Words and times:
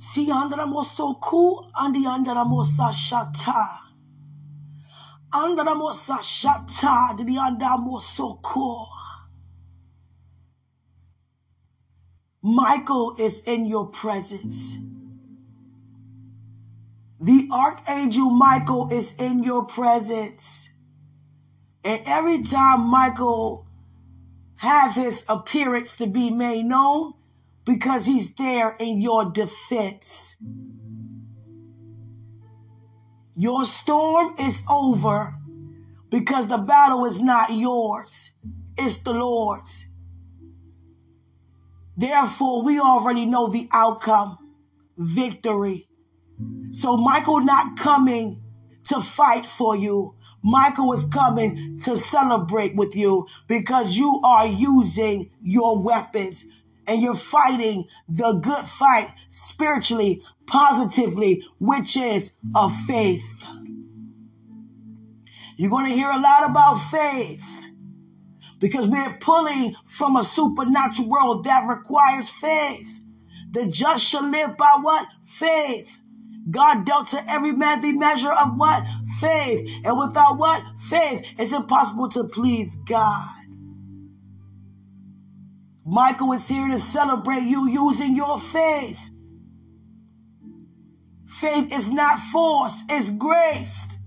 Si 0.00 0.30
andara 0.30 0.64
moso 0.66 1.20
ku 1.20 1.60
andi 1.76 2.06
andara 2.06 2.42
mosa 2.46 2.88
shata. 2.90 3.80
Andara 5.30 5.74
mosa 5.76 6.16
shata 6.22 7.14
di 7.18 7.36
anda 7.36 7.76
moso 7.76 8.40
ku. 8.40 8.86
Michael 12.40 13.14
is 13.18 13.40
in 13.40 13.66
your 13.66 13.88
presence. 13.88 14.78
The 17.20 17.50
archangel 17.52 18.30
Michael 18.30 18.88
is 18.90 19.12
in 19.18 19.42
your 19.42 19.66
presence. 19.66 20.70
And 21.84 22.00
every 22.06 22.42
time 22.42 22.88
Michael 22.88 23.66
have 24.56 24.94
his 24.94 25.24
appearance 25.28 25.94
to 25.98 26.06
be 26.06 26.30
made 26.30 26.64
known, 26.64 27.19
because 27.64 28.06
he's 28.06 28.34
there 28.34 28.76
in 28.78 29.00
your 29.00 29.30
defense. 29.30 30.36
Your 33.36 33.64
storm 33.64 34.34
is 34.38 34.62
over 34.68 35.34
because 36.10 36.48
the 36.48 36.58
battle 36.58 37.04
is 37.06 37.20
not 37.20 37.54
yours, 37.54 38.30
it's 38.76 38.98
the 38.98 39.12
Lord's. 39.12 39.86
Therefore, 41.96 42.62
we 42.62 42.80
already 42.80 43.26
know 43.26 43.48
the 43.48 43.68
outcome 43.72 44.38
victory. 44.96 45.88
So, 46.72 46.96
Michael 46.96 47.40
not 47.40 47.76
coming 47.76 48.42
to 48.84 49.00
fight 49.00 49.44
for 49.44 49.76
you. 49.76 50.14
Michael 50.42 50.92
is 50.94 51.04
coming 51.04 51.78
to 51.80 51.96
celebrate 51.96 52.74
with 52.74 52.96
you 52.96 53.26
because 53.46 53.96
you 53.96 54.20
are 54.24 54.46
using 54.46 55.30
your 55.42 55.78
weapons 55.82 56.46
and 56.90 57.00
you're 57.00 57.14
fighting 57.14 57.84
the 58.08 58.32
good 58.42 58.64
fight 58.64 59.14
spiritually, 59.28 60.22
positively, 60.46 61.44
which 61.60 61.96
is 61.96 62.32
of 62.56 62.74
faith. 62.88 63.46
You're 65.56 65.70
going 65.70 65.86
to 65.86 65.92
hear 65.92 66.10
a 66.10 66.18
lot 66.18 66.50
about 66.50 66.78
faith 66.78 67.44
because 68.58 68.88
we're 68.88 69.16
pulling 69.20 69.76
from 69.86 70.16
a 70.16 70.24
supernatural 70.24 71.08
world 71.08 71.44
that 71.44 71.68
requires 71.68 72.28
faith. 72.28 73.00
The 73.52 73.68
just 73.68 74.04
shall 74.04 74.28
live 74.28 74.56
by 74.56 74.78
what? 74.80 75.06
Faith. 75.24 75.96
God 76.50 76.84
dealt 76.84 77.08
to 77.08 77.30
every 77.30 77.52
man 77.52 77.80
the 77.80 77.92
measure 77.92 78.32
of 78.32 78.56
what? 78.56 78.84
Faith. 79.20 79.70
And 79.84 79.96
without 79.96 80.38
what? 80.38 80.62
Faith. 80.88 81.24
It's 81.38 81.52
impossible 81.52 82.08
to 82.10 82.24
please 82.24 82.76
God. 82.84 83.28
Michael 85.90 86.32
is 86.34 86.46
here 86.46 86.68
to 86.68 86.78
celebrate 86.78 87.42
you 87.42 87.68
using 87.68 88.14
your 88.14 88.38
faith. 88.38 88.96
Faith 91.26 91.76
is 91.76 91.90
not 91.90 92.20
forced, 92.32 92.84
it's 92.88 93.10
graced. 93.10 93.98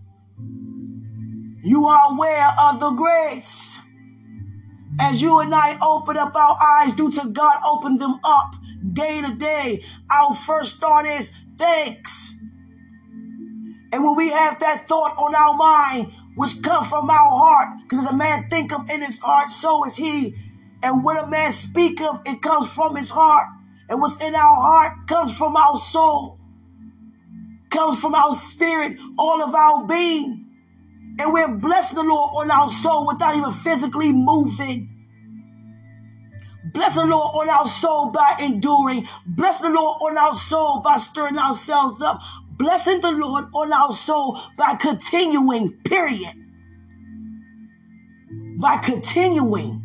You 1.61 1.85
are 1.87 2.13
aware 2.13 2.55
of 2.57 2.79
the 2.79 2.91
grace. 2.91 3.77
As 5.01 5.21
you 5.21 5.39
and 5.39 5.53
I 5.53 5.77
open 5.81 6.15
up 6.15 6.33
our 6.33 6.57
eyes 6.61 6.93
due 6.93 7.11
to 7.11 7.27
God 7.27 7.57
open 7.65 7.97
them 7.97 8.17
up 8.23 8.55
day 8.93 9.21
to 9.21 9.33
day, 9.33 9.83
our 10.09 10.33
first 10.33 10.79
thought 10.79 11.05
is 11.05 11.33
thanks. 11.57 12.33
And 13.91 14.05
when 14.05 14.15
we 14.15 14.29
have 14.29 14.57
that 14.61 14.87
thought 14.87 15.17
on 15.17 15.35
our 15.35 15.55
mind, 15.55 16.13
which 16.37 16.63
come 16.63 16.85
from 16.85 17.09
our 17.09 17.29
heart, 17.29 17.79
because 17.83 18.09
the 18.09 18.15
man 18.15 18.47
think 18.49 18.71
of 18.71 18.89
in 18.89 19.01
his 19.01 19.19
heart, 19.19 19.49
so 19.49 19.85
is 19.85 19.97
he. 19.97 20.33
And 20.83 21.03
what 21.03 21.23
a 21.23 21.27
man 21.27 21.51
speak 21.53 22.01
of, 22.01 22.21
it 22.25 22.41
comes 22.41 22.67
from 22.67 22.95
his 22.95 23.09
heart. 23.09 23.47
And 23.89 24.01
what's 24.01 24.21
in 24.23 24.35
our 24.35 24.55
heart 24.61 25.07
comes 25.07 25.35
from 25.35 25.55
our 25.55 25.77
soul, 25.77 26.39
comes 27.69 27.99
from 27.99 28.15
our 28.15 28.33
spirit, 28.33 28.97
all 29.17 29.41
of 29.41 29.55
our 29.55 29.87
being. 29.87 30.45
And 31.19 31.31
we're 31.31 31.55
blessing 31.55 31.95
the 31.95 32.03
Lord 32.03 32.31
on 32.35 32.51
our 32.51 32.69
soul 32.69 33.07
without 33.07 33.35
even 33.35 33.51
physically 33.51 34.11
moving. 34.11 34.89
Bless 36.73 36.95
the 36.95 37.05
Lord 37.05 37.35
on 37.35 37.49
our 37.49 37.67
soul 37.67 38.09
by 38.09 38.35
enduring. 38.39 39.07
Bless 39.27 39.59
the 39.61 39.69
Lord 39.69 40.01
on 40.01 40.17
our 40.17 40.33
soul 40.33 40.81
by 40.81 40.97
stirring 40.97 41.37
ourselves 41.37 42.01
up. 42.01 42.19
Blessing 42.57 42.99
the 42.99 43.11
Lord 43.11 43.45
on 43.53 43.71
our 43.71 43.93
soul 43.93 44.39
by 44.57 44.75
continuing, 44.75 45.73
period. 45.83 46.33
By 48.59 48.77
continuing. 48.77 49.82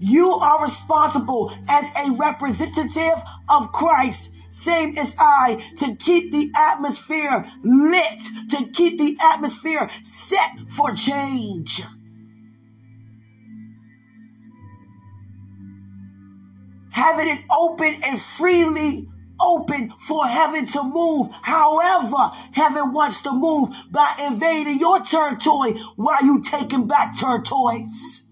You 0.00 0.32
are 0.32 0.62
responsible 0.62 1.52
as 1.68 1.86
a 1.96 2.12
representative 2.12 3.22
of 3.48 3.70
Christ 3.72 4.30
same 4.50 4.98
as 4.98 5.14
I, 5.18 5.64
to 5.76 5.94
keep 5.94 6.32
the 6.32 6.52
atmosphere 6.56 7.50
lit, 7.62 8.20
to 8.50 8.68
keep 8.72 8.98
the 8.98 9.16
atmosphere 9.22 9.88
set 10.02 10.50
for 10.68 10.92
change. 10.92 11.82
Having 16.90 17.28
it 17.28 17.44
open 17.56 17.96
and 18.04 18.20
freely 18.20 19.08
open 19.40 19.94
for 20.00 20.26
heaven 20.26 20.66
to 20.66 20.82
move. 20.82 21.28
However, 21.42 22.32
heaven 22.52 22.92
wants 22.92 23.22
to 23.22 23.32
move 23.32 23.70
by 23.92 24.12
invading 24.26 24.80
your 24.80 25.00
territory 25.00 25.80
while 25.94 26.22
you 26.24 26.42
taking 26.42 26.88
back 26.88 27.16
territories. 27.16 28.24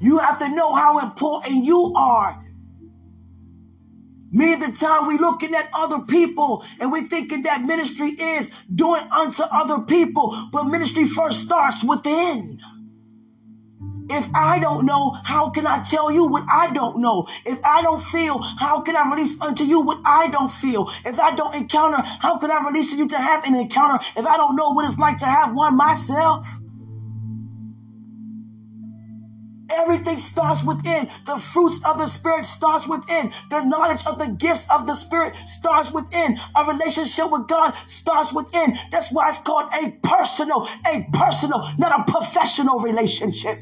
You 0.00 0.18
have 0.18 0.38
to 0.38 0.48
know 0.48 0.74
how 0.74 0.98
important 0.98 1.64
you 1.64 1.92
are. 1.94 2.42
Many 4.32 4.54
of 4.54 4.60
the 4.60 4.72
time 4.72 5.06
we 5.06 5.18
looking 5.18 5.54
at 5.54 5.68
other 5.74 6.00
people 6.00 6.64
and 6.78 6.90
we're 6.92 7.02
thinking 7.02 7.42
that 7.42 7.62
ministry 7.62 8.10
is 8.10 8.50
doing 8.72 9.02
unto 9.10 9.42
other 9.42 9.80
people, 9.80 10.48
but 10.52 10.64
ministry 10.64 11.06
first 11.06 11.40
starts 11.40 11.84
within. 11.84 12.60
If 14.08 14.28
I 14.34 14.58
don't 14.58 14.86
know, 14.86 15.10
how 15.24 15.50
can 15.50 15.66
I 15.66 15.84
tell 15.84 16.10
you 16.10 16.26
what 16.26 16.44
I 16.52 16.72
don't 16.72 17.00
know? 17.00 17.28
If 17.44 17.58
I 17.64 17.82
don't 17.82 18.02
feel, 18.02 18.38
how 18.38 18.80
can 18.80 18.96
I 18.96 19.08
release 19.08 19.40
unto 19.40 19.64
you 19.64 19.82
what 19.82 20.00
I 20.04 20.28
don't 20.28 20.50
feel? 20.50 20.90
If 21.04 21.18
I 21.20 21.34
don't 21.34 21.54
encounter, 21.54 21.98
how 22.20 22.38
can 22.38 22.50
I 22.50 22.64
release 22.66 22.90
to 22.90 22.96
you 22.96 23.08
to 23.08 23.18
have 23.18 23.44
an 23.44 23.54
encounter 23.54 24.04
if 24.16 24.26
I 24.26 24.36
don't 24.36 24.56
know 24.56 24.70
what 24.70 24.84
it's 24.88 24.98
like 24.98 25.18
to 25.18 25.26
have 25.26 25.54
one 25.54 25.76
myself? 25.76 26.46
Everything 29.78 30.18
starts 30.18 30.64
within. 30.64 31.08
The 31.26 31.38
fruits 31.38 31.80
of 31.84 31.98
the 31.98 32.06
Spirit 32.06 32.44
starts 32.44 32.88
within. 32.88 33.32
The 33.50 33.64
knowledge 33.64 34.06
of 34.06 34.18
the 34.18 34.28
gifts 34.38 34.66
of 34.70 34.86
the 34.86 34.94
Spirit 34.94 35.36
starts 35.46 35.92
within. 35.92 36.38
A 36.56 36.64
relationship 36.64 37.30
with 37.30 37.48
God 37.48 37.74
starts 37.86 38.32
within. 38.32 38.76
That's 38.90 39.12
why 39.12 39.30
it's 39.30 39.38
called 39.38 39.72
a 39.82 39.90
personal, 40.02 40.68
a 40.92 41.06
personal, 41.12 41.68
not 41.78 42.00
a 42.00 42.10
professional 42.10 42.80
relationship. 42.80 43.58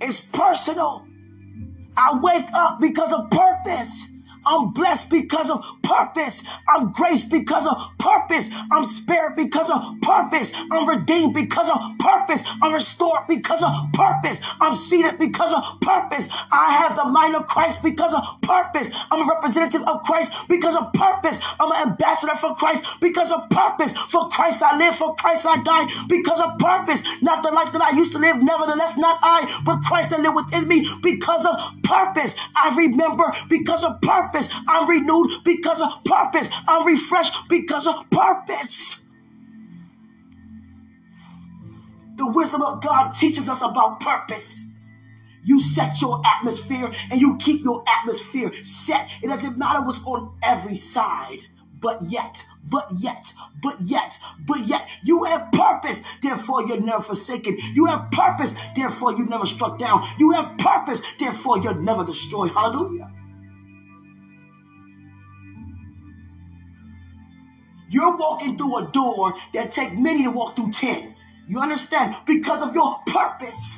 It's 0.00 0.20
personal. 0.20 1.06
I 1.96 2.18
wake 2.22 2.52
up 2.52 2.80
because 2.80 3.12
of 3.12 3.30
purpose. 3.30 4.06
I'm 4.46 4.72
blessed 4.72 5.10
because 5.10 5.50
of 5.50 5.64
purpose. 5.86 6.42
I'm 6.68 6.90
graced 6.92 7.30
because 7.30 7.66
of 7.66 7.78
purpose. 7.98 8.50
I'm 8.72 8.84
spared 8.84 9.36
because 9.36 9.70
of 9.70 10.00
purpose. 10.02 10.52
I'm 10.72 10.88
redeemed 10.88 11.34
because 11.34 11.70
of 11.70 11.78
purpose. 11.98 12.42
I'm 12.60 12.72
restored 12.72 13.26
because 13.28 13.62
of 13.62 13.72
purpose. 13.92 14.40
I'm 14.60 14.74
seated 14.74 15.18
because 15.18 15.52
of 15.52 15.80
purpose. 15.80 16.28
I 16.52 16.72
have 16.82 16.96
the 16.96 17.06
mind 17.06 17.36
of 17.36 17.46
Christ 17.46 17.82
because 17.82 18.12
of 18.12 18.22
purpose. 18.42 18.90
I'm 19.10 19.22
a 19.22 19.32
representative 19.32 19.86
of 19.88 20.02
Christ 20.02 20.32
because 20.48 20.74
of 20.74 20.92
purpose. 20.92 21.38
I'm 21.60 21.70
an 21.70 21.92
ambassador 21.92 22.34
for 22.34 22.54
Christ 22.56 23.00
because 23.00 23.30
of 23.30 23.48
purpose. 23.50 23.92
For 23.92 24.28
Christ 24.28 24.62
I 24.62 24.76
live, 24.76 24.96
for 24.96 25.14
Christ 25.14 25.46
I 25.46 25.62
die 25.62 26.06
because 26.08 26.40
of 26.40 26.58
purpose. 26.58 27.02
Not 27.22 27.42
the 27.42 27.52
life 27.52 27.72
that 27.72 27.82
I 27.82 27.96
used 27.96 28.12
to 28.12 28.18
live, 28.18 28.42
nevertheless, 28.42 28.96
not 28.96 29.18
I, 29.22 29.62
but 29.64 29.82
Christ 29.82 30.10
that 30.10 30.20
live 30.20 30.34
within 30.34 30.66
me 30.66 30.88
because 31.02 31.46
of 31.46 31.56
purpose. 31.82 32.34
I 32.56 32.74
remember 32.76 33.32
because 33.48 33.84
of 33.84 34.00
purpose. 34.00 34.48
I'm 34.68 34.88
renewed 34.88 35.44
because 35.44 35.75
of 35.80 36.04
purpose. 36.04 36.50
I'm 36.68 36.86
refreshed 36.86 37.48
because 37.48 37.86
of 37.86 38.08
purpose. 38.10 39.00
The 42.16 42.26
wisdom 42.26 42.62
of 42.62 42.82
God 42.82 43.12
teaches 43.12 43.48
us 43.48 43.60
about 43.62 44.00
purpose. 44.00 44.64
You 45.44 45.60
set 45.60 46.00
your 46.00 46.20
atmosphere 46.26 46.90
and 47.10 47.20
you 47.20 47.36
keep 47.36 47.62
your 47.62 47.84
atmosphere 48.00 48.52
set. 48.64 49.10
It 49.22 49.28
doesn't 49.28 49.56
matter 49.56 49.80
what's 49.80 50.02
on 50.04 50.34
every 50.42 50.74
side, 50.74 51.40
but 51.78 52.02
yet, 52.02 52.44
but 52.64 52.88
yet, 52.98 53.32
but 53.62 53.80
yet, 53.80 54.18
but 54.44 54.66
yet, 54.66 54.88
you 55.04 55.24
have 55.24 55.52
purpose, 55.52 56.02
therefore 56.20 56.66
you're 56.66 56.80
never 56.80 57.02
forsaken. 57.02 57.56
You 57.74 57.86
have 57.86 58.10
purpose, 58.10 58.54
therefore 58.74 59.12
you 59.12 59.24
never 59.26 59.46
struck 59.46 59.78
down. 59.78 60.04
You 60.18 60.32
have 60.32 60.58
purpose, 60.58 61.00
therefore 61.18 61.58
you're 61.60 61.74
never 61.74 62.04
destroyed. 62.04 62.50
Hallelujah. 62.50 63.12
You're 67.88 68.16
walking 68.16 68.56
through 68.58 68.76
a 68.78 68.90
door 68.90 69.34
that 69.52 69.70
take 69.70 69.96
many 69.98 70.24
to 70.24 70.30
walk 70.30 70.56
through 70.56 70.72
10. 70.72 71.14
You 71.48 71.60
understand? 71.60 72.16
Because 72.26 72.62
of 72.62 72.74
your 72.74 72.98
purpose. 73.06 73.76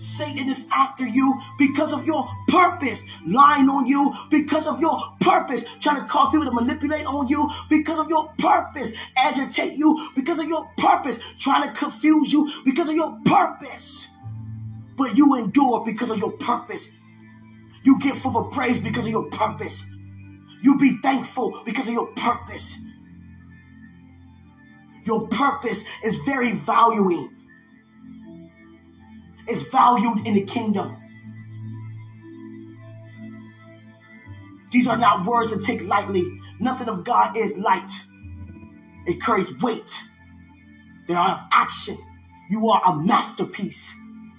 Satan 0.00 0.48
is 0.48 0.64
after 0.72 1.06
you 1.06 1.38
because 1.58 1.92
of 1.92 2.06
your 2.06 2.26
purpose, 2.48 3.04
lying 3.26 3.68
on 3.68 3.86
you 3.86 4.12
because 4.30 4.66
of 4.66 4.80
your 4.80 4.98
purpose, 5.20 5.62
trying 5.78 6.00
to 6.00 6.06
cause 6.06 6.30
people 6.32 6.46
to 6.46 6.52
manipulate 6.52 7.04
on 7.04 7.28
you 7.28 7.48
because 7.68 7.98
of 7.98 8.08
your 8.08 8.32
purpose, 8.38 8.92
agitate 9.18 9.74
you 9.74 10.08
because 10.16 10.38
of 10.38 10.48
your 10.48 10.64
purpose, 10.78 11.18
trying 11.38 11.68
to 11.68 11.78
confuse 11.78 12.32
you 12.32 12.50
because 12.64 12.88
of 12.88 12.94
your 12.94 13.18
purpose. 13.26 14.08
But 14.96 15.18
you 15.18 15.34
endure 15.34 15.84
because 15.84 16.08
of 16.08 16.16
your 16.18 16.32
purpose. 16.32 16.88
You 17.82 17.98
give 17.98 18.16
full 18.16 18.36
of 18.38 18.52
praise 18.52 18.80
because 18.80 19.04
of 19.04 19.10
your 19.10 19.28
purpose. 19.28 19.84
You 20.62 20.78
be 20.78 20.98
thankful 21.02 21.62
because 21.64 21.88
of 21.88 21.94
your 21.94 22.08
purpose. 22.14 22.76
Your 25.04 25.28
purpose 25.28 25.84
is 26.04 26.16
very 26.18 26.52
valuing 26.52 27.30
It's 29.46 29.62
valued 29.62 30.26
in 30.26 30.34
the 30.34 30.44
kingdom. 30.44 30.96
These 34.72 34.88
are 34.88 34.96
not 34.96 35.26
words 35.26 35.52
to 35.52 35.60
take 35.60 35.82
lightly. 35.86 36.24
Nothing 36.60 36.88
of 36.88 37.04
God 37.04 37.36
is 37.36 37.58
light. 37.58 37.92
It 39.06 39.22
carries 39.22 39.56
weight. 39.62 40.00
They 41.08 41.14
are 41.14 41.48
action. 41.52 41.96
You 42.50 42.68
are 42.70 42.82
a 42.86 42.96
masterpiece. 43.04 43.92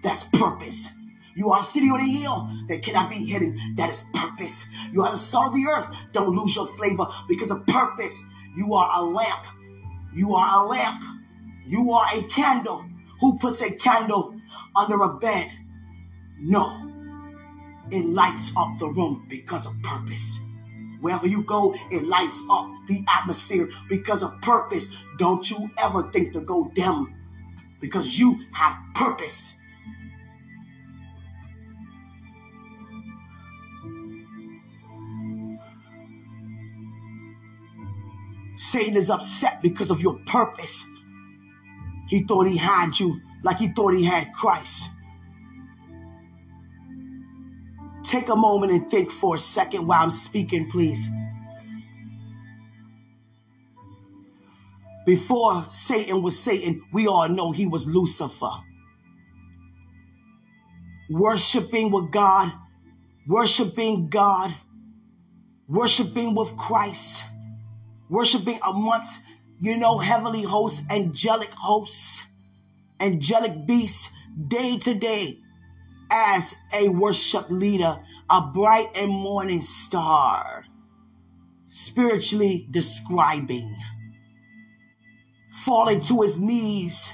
That's 0.04 0.24
purpose. 0.26 0.90
You 1.36 1.51
are 1.51 1.60
a 1.60 1.63
city 1.63 1.88
on 1.89 2.00
a 2.00 2.06
hill 2.06 2.50
that 2.68 2.83
cannot 2.83 3.10
be 3.10 3.18
hidden. 3.18 3.57
That 3.75 3.89
is 3.89 4.04
purpose. 4.13 4.66
You 4.92 5.04
are 5.04 5.12
the 5.12 5.18
salt 5.18 5.48
of 5.48 5.54
the 5.54 5.66
earth. 5.66 5.88
Don't 6.12 6.36
lose 6.36 6.56
your 6.56 6.68
flavor 6.68 7.07
because 7.28 7.51
of 7.51 7.66
purpose. 7.68 8.22
You 8.56 8.74
are 8.74 8.89
a 9.00 9.04
lamp. 9.04 9.45
You 10.13 10.36
are 10.36 10.63
a 10.63 10.68
lamp. 10.68 11.04
You 11.66 11.92
are 11.92 12.06
a 12.13 12.24
candle. 12.24 12.86
Who 13.22 13.38
puts 13.38 13.62
a 13.62 13.72
candle 13.75 14.36
under 14.75 15.01
a 15.01 15.18
bed. 15.18 15.50
No, 16.39 16.92
it 17.92 18.06
lights 18.06 18.51
up 18.57 18.77
the 18.80 18.88
room 18.88 19.25
because 19.30 19.66
of 19.68 19.80
purpose. 19.84 20.39
Wherever 21.01 21.27
you 21.27 21.44
go, 21.44 21.75
it 21.92 22.04
lights 22.04 22.42
up 22.50 22.69
the 22.88 23.04
atmosphere 23.10 23.69
because 23.89 24.24
of 24.24 24.39
purpose. 24.42 24.88
Don't 25.18 25.50
you 25.50 25.69
ever 25.77 26.04
think 26.12 26.34
to 26.34 26.42
go 26.42 26.72
dim 26.74 27.13
because 27.80 28.18
you 28.19 28.39
have 28.54 28.77
purpose. 28.95 29.54
Satan 38.62 38.96
is 38.96 39.10
upset 39.10 39.60
because 39.63 39.90
of 39.90 40.02
your 40.02 40.19
purpose. 40.28 40.86
He 42.08 42.22
thought 42.22 42.48
he 42.48 42.58
had 42.58 43.00
you 43.00 43.19
like 43.44 43.58
he 43.58 43.69
thought 43.69 43.96
he 43.96 44.04
had 44.04 44.31
Christ. 44.34 44.88
Take 48.04 48.30
a 48.30 48.36
moment 48.36 48.72
and 48.72 48.90
think 48.92 49.10
for 49.10 49.36
a 49.36 49.40
second 49.40 49.88
while 49.88 50.04
I'm 50.04 50.12
speaking, 50.12 50.69
please. 50.69 51.10
Before 55.08 55.66
Satan 55.68 56.22
was 56.22 56.38
Satan, 56.38 56.84
we 56.94 57.08
all 57.08 57.30
know 57.30 57.52
he 57.52 57.66
was 57.66 57.88
Lucifer. 57.88 58.52
Worshipping 61.10 61.92
with 61.92 62.12
God, 62.12 62.54
worshiping 63.28 64.08
God, 64.10 64.54
worshiping 65.68 66.36
with 66.36 66.56
Christ, 66.58 67.24
worshiping 68.12 68.60
amongst, 68.68 69.22
you 69.60 69.78
know, 69.78 69.98
heavenly 69.98 70.44
hosts, 70.44 70.84
angelic 70.92 71.50
hosts 71.52 72.25
angelic 73.02 73.66
beasts 73.66 74.12
day 74.48 74.78
to 74.78 74.94
day 74.94 75.40
as 76.12 76.56
a 76.74 76.90
worship 76.90 77.50
leader, 77.50 78.00
a 78.30 78.42
bright 78.54 78.90
and 78.96 79.10
morning 79.12 79.62
star, 79.62 80.66
spiritually 81.68 82.68
describing, 82.69 83.75
falling 85.50 86.00
to 86.02 86.22
his 86.22 86.40
knees 86.40 87.12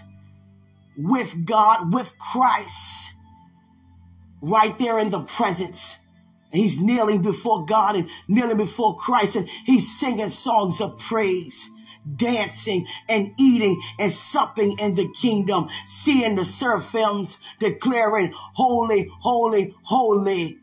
with 0.98 1.46
God, 1.46 1.94
with 1.94 2.18
Christ, 2.18 3.14
right 4.42 4.78
there 4.78 5.00
in 5.00 5.10
the 5.10 5.22
presence. 5.22 5.98
He's 6.52 6.80
kneeling 6.80 7.22
before 7.22 7.66
God 7.66 7.96
and 7.96 8.10
kneeling 8.28 8.58
before 8.58 8.96
Christ, 8.96 9.36
and 9.36 9.50
he's 9.66 10.00
singing 10.00 10.30
songs 10.30 10.82
of 10.82 10.98
praise 10.98 11.70
dancing 12.16 12.88
and 13.10 13.34
eating 13.38 13.82
and 14.00 14.12
supping 14.12 14.78
in 14.80 14.96
the 14.96 15.12
kingdom, 15.14 15.68
seeing 15.86 16.36
the 16.36 16.46
seraphims 16.46 17.40
declaring, 17.60 18.34
Holy, 18.54 19.10
holy, 19.20 19.76
holy. 19.84 20.60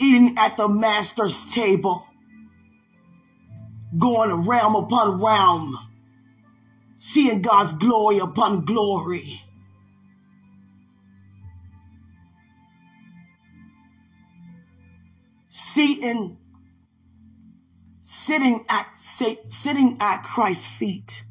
Eating 0.00 0.36
at 0.38 0.56
the 0.56 0.68
master's 0.68 1.44
table, 1.46 2.06
going 3.96 4.46
realm 4.46 4.74
upon 4.74 5.22
realm, 5.22 5.78
seeing 6.98 7.42
God's 7.42 7.72
glory 7.72 8.18
upon 8.18 8.64
glory. 8.64 9.43
Seeing 15.74 16.38
sitting 18.00 18.64
at 18.68 18.96
sitting 18.96 19.96
at 20.00 20.22
Christ's 20.22 20.68
feet. 20.68 21.24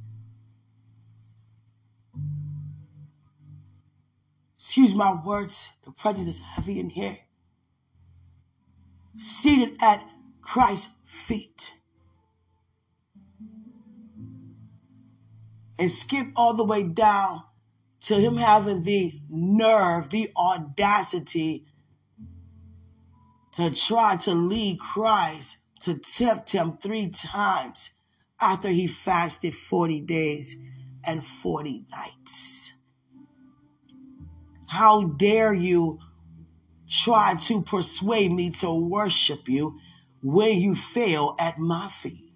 Excuse 4.58 4.94
my 4.94 5.14
words, 5.14 5.70
the 5.86 5.92
presence 5.92 6.28
is 6.28 6.40
heavy 6.40 6.78
in 6.78 6.90
here. 6.90 7.20
Seated 9.16 9.78
at 9.82 10.04
Christ's 10.42 10.94
feet. 11.06 11.76
And 15.80 15.90
skip 15.90 16.28
all 16.36 16.54
the 16.54 16.66
way 16.66 16.84
down 16.84 17.44
to 18.02 18.16
him 18.16 18.36
having 18.36 18.84
the 18.84 19.14
nerve, 19.30 20.10
the 20.10 20.34
audacity 20.36 21.66
to 23.54 23.72
try 23.72 24.16
to 24.18 24.34
lead 24.34 24.80
Christ 24.80 25.58
to 25.82 25.98
tempt 25.98 26.52
him 26.52 26.78
three 26.78 27.10
times 27.10 27.92
after 28.40 28.70
he 28.70 28.88
fasted 28.88 29.54
40 29.56 30.02
days 30.02 30.56
and 31.06 31.24
40 31.24 31.86
nights. 31.92 32.72
How 34.68 35.04
dare 35.04 35.54
you 35.54 36.00
try 36.90 37.36
to 37.36 37.62
persuade 37.62 38.32
me 38.32 38.52
to 38.52 38.74
worship 38.74 39.48
you 39.48 39.80
when 40.22 40.60
you 40.60 40.74
fail 40.74 41.36
at 41.40 41.60
my 41.60 41.88
feet? 41.90 42.32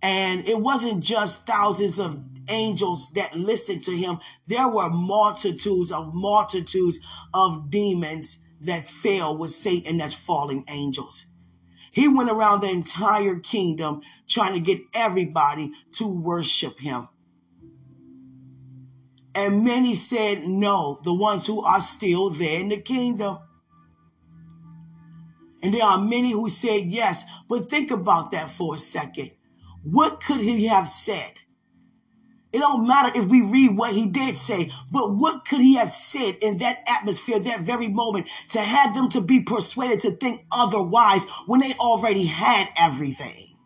And 0.00 0.46
it 0.48 0.58
wasn't 0.58 1.02
just 1.02 1.46
thousands 1.46 1.98
of 1.98 2.22
angels 2.48 3.10
that 3.12 3.36
listened 3.36 3.84
to 3.84 3.92
him. 3.92 4.18
There 4.46 4.68
were 4.68 4.90
multitudes 4.90 5.92
of 5.92 6.12
multitudes 6.12 6.98
of 7.32 7.70
demons 7.70 8.38
that 8.62 8.86
fell 8.86 9.36
with 9.36 9.52
Satan 9.52 10.00
as 10.00 10.14
falling 10.14 10.64
angels. 10.68 11.26
He 11.90 12.08
went 12.08 12.30
around 12.30 12.62
the 12.62 12.70
entire 12.70 13.38
kingdom 13.38 14.00
trying 14.26 14.54
to 14.54 14.60
get 14.60 14.80
everybody 14.94 15.72
to 15.96 16.06
worship 16.06 16.78
him. 16.78 17.08
And 19.34 19.64
many 19.64 19.94
said 19.94 20.46
no, 20.46 21.00
the 21.04 21.14
ones 21.14 21.46
who 21.46 21.62
are 21.62 21.80
still 21.80 22.30
there 22.30 22.60
in 22.60 22.68
the 22.68 22.78
kingdom. 22.78 23.38
And 25.62 25.72
there 25.72 25.84
are 25.84 25.98
many 25.98 26.32
who 26.32 26.48
said 26.48 26.86
yes. 26.86 27.24
But 27.48 27.70
think 27.70 27.90
about 27.90 28.30
that 28.32 28.50
for 28.50 28.74
a 28.74 28.78
second. 28.78 29.30
What 29.82 30.20
could 30.20 30.40
he 30.40 30.66
have 30.66 30.88
said? 30.88 31.32
It 32.52 32.58
don't 32.58 32.86
matter 32.86 33.18
if 33.18 33.26
we 33.26 33.40
read 33.42 33.78
what 33.78 33.92
he 33.92 34.06
did 34.06 34.36
say, 34.36 34.70
but 34.90 35.14
what 35.14 35.46
could 35.46 35.60
he 35.60 35.76
have 35.76 35.88
said 35.88 36.36
in 36.42 36.58
that 36.58 36.84
atmosphere, 36.86 37.38
that 37.38 37.60
very 37.60 37.88
moment, 37.88 38.28
to 38.50 38.60
have 38.60 38.94
them 38.94 39.08
to 39.10 39.22
be 39.22 39.42
persuaded 39.42 40.00
to 40.00 40.10
think 40.10 40.44
otherwise 40.52 41.24
when 41.46 41.60
they 41.60 41.72
already 41.80 42.26
had 42.26 42.68
everything? 42.76 43.56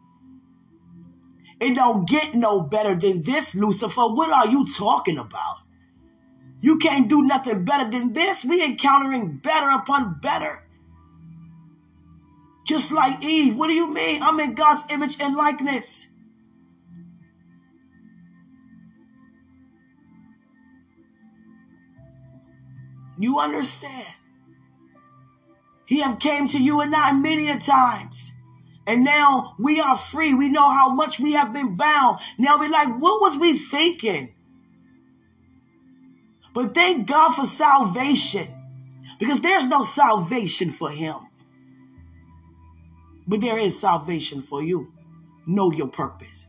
It 1.59 1.75
don't 1.75 2.09
get 2.09 2.35
no 2.35 2.61
better 2.63 2.95
than 2.95 3.23
this, 3.23 3.55
Lucifer. 3.55 4.03
What 4.03 4.31
are 4.31 4.47
you 4.47 4.67
talking 4.73 5.19
about? 5.19 5.59
You 6.61 6.79
can't 6.79 7.09
do 7.09 7.23
nothing 7.23 7.65
better 7.65 7.91
than 7.91 8.13
this. 8.13 8.45
We 8.45 8.65
encountering 8.65 9.39
better 9.39 9.71
upon 9.71 10.21
better. 10.21 10.63
Just 12.67 12.93
like 12.93 13.25
Eve. 13.25 13.57
What 13.57 13.69
do 13.69 13.75
you 13.75 13.93
mean? 13.93 14.23
I'm 14.23 14.39
in 14.41 14.55
God's 14.55 14.93
image 14.93 15.17
and 15.21 15.37
likeness. 15.37 16.09
You 23.19 23.39
understand? 23.39 24.07
He 25.87 26.01
have 26.01 26.19
came 26.19 26.49
to 26.49 26.63
you 26.63 26.81
and 26.81 26.95
I 26.95 27.13
many 27.13 27.49
a 27.49 27.59
times. 27.59 28.33
And 28.87 29.05
now 29.05 29.55
we 29.59 29.81
are 29.81 29.97
free. 29.97 30.35
We 30.35 30.49
know 30.49 30.69
how 30.71 30.91
much 30.91 31.19
we 31.19 31.33
have 31.33 31.53
been 31.53 31.77
bound. 31.77 32.19
Now 32.39 32.59
we're 32.59 32.71
like, 32.71 33.01
what 33.01 33.21
was 33.21 33.37
we 33.37 33.59
thinking? 33.59 34.35
But 36.55 36.75
thank 36.75 37.07
God 37.07 37.35
for 37.35 37.47
salvation 37.47 38.47
because 39.19 39.41
there's 39.41 39.67
no 39.67 39.83
salvation 39.83 40.71
for 40.71 40.91
him. 40.91 41.17
But 43.27 43.41
there 43.41 43.59
is 43.59 43.79
salvation 43.79 44.41
for 44.41 44.63
you. 44.63 44.93
Know 45.47 45.73
your 45.73 45.89
purpose. 45.89 46.47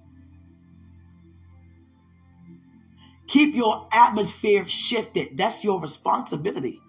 Keep 3.28 3.56
your 3.56 3.88
atmosphere 3.92 4.68
shifted. 4.68 5.38
That's 5.38 5.64
your 5.64 5.82
responsibility. 5.82 6.82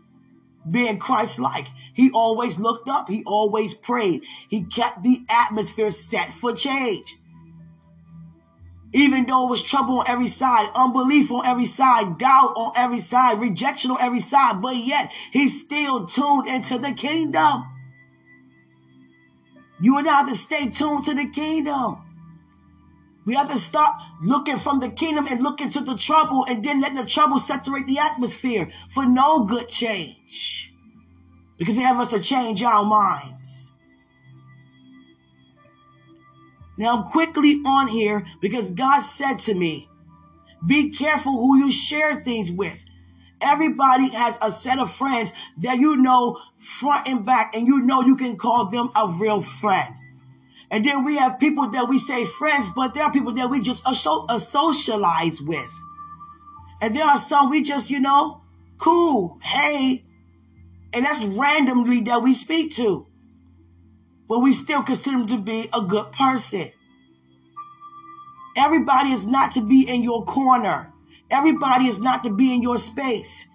Being 0.71 0.99
Christ 0.99 1.39
like. 1.39 1.67
He 1.95 2.11
always 2.13 2.59
looked 2.59 2.89
up. 2.89 3.09
He 3.09 3.25
always 3.25 3.75
prayed. 3.75 4.23
He 4.49 4.65
kept 4.65 5.03
the 5.03 5.25
atmosphere 5.29 5.91
set 5.91 6.31
for 6.33 6.53
change. 6.53 7.17
Even 8.93 9.27
though 9.27 9.47
it 9.47 9.51
was 9.51 9.63
trouble 9.63 9.99
on 9.99 10.09
every 10.09 10.29
side, 10.29 10.71
unbelief 10.75 11.31
on 11.31 11.45
every 11.45 11.67
side, 11.67 12.17
doubt 12.19 12.55
on 12.57 12.73
every 12.75 13.01
side, 13.01 13.39
rejection 13.39 13.91
on 13.91 14.01
every 14.01 14.21
side, 14.21 14.63
but 14.63 14.77
yet 14.77 15.13
he 15.31 15.49
still 15.49 16.07
tuned 16.07 16.49
into 16.49 16.79
the 16.79 16.93
kingdom. 16.93 17.65
You 19.81 19.99
and 19.99 20.09
I 20.09 20.13
have 20.13 20.29
to 20.29 20.35
stay 20.35 20.71
tuned 20.71 21.05
to 21.05 21.15
the 21.15 21.27
kingdom. 21.27 22.08
We 23.29 23.35
have 23.35 23.51
to 23.51 23.59
stop 23.59 24.01
looking 24.23 24.57
from 24.57 24.81
the 24.81 24.89
kingdom 24.89 25.27
and 25.31 25.43
look 25.43 25.61
into 25.61 25.83
the 25.83 25.99
trouble 25.99 26.47
and 26.49 26.65
then 26.65 26.81
letting 26.81 26.97
the 26.97 27.05
trouble 27.05 27.39
saturate 27.39 27.87
the 27.87 27.99
atmosphere 27.99 28.71
for 28.89 29.05
no 29.05 29.45
good 29.45 29.69
change. 29.69 30.73
Because 31.59 31.77
he 31.77 31.83
have 31.83 32.01
us 32.01 32.09
to 32.09 32.21
change 32.21 32.63
our 32.63 32.87
minds. 32.87 33.71
Now 36.79 36.97
I'm 36.97 37.03
quickly 37.03 37.61
on 37.67 37.89
here 37.89 38.25
because 38.41 38.71
God 38.71 39.01
said 39.01 39.41
to 39.41 39.55
me, 39.55 39.91
be 40.67 40.89
careful 40.89 41.33
who 41.33 41.59
you 41.59 41.71
share 41.71 42.23
things 42.23 42.51
with. 42.51 42.83
Everybody 43.43 44.09
has 44.09 44.39
a 44.41 44.51
set 44.51 44.79
of 44.79 44.91
friends 44.91 45.35
that 45.59 45.77
you 45.77 45.99
know 45.99 46.41
front 46.57 47.07
and 47.07 47.27
back 47.27 47.55
and 47.55 47.67
you 47.67 47.83
know 47.83 48.01
you 48.01 48.17
can 48.17 48.39
call 48.39 48.71
them 48.71 48.89
a 48.97 49.07
real 49.21 49.43
friend. 49.43 49.98
And 50.71 50.85
then 50.85 51.05
we 51.05 51.17
have 51.17 51.39
people 51.39 51.71
that 51.71 51.89
we 51.89 51.99
say 51.99 52.25
friends, 52.25 52.69
but 52.69 52.95
there 52.95 53.05
are 53.05 53.13
people 53.13 53.33
that 53.33 53.49
we 53.49 53.61
just 53.61 53.83
socialize 53.87 55.41
with. 55.41 55.83
And 56.83 56.95
there 56.95 57.07
are 57.07 57.17
some 57.17 57.49
we 57.49 57.63
just, 57.63 57.91
you 57.91 58.01
know, 58.01 58.43
cool, 58.77 59.39
hey. 59.43 60.05
And 60.93 61.05
that's 61.05 61.25
randomly 61.25 62.03
that 62.03 62.23
we 62.23 62.35
speak 62.35 62.75
to. 62.77 63.07
But 64.29 64.41
we 64.41 64.53
still 64.53 64.83
consider 64.83 65.19
them 65.19 65.27
to 65.29 65.39
be 65.39 65.67
a 65.73 65.81
good 65.81 66.13
person. 66.13 66.71
Everybody 68.57 69.11
is 69.11 69.25
not 69.25 69.53
to 69.53 69.63
be 69.63 69.89
in 69.89 70.03
your 70.03 70.25
corner. 70.25 70.93
Everybody 71.31 71.87
is 71.87 71.99
not 71.99 72.25
to 72.25 72.31
be 72.31 72.53
in 72.55 72.63
your 72.63 72.79
space. 72.79 73.47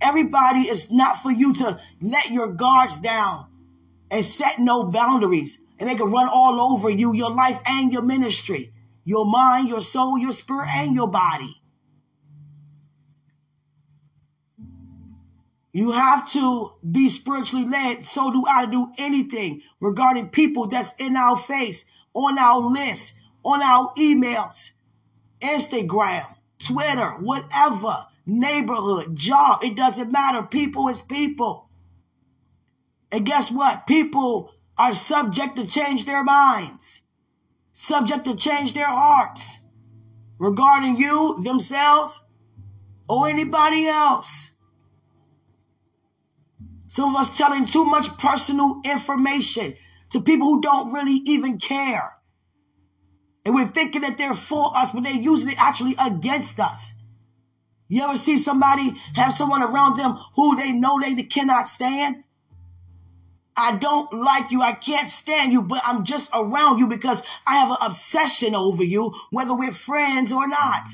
Everybody 0.00 0.60
is 0.60 0.90
not 0.90 1.22
for 1.22 1.30
you 1.30 1.54
to 1.54 1.80
let 2.00 2.30
your 2.30 2.52
guards 2.52 2.98
down 2.98 3.46
and 4.10 4.24
set 4.24 4.58
no 4.58 4.84
boundaries 4.84 5.58
and 5.78 5.88
they 5.88 5.94
can 5.94 6.10
run 6.10 6.28
all 6.32 6.60
over 6.60 6.90
you, 6.90 7.14
your 7.14 7.30
life 7.30 7.60
and 7.66 7.92
your 7.92 8.02
ministry, 8.02 8.72
your 9.04 9.24
mind, 9.24 9.68
your 9.68 9.80
soul, 9.80 10.18
your 10.18 10.32
spirit, 10.32 10.68
and 10.74 10.94
your 10.94 11.08
body. 11.08 11.62
You 15.72 15.92
have 15.92 16.28
to 16.32 16.72
be 16.90 17.08
spiritually 17.08 17.64
led. 17.64 18.04
So 18.04 18.32
do 18.32 18.44
I 18.46 18.66
do 18.66 18.90
anything 18.98 19.62
regarding 19.80 20.30
people 20.30 20.66
that's 20.66 20.92
in 20.98 21.16
our 21.16 21.36
face, 21.36 21.84
on 22.14 22.38
our 22.38 22.60
list, 22.60 23.12
on 23.44 23.62
our 23.62 23.92
emails, 23.94 24.70
Instagram, 25.40 26.34
Twitter, 26.58 27.10
whatever, 27.20 28.06
neighborhood, 28.26 29.14
job. 29.14 29.62
It 29.62 29.76
doesn't 29.76 30.10
matter. 30.10 30.42
People 30.42 30.88
is 30.88 31.00
people. 31.00 31.68
And 33.12 33.24
guess 33.24 33.50
what? 33.50 33.86
People 33.86 34.52
are 34.78 34.94
subject 34.94 35.56
to 35.56 35.66
change 35.66 36.04
their 36.04 36.22
minds, 36.22 37.02
subject 37.72 38.24
to 38.24 38.36
change 38.36 38.74
their 38.74 38.86
hearts 38.86 39.58
regarding 40.38 40.96
you, 40.96 41.40
themselves, 41.42 42.20
or 43.08 43.28
anybody 43.28 43.86
else. 43.86 44.52
Some 46.86 47.14
of 47.14 47.20
us 47.20 47.36
telling 47.36 47.66
too 47.66 47.84
much 47.84 48.16
personal 48.18 48.80
information 48.84 49.74
to 50.10 50.20
people 50.20 50.46
who 50.46 50.60
don't 50.60 50.92
really 50.92 51.20
even 51.26 51.58
care. 51.58 52.14
And 53.44 53.54
we're 53.54 53.66
thinking 53.66 54.02
that 54.02 54.18
they're 54.18 54.34
for 54.34 54.76
us, 54.76 54.92
but 54.92 55.04
they're 55.04 55.12
using 55.12 55.50
it 55.50 55.58
actually 55.58 55.94
against 55.98 56.60
us. 56.60 56.92
You 57.88 58.02
ever 58.02 58.16
see 58.16 58.36
somebody 58.36 58.90
have 59.14 59.32
someone 59.32 59.62
around 59.62 59.96
them 59.96 60.18
who 60.34 60.56
they 60.56 60.72
know 60.72 61.00
they 61.00 61.14
cannot 61.22 61.68
stand? 61.68 62.24
I 63.60 63.76
don't 63.76 64.12
like 64.12 64.52
you. 64.52 64.62
I 64.62 64.72
can't 64.72 65.08
stand 65.08 65.52
you, 65.52 65.62
but 65.62 65.82
I'm 65.84 66.04
just 66.04 66.30
around 66.32 66.78
you 66.78 66.86
because 66.86 67.24
I 67.44 67.56
have 67.56 67.70
an 67.72 67.76
obsession 67.84 68.54
over 68.54 68.84
you, 68.84 69.12
whether 69.30 69.52
we're 69.54 69.72
friends 69.72 70.32
or 70.32 70.46
not. 70.46 70.88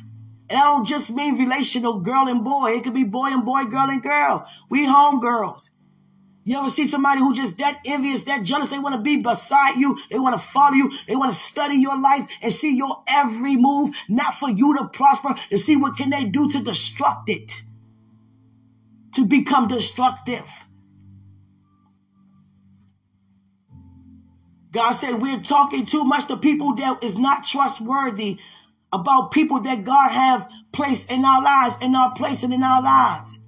And 0.49 0.59
I 0.59 0.63
don't 0.65 0.87
just 0.87 1.15
mean 1.15 1.39
relational 1.39 2.01
girl 2.01 2.27
and 2.27 2.43
boy. 2.43 2.71
It 2.71 2.85
could 2.85 2.95
be 2.95 3.05
boy 3.05 3.27
and 3.27 3.45
boy, 3.45 3.65
girl 3.65 3.91
and 3.91 4.03
girl. 4.03 4.47
We 4.71 4.87
homegirls. 4.87 5.69
You 6.45 6.59
ever 6.59 6.71
see 6.71 6.87
somebody 6.87 7.21
who 7.21 7.35
just 7.35 7.59
that 7.59 7.81
envious, 7.87 8.23
that 8.23 8.45
jealous? 8.45 8.69
They 8.69 8.79
want 8.79 8.95
to 8.95 9.01
be 9.01 9.17
beside 9.17 9.77
you. 9.77 9.99
They 10.11 10.19
want 10.19 10.35
to 10.35 10.41
follow 10.41 10.75
you. 10.75 10.91
They 11.07 11.17
want 11.17 11.33
to 11.33 11.39
study 11.39 11.77
your 11.77 12.01
life 12.01 12.27
and 12.41 12.53
see 12.53 12.77
your 12.77 13.03
every 13.09 13.57
move, 13.57 13.95
not 14.09 14.35
for 14.35 14.49
you 14.51 14.77
to 14.79 14.89
prosper, 14.89 15.35
to 15.51 15.59
see 15.59 15.77
what 15.77 15.99
can 15.99 16.11
they 16.11 16.25
do 16.25 16.49
to 16.51 16.59
destruct 16.59 17.29
it, 17.29 17.63
to 19.15 19.27
become 19.27 19.69
destructive. 19.69 20.47
God 24.75 24.91
said 24.93 25.23
we're 25.23 25.41
talking 25.41 25.87
too 25.87 26.05
much 26.05 26.27
to 26.27 26.37
people 26.37 26.75
that 26.75 27.03
is 27.05 27.17
not 27.17 27.45
trustworthy 27.45 28.39
about 28.93 29.31
people 29.31 29.61
that 29.61 29.85
God 29.85 30.11
have 30.11 30.51
placed 30.73 31.13
in 31.13 31.25
our 31.25 31.43
lives, 31.43 31.77
in 31.81 31.95
our 31.95 32.13
place 32.15 32.43
and 32.43 32.53
in 32.53 32.63
our 32.65 32.83
lives. 32.83 33.39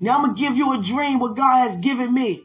Now 0.00 0.16
I'm 0.16 0.24
going 0.24 0.36
to 0.36 0.40
give 0.40 0.56
you 0.56 0.74
a 0.74 0.82
dream 0.82 1.20
what 1.20 1.36
God 1.36 1.68
has 1.68 1.76
given 1.76 2.12
me. 2.12 2.44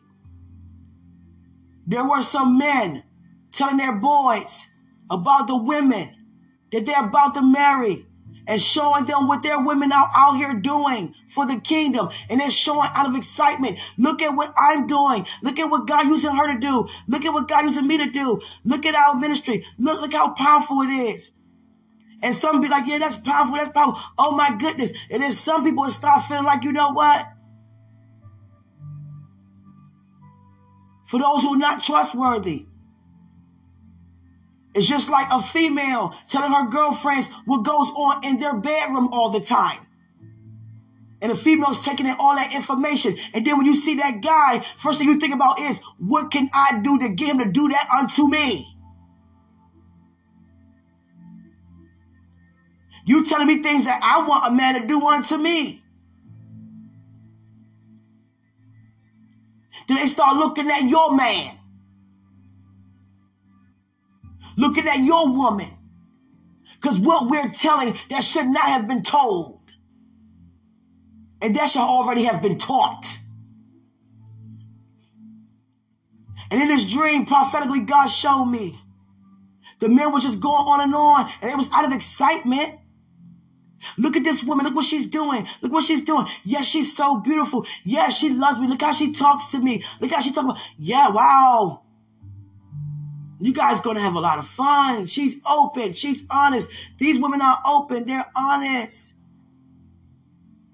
There 1.88 2.08
were 2.08 2.22
some 2.22 2.60
men 2.60 3.04
telling 3.52 3.78
their 3.78 4.00
boys 4.00 4.68
about 5.10 5.48
the 5.48 5.58
women 5.58 6.16
that 6.72 6.86
they're 6.86 7.08
about 7.08 7.34
to 7.36 7.42
marry 7.42 8.06
and 8.48 8.60
showing 8.60 9.06
them 9.06 9.28
what 9.28 9.44
their 9.44 9.64
women 9.64 9.92
are 9.92 10.10
out 10.16 10.34
here 10.34 10.54
doing 10.54 11.14
for 11.28 11.46
the 11.46 11.60
kingdom. 11.60 12.10
And 12.30 12.40
they're 12.40 12.52
showing 12.52 12.90
out 12.96 13.08
of 13.08 13.16
excitement. 13.16 13.78
Look 13.98 14.22
at 14.22 14.36
what 14.36 14.54
I'm 14.58 14.88
doing. 14.88 15.26
Look 15.42 15.60
at 15.60 15.70
what 15.70 15.88
God 15.88 16.06
using 16.06 16.36
her 16.36 16.54
to 16.54 16.60
do. 16.60 16.88
Look 17.08 17.26
at 17.26 17.34
what 17.34 17.48
God 17.48 17.64
using 17.64 17.88
me 17.88 17.98
to 17.98 18.10
do. 18.10 18.42
Look 18.64 18.86
at 18.86 18.96
our 18.96 19.16
ministry. 19.16 19.66
Look, 19.78 20.02
look 20.02 20.14
how 20.14 20.34
powerful 20.34 20.82
it 20.82 20.90
is. 20.90 21.32
And 22.22 22.34
some 22.34 22.62
be 22.62 22.70
like, 22.70 22.88
yeah, 22.88 23.00
that's 23.00 23.18
powerful. 23.18 23.56
That's 23.56 23.70
powerful. 23.70 24.02
Oh 24.18 24.32
my 24.32 24.56
goodness. 24.58 24.92
And 25.10 25.22
then 25.22 25.34
some 25.34 25.64
people 25.64 25.84
start 25.86 26.24
feeling 26.24 26.46
like, 26.46 26.64
you 26.64 26.72
know 26.72 26.92
what? 26.92 27.26
For 31.06 31.20
those 31.20 31.44
who 31.44 31.56
are 31.56 31.58
not 31.58 31.84
trustworthy, 31.84 32.68
it's 34.76 34.88
just 34.88 35.10
like 35.10 35.28
a 35.32 35.42
female 35.42 36.16
telling 36.28 36.52
her 36.52 36.68
girlfriends 36.68 37.30
what 37.46 37.64
goes 37.64 37.90
on 37.90 38.26
in 38.26 38.40
their 38.40 38.60
bedroom 38.60 39.10
all 39.12 39.30
the 39.30 39.40
time. 39.40 39.80
And 41.22 41.32
the 41.32 41.38
female's 41.38 41.84
taking 41.86 42.06
in 42.06 42.16
all 42.20 42.36
that 42.36 42.54
information. 42.54 43.16
And 43.34 43.46
then 43.46 43.58
when 43.58 43.66
you 43.66 43.74
see 43.74 43.96
that 43.96 44.22
guy, 44.22 44.60
first 44.78 45.00
thing 45.00 45.08
you 45.08 45.20
think 45.20 45.34
about 45.34 45.60
is, 45.60 45.80
what 45.98 46.32
can 46.32 46.50
I 46.54 46.82
do 46.84 47.00
to 47.00 47.10
get 47.10 47.30
him 47.30 47.38
to 47.40 47.46
do 47.46 47.70
that 47.70 47.88
unto 47.98 48.28
me? 48.28 48.68
You 53.06 53.26
telling 53.26 53.48
me 53.48 53.62
things 53.62 53.86
that 53.86 54.00
I 54.04 54.28
want 54.28 54.48
a 54.48 54.52
man 54.56 54.82
to 54.82 54.88
do 54.88 55.02
unto 55.06 55.38
me. 55.38 55.82
Then 59.88 59.98
they 59.98 60.08
start 60.08 60.38
looking 60.38 60.70
at 60.70 60.84
your 60.84 61.16
man 61.16 61.58
looking 64.74 64.90
at 64.90 65.00
your 65.00 65.32
woman. 65.32 65.70
Because 66.82 67.00
what 67.00 67.30
we're 67.30 67.50
telling 67.50 67.96
that 68.10 68.24
should 68.24 68.48
not 68.48 68.66
have 68.66 68.88
been 68.88 69.04
told. 69.04 69.62
And 71.42 71.56
that 71.56 71.70
should 71.70 71.82
already 71.82 72.24
have 72.24 72.42
been 72.42 72.58
taught. 72.58 73.18
And 76.52 76.62
in 76.62 76.68
this 76.68 76.92
dream, 76.92 77.26
prophetically, 77.26 77.82
God 77.82 78.08
showed 78.08 78.46
me. 78.46 78.80
The 79.80 79.90
men 79.90 80.14
were 80.14 80.20
just 80.20 80.40
going 80.40 80.66
on 80.68 80.82
and 80.82 80.96
on, 80.96 81.30
and 81.42 81.52
it 81.52 81.58
was 81.58 81.70
out 81.74 81.86
of 81.86 81.92
excitement. 81.92 82.80
Look 83.98 84.16
at 84.16 84.24
this 84.24 84.44
woman. 84.44 84.66
Look 84.66 84.76
what 84.76 84.86
she's 84.86 85.08
doing. 85.08 85.46
Look 85.62 85.74
what 85.74 85.84
she's 85.84 86.02
doing. 86.02 86.26
Yes, 86.46 86.68
she's 86.68 86.96
so 86.96 87.20
beautiful. 87.20 87.66
Yes, 87.84 88.18
she 88.18 88.30
loves 88.30 88.60
me. 88.60 88.68
Look 88.68 88.82
how 88.82 88.94
she 88.94 89.12
talks 89.12 89.48
to 89.52 89.60
me. 89.60 89.84
Look 90.00 90.12
how 90.12 90.22
she 90.22 90.32
talks 90.32 90.46
about. 90.46 90.60
Yeah, 90.78 91.10
wow. 91.10 91.83
You 93.44 93.54
guys 93.54 93.82
gonna 93.82 94.00
have 94.00 94.16
a 94.16 94.20
lot 94.20 94.40
of 94.40 94.48
fun. 94.48 95.06
She's 95.06 95.38
open. 95.46 95.94
She's 95.94 96.24
honest. 96.32 96.70
These 96.98 97.20
women 97.20 97.42
are 97.42 97.60
open. 97.66 98.06
They're 98.06 98.32
honest. 98.36 99.14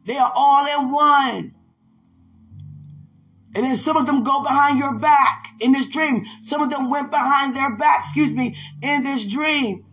They 0.06 0.18
are 0.18 0.32
all 0.36 0.66
in 0.66 0.92
one. 0.92 1.56
And 3.56 3.66
then 3.66 3.76
some 3.76 3.98
of 3.98 4.06
them 4.06 4.24
go 4.24 4.44
behind 4.44 4.78
your 4.78 4.94
back 4.94 5.48
in 5.60 5.72
this 5.72 5.88
dream. 5.88 6.26
Some 6.42 6.62
of 6.62 6.70
them 6.70 6.90
went 6.92 7.10
behind 7.10 7.56
their 7.56 7.76
back, 7.76 8.02
excuse 8.04 8.36
me, 8.36 8.56
in 8.84 9.04
this 9.04 9.26
dream 9.26 9.86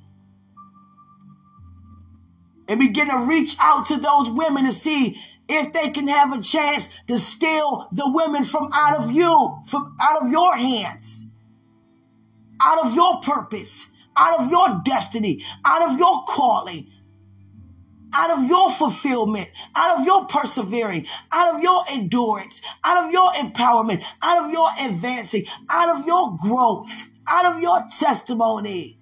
and 2.69 2.81
begin 2.81 3.09
to 3.09 3.27
reach 3.29 3.57
out 3.61 3.87
to 3.87 3.97
those 3.97 4.29
women 4.31 4.67
to 4.67 4.73
see 4.73 5.21
if 5.49 5.73
they 5.73 5.91
can 5.91 6.09
have 6.09 6.37
a 6.37 6.43
chance 6.43 6.89
to 7.07 7.19
steal 7.19 7.89
the 7.93 8.11
women 8.11 8.45
from 8.45 8.69
out 8.75 8.99
of 8.99 9.11
you, 9.13 9.63
from 9.67 9.97
out 10.03 10.23
of 10.23 10.31
your 10.31 10.57
hands, 10.57 11.27
out 12.63 12.87
of 12.87 12.95
your 12.95 13.21
purpose, 13.21 13.89
out 14.17 14.41
of 14.41 14.51
your 14.51 14.81
destiny, 14.85 15.45
out 15.65 15.91
of 15.91 15.99
your 15.99 16.25
calling, 16.27 16.91
out 18.15 18.31
of 18.31 18.49
your 18.49 18.71
fulfillment, 18.71 19.49
out 19.75 19.99
of 19.99 20.07
your 20.07 20.27
persevering, 20.27 21.07
out 21.33 21.55
of 21.55 21.63
your 21.63 21.85
endurance, 21.91 22.63
out 22.85 23.05
of 23.05 23.13
your 23.13 23.31
empowerment, 23.33 24.05
out 24.23 24.45
of 24.45 24.53
your 24.53 24.69
advancing, 24.81 25.45
out 25.71 25.99
of 25.99 26.07
your 26.07 26.37
growth, 26.37 26.89
out 27.29 27.45
of 27.55 27.63
your 27.63 27.81
testimony. 27.99 28.99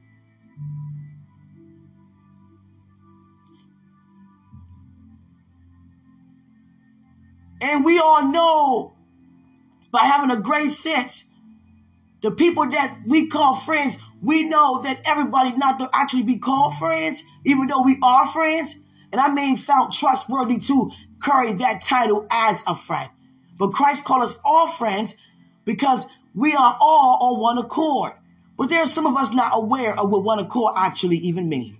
And 7.60 7.84
we 7.84 7.98
all 7.98 8.30
know 8.30 8.96
by 9.90 10.00
having 10.00 10.30
a 10.30 10.40
great 10.40 10.70
sense, 10.70 11.24
the 12.24 12.30
people 12.30 12.66
that 12.70 13.00
we 13.04 13.28
call 13.28 13.54
friends, 13.54 13.98
we 14.22 14.44
know 14.44 14.80
that 14.80 15.02
everybody 15.04 15.54
not 15.58 15.78
to 15.78 15.90
actually 15.92 16.22
be 16.22 16.38
called 16.38 16.74
friends, 16.74 17.22
even 17.44 17.66
though 17.66 17.82
we 17.82 17.98
are 18.02 18.26
friends. 18.28 18.76
And 19.12 19.20
I 19.20 19.30
mean 19.30 19.58
found 19.58 19.92
trustworthy 19.92 20.58
to 20.60 20.90
carry 21.22 21.52
that 21.52 21.82
title 21.82 22.26
as 22.30 22.64
a 22.66 22.74
friend. 22.74 23.10
But 23.58 23.72
Christ 23.74 24.04
called 24.04 24.24
us 24.24 24.38
all 24.42 24.66
friends 24.66 25.14
because 25.66 26.06
we 26.34 26.54
are 26.54 26.78
all 26.80 27.34
on 27.34 27.40
one 27.40 27.58
accord. 27.58 28.12
But 28.56 28.70
there 28.70 28.80
are 28.80 28.86
some 28.86 29.06
of 29.06 29.16
us 29.16 29.30
not 29.34 29.52
aware 29.52 29.94
of 29.94 30.08
what 30.08 30.24
one 30.24 30.38
accord 30.38 30.76
actually 30.78 31.18
even 31.18 31.50
mean. 31.50 31.76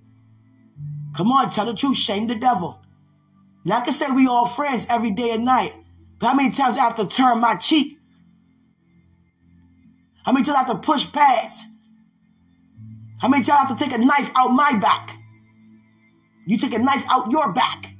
Come 1.14 1.32
on, 1.32 1.50
tell 1.50 1.64
the 1.64 1.72
truth, 1.72 1.96
shame 1.96 2.26
the 2.26 2.34
devil. 2.34 2.82
Now 3.64 3.78
I 3.78 3.80
can 3.80 3.94
say 3.94 4.10
we 4.14 4.26
all 4.26 4.44
friends 4.44 4.86
every 4.90 5.12
day 5.12 5.30
and 5.30 5.46
night. 5.46 5.72
But 6.18 6.26
how 6.26 6.34
many 6.34 6.50
times 6.50 6.76
I 6.76 6.82
have 6.82 6.96
to 6.96 7.06
turn 7.06 7.40
my 7.40 7.54
cheek? 7.54 7.98
How 10.25 10.33
many 10.33 10.45
times 10.45 10.57
I 10.57 10.62
have 10.64 10.73
to 10.73 10.78
push 10.78 11.11
past? 11.12 11.66
How 13.21 13.28
many 13.28 13.45
times 13.45 13.50
I 13.50 13.66
have 13.66 13.78
to 13.78 13.85
take 13.85 13.95
a 13.95 14.02
knife 14.02 14.31
out 14.35 14.49
my 14.49 14.78
back? 14.78 15.19
You 16.47 16.59
take 16.59 16.75
a 16.75 16.78
knife 16.78 17.04
out 17.11 17.31
your 17.31 17.52
back. 17.52 17.95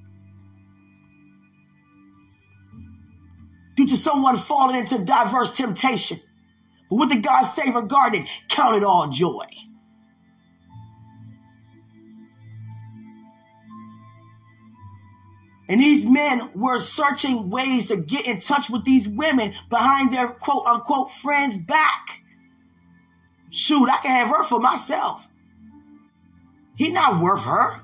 Due 3.76 3.87
to 3.88 3.97
someone 3.97 4.38
falling 4.38 4.76
into 4.76 4.99
diverse 5.04 5.57
temptation. 5.57 6.19
But 6.88 6.97
what 6.97 7.09
did 7.09 7.23
God 7.23 7.43
say 7.43 7.73
regarding 7.73 8.28
count 8.49 8.76
it 8.76 8.85
all 8.85 9.09
joy? 9.09 9.47
And 15.68 15.80
these 15.80 16.04
men 16.04 16.50
were 16.54 16.78
searching 16.78 17.49
ways 17.50 17.87
to 17.87 17.97
get 17.97 18.26
in 18.26 18.40
touch 18.40 18.68
with 18.68 18.85
these 18.85 19.09
women 19.09 19.54
behind 19.71 20.12
their 20.12 20.28
quote 20.28 20.66
unquote 20.66 21.11
friends' 21.11 21.56
back. 21.56 22.23
Shoot, 23.50 23.88
I 23.88 23.99
can 23.99 24.11
have 24.11 24.28
her 24.28 24.44
for 24.44 24.61
myself. 24.61 25.26
He 26.76 26.90
not 26.90 27.21
worth 27.21 27.44
her. 27.44 27.80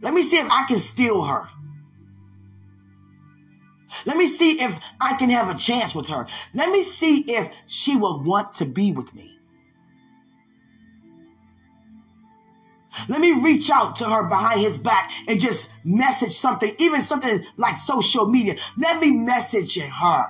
Let 0.00 0.14
me 0.14 0.22
see 0.22 0.36
if 0.36 0.50
I 0.50 0.64
can 0.66 0.78
steal 0.78 1.22
her. 1.22 1.48
Let 4.06 4.16
me 4.16 4.26
see 4.26 4.60
if 4.60 4.78
I 5.00 5.16
can 5.16 5.30
have 5.30 5.54
a 5.54 5.58
chance 5.58 5.94
with 5.94 6.08
her. 6.08 6.26
Let 6.52 6.70
me 6.70 6.82
see 6.82 7.20
if 7.28 7.50
she 7.66 7.96
will 7.96 8.22
want 8.22 8.54
to 8.54 8.64
be 8.64 8.92
with 8.92 9.14
me. 9.14 9.33
Let 13.08 13.20
me 13.20 13.32
reach 13.42 13.70
out 13.70 13.96
to 13.96 14.04
her 14.04 14.28
behind 14.28 14.60
his 14.60 14.78
back 14.78 15.10
and 15.28 15.40
just 15.40 15.68
message 15.84 16.32
something, 16.32 16.74
even 16.78 17.02
something 17.02 17.44
like 17.56 17.76
social 17.76 18.26
media. 18.26 18.56
Let 18.78 19.00
me 19.00 19.10
message 19.10 19.78
her 19.78 20.26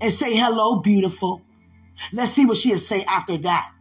and 0.00 0.12
say, 0.12 0.34
hello, 0.36 0.80
beautiful. 0.80 1.42
Let's 2.12 2.32
see 2.32 2.46
what 2.46 2.56
she'll 2.56 2.78
say 2.78 3.04
after 3.04 3.36
that. 3.38 3.72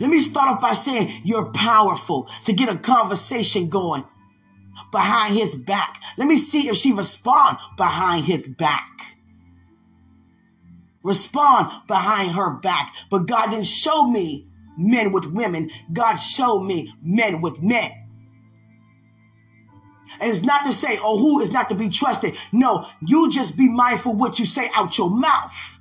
Let 0.00 0.08
me 0.08 0.18
start 0.18 0.48
off 0.48 0.60
by 0.60 0.72
saying 0.72 1.22
you're 1.24 1.52
powerful 1.52 2.28
to 2.44 2.52
get 2.52 2.72
a 2.72 2.78
conversation 2.78 3.68
going 3.68 4.04
behind 4.92 5.34
his 5.34 5.54
back. 5.54 6.00
Let 6.16 6.28
me 6.28 6.36
see 6.36 6.68
if 6.68 6.76
she 6.76 6.92
respond 6.92 7.58
behind 7.76 8.24
his 8.24 8.46
back 8.46 9.13
respond 11.04 11.70
behind 11.86 12.32
her 12.32 12.58
back. 12.58 12.94
But 13.10 13.26
God 13.26 13.50
didn't 13.50 13.66
show 13.66 14.08
me 14.08 14.48
men 14.76 15.12
with 15.12 15.26
women. 15.26 15.70
God 15.92 16.16
showed 16.16 16.62
me 16.62 16.92
men 17.02 17.40
with 17.40 17.62
men. 17.62 17.92
And 20.20 20.30
it's 20.30 20.42
not 20.42 20.66
to 20.66 20.72
say, 20.72 20.98
oh, 21.00 21.18
who 21.18 21.40
is 21.40 21.50
not 21.50 21.68
to 21.68 21.74
be 21.74 21.88
trusted. 21.88 22.36
No, 22.52 22.86
you 23.00 23.30
just 23.30 23.56
be 23.56 23.68
mindful 23.68 24.14
what 24.14 24.38
you 24.38 24.46
say 24.46 24.68
out 24.74 24.96
your 24.98 25.10
mouth. 25.10 25.80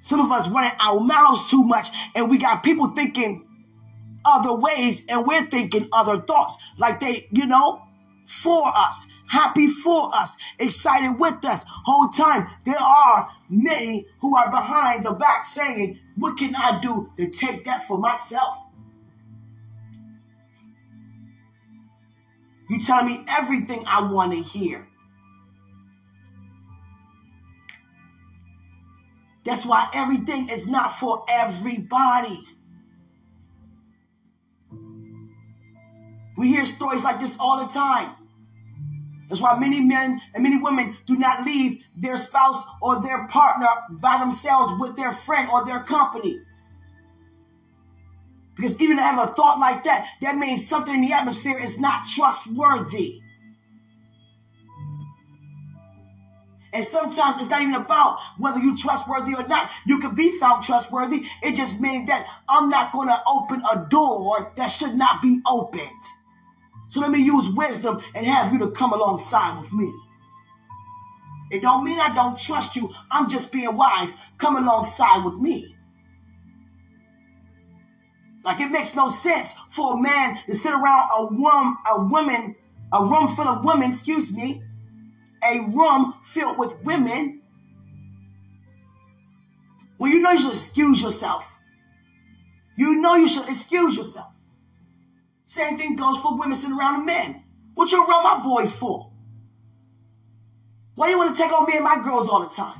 Some 0.00 0.20
of 0.20 0.32
us 0.32 0.48
running 0.48 0.72
our 0.80 1.00
mouths 1.00 1.50
too 1.50 1.64
much, 1.64 1.88
and 2.14 2.30
we 2.30 2.38
got 2.38 2.62
people 2.62 2.88
thinking 2.88 3.46
other 4.24 4.54
ways, 4.54 5.04
and 5.08 5.26
we're 5.26 5.44
thinking 5.44 5.88
other 5.92 6.16
thoughts, 6.16 6.56
like 6.78 7.00
they, 7.00 7.28
you 7.30 7.46
know, 7.46 7.82
for 8.26 8.62
us 8.74 9.06
happy 9.28 9.68
for 9.68 10.10
us, 10.14 10.36
excited 10.58 11.18
with 11.18 11.44
us. 11.44 11.64
Whole 11.66 12.08
time, 12.08 12.46
there 12.64 12.80
are 12.80 13.30
many 13.48 14.06
who 14.20 14.36
are 14.36 14.50
behind 14.50 15.04
the 15.06 15.14
back 15.14 15.44
saying, 15.44 15.98
What 16.16 16.36
can 16.36 16.54
I 16.56 16.80
do 16.80 17.12
to 17.16 17.28
take 17.28 17.64
that 17.64 17.86
for 17.86 17.98
myself? 17.98 18.64
You 22.68 22.80
tell 22.80 23.02
me 23.02 23.24
everything 23.38 23.82
I 23.86 24.02
want 24.02 24.32
to 24.32 24.42
hear. 24.42 24.86
That's 29.44 29.64
why 29.64 29.88
everything 29.94 30.50
is 30.50 30.66
not 30.66 30.92
for 30.92 31.24
everybody. 31.30 32.46
We 36.36 36.48
hear 36.48 36.66
stories 36.66 37.02
like 37.02 37.18
this 37.18 37.36
all 37.40 37.64
the 37.64 37.72
time. 37.72 38.14
That's 39.28 39.42
why 39.42 39.58
many 39.58 39.80
men 39.80 40.20
and 40.34 40.42
many 40.42 40.60
women 40.60 40.96
do 41.06 41.16
not 41.16 41.44
leave 41.44 41.84
their 41.96 42.16
spouse 42.16 42.64
or 42.80 43.02
their 43.02 43.28
partner 43.28 43.68
by 43.90 44.16
themselves 44.18 44.72
with 44.80 44.96
their 44.96 45.12
friend 45.12 45.48
or 45.52 45.66
their 45.66 45.80
company. 45.80 46.40
Because 48.56 48.80
even 48.80 48.96
to 48.96 49.02
have 49.02 49.22
a 49.22 49.32
thought 49.32 49.60
like 49.60 49.84
that, 49.84 50.08
that 50.22 50.36
means 50.36 50.66
something 50.66 50.94
in 50.94 51.02
the 51.02 51.12
atmosphere 51.12 51.58
is 51.58 51.78
not 51.78 52.06
trustworthy. 52.06 53.20
And 56.72 56.84
sometimes 56.84 57.36
it's 57.36 57.48
not 57.48 57.62
even 57.62 57.74
about 57.74 58.18
whether 58.36 58.58
you're 58.58 58.76
trustworthy 58.76 59.34
or 59.34 59.46
not. 59.46 59.70
You 59.86 59.98
could 60.00 60.16
be 60.16 60.38
found 60.38 60.64
trustworthy. 60.64 61.24
It 61.42 61.54
just 61.54 61.80
means 61.80 62.08
that 62.08 62.26
I'm 62.48 62.68
not 62.68 62.92
going 62.92 63.08
to 63.08 63.20
open 63.26 63.62
a 63.72 63.86
door 63.88 64.52
that 64.56 64.66
should 64.68 64.94
not 64.94 65.22
be 65.22 65.40
opened. 65.46 65.88
So 66.88 67.00
let 67.00 67.10
me 67.10 67.22
use 67.22 67.50
wisdom 67.50 68.02
and 68.14 68.26
have 68.26 68.52
you 68.52 68.58
to 68.60 68.70
come 68.70 68.92
alongside 68.92 69.60
with 69.60 69.72
me. 69.72 69.92
It 71.50 71.62
don't 71.62 71.84
mean 71.84 71.98
I 72.00 72.14
don't 72.14 72.38
trust 72.38 72.76
you. 72.76 72.90
I'm 73.10 73.28
just 73.28 73.52
being 73.52 73.74
wise. 73.76 74.12
Come 74.38 74.56
alongside 74.56 75.24
with 75.24 75.34
me. 75.34 75.76
Like 78.44 78.60
it 78.60 78.70
makes 78.70 78.94
no 78.94 79.08
sense 79.08 79.52
for 79.68 79.94
a 79.94 80.00
man 80.00 80.38
to 80.46 80.54
sit 80.54 80.72
around 80.72 81.10
a 81.18 81.26
woman, 81.26 81.76
a 81.94 82.04
woman, 82.04 82.56
a 82.92 83.04
room 83.04 83.28
full 83.28 83.48
of 83.48 83.64
women, 83.64 83.90
excuse 83.90 84.32
me, 84.32 84.62
a 85.44 85.60
room 85.60 86.14
filled 86.22 86.58
with 86.58 86.82
women. 86.82 87.42
Well, 89.98 90.10
you 90.10 90.20
know 90.20 90.30
you 90.30 90.38
should 90.38 90.52
excuse 90.52 91.02
yourself. 91.02 91.58
You 92.78 93.00
know 93.00 93.16
you 93.16 93.28
should 93.28 93.48
excuse 93.48 93.96
yourself. 93.96 94.32
Same 95.48 95.78
thing 95.78 95.96
goes 95.96 96.18
for 96.18 96.36
women 96.36 96.54
sitting 96.54 96.76
around 96.76 97.00
the 97.00 97.06
men. 97.06 97.42
What 97.72 97.90
you 97.90 98.04
around 98.04 98.22
my 98.22 98.42
boys 98.44 98.70
for? 98.70 99.10
Why 100.94 101.08
you 101.08 101.16
want 101.16 101.34
to 101.34 101.42
take 101.42 101.50
on 101.50 101.66
me 101.66 101.76
and 101.76 101.84
my 101.84 102.02
girls 102.04 102.28
all 102.28 102.40
the 102.40 102.54
time? 102.54 102.78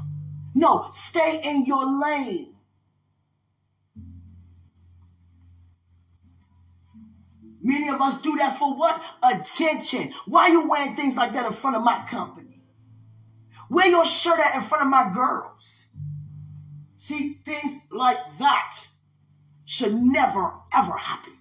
No, 0.54 0.86
stay 0.92 1.40
in 1.42 1.64
your 1.64 1.86
lane. 1.98 2.54
Many 7.62 7.88
of 7.88 8.02
us 8.02 8.20
do 8.20 8.36
that 8.36 8.54
for 8.54 8.76
what? 8.76 9.02
Attention. 9.24 10.12
Why 10.26 10.42
are 10.42 10.50
you 10.50 10.68
wearing 10.68 10.94
things 10.94 11.16
like 11.16 11.32
that 11.32 11.46
in 11.46 11.54
front 11.54 11.76
of 11.76 11.82
my 11.82 12.04
company? 12.06 12.60
Wear 13.70 13.88
your 13.88 14.04
shirt 14.04 14.40
at 14.40 14.56
in 14.56 14.62
front 14.62 14.84
of 14.84 14.90
my 14.90 15.10
girls. 15.14 15.86
See, 16.98 17.40
things 17.46 17.80
like 17.90 18.18
that 18.38 18.76
should 19.64 19.94
never, 19.94 20.52
ever 20.74 20.92
happen. 20.92 21.37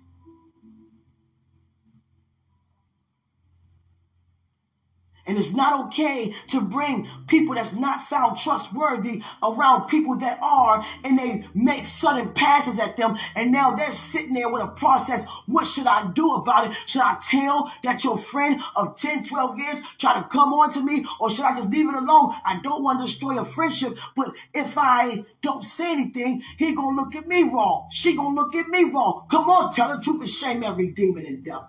And 5.28 5.38
it's 5.38 5.54
not 5.54 5.88
okay 5.88 6.34
to 6.48 6.62
bring 6.62 7.08
people 7.28 7.56
that's 7.56 7.74
not 7.74 8.04
found 8.04 8.40
trustworthy 8.40 9.22
around 9.44 9.88
people 9.88 10.18
that 10.18 10.40
are, 10.42 10.84
and 11.04 11.20
they 11.20 11.44
make 11.54 11.86
sudden 11.86 12.32
passes 12.34 12.80
at 12.80 12.98
them. 12.98 13.18
And 13.36 13.52
now 13.52 13.72
they're 13.72 13.92
sitting 13.92 14.34
there 14.34 14.52
with 14.52 14.64
a 14.64 14.68
process. 14.68 15.26
What 15.46 15.68
should 15.68 15.88
I 15.88 16.10
do 16.14 16.32
about 16.32 16.72
it? 16.72 16.78
Should 16.86 17.02
I 17.02 17.18
tell 17.26 17.72
that 17.84 18.04
your 18.04 18.18
friend 18.18 18.62
of 18.76 18.98
10, 18.98 19.26
12 19.26 19.58
years 19.60 19.80
try 19.98 20.14
to 20.14 20.28
come 20.28 20.54
on 20.54 20.72
to 20.74 20.84
me? 20.84 21.06
Or 21.20 21.30
should 21.30 21.46
I 21.46 21.56
just 21.56 21.70
leave 21.70 21.90
it 21.90 21.96
alone? 21.96 22.34
I 22.46 22.60
don't 22.64 22.84
want 22.84 23.00
to 23.00 23.06
destroy 23.06 23.40
a 23.40 23.46
friendship, 23.46 23.98
but 24.16 24.36
if 24.54 24.78
I 24.78 25.26
don't 25.42 25.64
say 25.64 25.92
anything, 25.92 26.42
he 26.58 26.74
gonna 26.74 26.96
look 26.96 27.16
at 27.16 27.28
me 27.28 27.44
wrong. 27.44 27.88
She 27.92 28.16
gonna 28.16 28.36
look 28.36 28.56
at 28.56 28.68
me 28.70 28.86
wrong. 28.86 29.28
Come 29.30 29.50
on, 29.50 29.74
tell 29.74 29.96
the 29.96 30.02
truth 30.02 30.22
and 30.22 30.30
shame 30.30 30.64
every 30.64 30.88
demon 30.88 31.26
and 31.26 31.44
devil. 31.44 31.68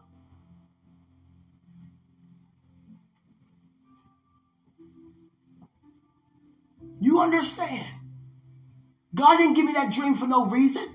You 7.00 7.20
understand? 7.20 7.86
God 9.14 9.38
didn't 9.38 9.54
give 9.54 9.64
me 9.64 9.72
that 9.72 9.92
dream 9.92 10.14
for 10.14 10.26
no 10.26 10.46
reason. 10.46 10.86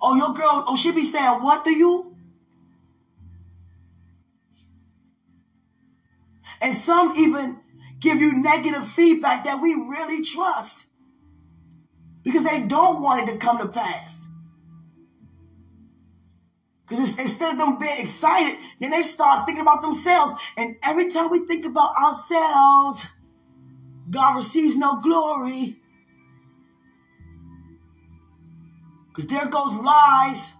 Oh, 0.00 0.16
your 0.16 0.34
girl, 0.34 0.64
oh, 0.66 0.76
she 0.76 0.92
be 0.92 1.02
saying 1.02 1.42
what 1.42 1.64
to 1.64 1.70
you? 1.70 2.14
And 6.60 6.74
some 6.74 7.14
even 7.16 7.60
give 8.00 8.18
you 8.18 8.40
negative 8.40 8.86
feedback 8.86 9.44
that 9.44 9.60
we 9.60 9.74
really 9.74 10.22
trust 10.22 10.86
because 12.22 12.44
they 12.44 12.66
don't 12.66 13.02
want 13.02 13.28
it 13.28 13.32
to 13.32 13.38
come 13.38 13.58
to 13.58 13.68
pass. 13.68 14.26
Because 16.86 17.18
instead 17.18 17.52
of 17.52 17.58
them 17.58 17.78
being 17.78 17.98
excited, 17.98 18.58
then 18.78 18.90
they 18.90 19.02
start 19.02 19.46
thinking 19.46 19.62
about 19.62 19.82
themselves. 19.82 20.34
And 20.56 20.76
every 20.82 21.10
time 21.10 21.30
we 21.30 21.40
think 21.46 21.64
about 21.64 21.96
ourselves, 21.96 23.06
God 24.10 24.36
receives 24.36 24.76
no 24.76 25.00
glory. 25.00 25.78
Because 29.08 29.26
there 29.28 29.46
goes 29.46 29.74
lies, 29.76 30.52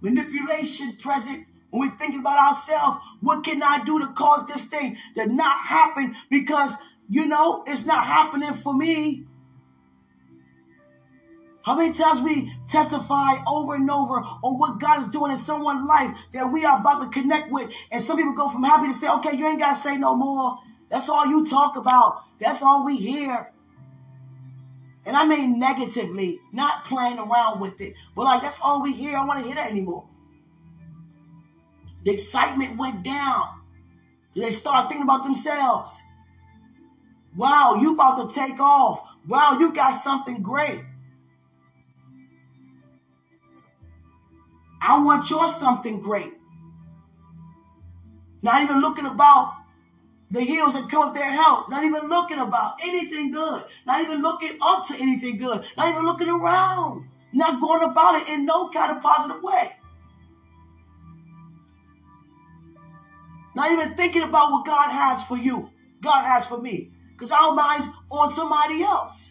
manipulation 0.00 0.96
present 0.96 1.46
when 1.70 1.88
we're 1.88 1.96
thinking 1.96 2.20
about 2.20 2.38
ourselves. 2.38 3.04
What 3.20 3.44
can 3.44 3.62
I 3.62 3.82
do 3.84 3.98
to 3.98 4.06
cause 4.12 4.46
this 4.46 4.64
thing 4.64 4.96
to 5.16 5.26
not 5.26 5.58
happen? 5.66 6.16
Because, 6.30 6.76
you 7.10 7.26
know, 7.26 7.64
it's 7.66 7.84
not 7.84 8.04
happening 8.04 8.54
for 8.54 8.72
me. 8.72 9.26
How 11.64 11.74
many 11.74 11.94
times 11.94 12.20
we 12.20 12.52
testify 12.68 13.36
over 13.48 13.74
and 13.74 13.90
over 13.90 14.20
on 14.20 14.58
what 14.58 14.78
God 14.78 15.00
is 15.00 15.06
doing 15.06 15.32
in 15.32 15.38
someone's 15.38 15.88
life 15.88 16.14
that 16.32 16.52
we 16.52 16.64
are 16.66 16.78
about 16.78 17.00
to 17.00 17.08
connect 17.08 17.50
with, 17.50 17.72
and 17.90 18.02
some 18.02 18.18
people 18.18 18.34
go 18.34 18.50
from 18.50 18.62
happy 18.64 18.88
to 18.88 18.92
say, 18.92 19.08
okay, 19.08 19.34
you 19.34 19.46
ain't 19.46 19.60
got 19.60 19.74
to 19.74 19.80
say 19.80 19.96
no 19.96 20.14
more. 20.14 20.58
That's 20.90 21.08
all 21.08 21.26
you 21.26 21.46
talk 21.46 21.76
about. 21.76 22.22
That's 22.38 22.62
all 22.62 22.84
we 22.84 22.98
hear. 22.98 23.50
And 25.06 25.16
I 25.16 25.24
mean 25.24 25.58
negatively, 25.58 26.38
not 26.52 26.84
playing 26.84 27.18
around 27.18 27.60
with 27.60 27.80
it, 27.80 27.94
but 28.14 28.24
like 28.24 28.42
that's 28.42 28.60
all 28.60 28.82
we 28.82 28.92
hear. 28.92 29.16
I 29.16 29.20
don't 29.20 29.26
want 29.26 29.40
to 29.40 29.46
hear 29.46 29.54
that 29.54 29.70
anymore. 29.70 30.06
The 32.04 32.12
excitement 32.12 32.76
went 32.76 33.02
down. 33.02 33.62
They 34.36 34.50
start 34.50 34.88
thinking 34.88 35.04
about 35.04 35.24
themselves. 35.24 35.98
Wow, 37.34 37.76
you 37.80 37.94
about 37.94 38.28
to 38.28 38.34
take 38.34 38.60
off. 38.60 39.00
Wow, 39.26 39.58
you 39.58 39.72
got 39.72 39.92
something 39.92 40.42
great. 40.42 40.82
I 44.86 44.98
want 45.02 45.30
your 45.30 45.48
something 45.48 46.00
great. 46.00 46.34
Not 48.42 48.62
even 48.62 48.80
looking 48.80 49.06
about 49.06 49.54
the 50.30 50.42
hills 50.42 50.74
that 50.74 50.90
come 50.90 51.08
up 51.08 51.14
their 51.14 51.30
help. 51.30 51.70
Not 51.70 51.84
even 51.84 52.08
looking 52.08 52.38
about 52.38 52.74
anything 52.82 53.30
good. 53.30 53.64
Not 53.86 54.02
even 54.02 54.20
looking 54.20 54.58
up 54.60 54.86
to 54.88 54.94
anything 55.00 55.38
good. 55.38 55.64
Not 55.78 55.88
even 55.88 56.04
looking 56.04 56.28
around. 56.28 57.08
Not 57.32 57.62
going 57.62 57.82
about 57.82 58.20
it 58.20 58.28
in 58.28 58.44
no 58.44 58.68
kind 58.68 58.94
of 58.94 59.02
positive 59.02 59.42
way. 59.42 59.74
Not 63.56 63.72
even 63.72 63.94
thinking 63.94 64.22
about 64.22 64.50
what 64.50 64.66
God 64.66 64.90
has 64.90 65.24
for 65.24 65.38
you. 65.38 65.70
God 66.02 66.24
has 66.24 66.46
for 66.46 66.60
me. 66.60 66.92
Because 67.12 67.30
our 67.30 67.54
mind's 67.54 67.88
on 68.10 68.34
somebody 68.34 68.82
else. 68.82 69.30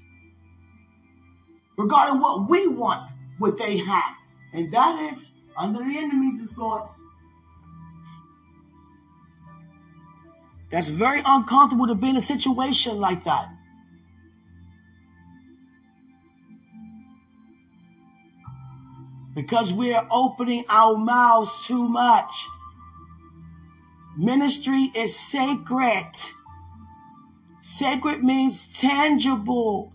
Regarding 1.77 2.19
what 2.19 2.49
we 2.49 2.67
want, 2.67 3.07
what 3.37 3.59
they 3.59 3.77
have. 3.77 4.15
And 4.53 4.71
that 4.71 4.99
is 5.11 5.32
under 5.57 5.79
the 5.79 5.97
enemy's 5.97 6.39
influence. 6.39 7.01
That's 10.69 10.89
very 10.89 11.21
uncomfortable 11.25 11.87
to 11.87 11.95
be 11.95 12.09
in 12.09 12.17
a 12.17 12.21
situation 12.21 12.99
like 12.99 13.23
that. 13.25 13.47
Because 19.35 19.73
we 19.73 19.93
are 19.93 20.07
opening 20.11 20.63
our 20.69 20.97
mouths 20.97 21.67
too 21.67 21.87
much. 21.87 22.47
Ministry 24.17 24.89
is 24.95 25.15
sacred. 25.15 26.11
Sacred 27.61 28.23
means 28.23 28.67
tangible. 28.79 29.93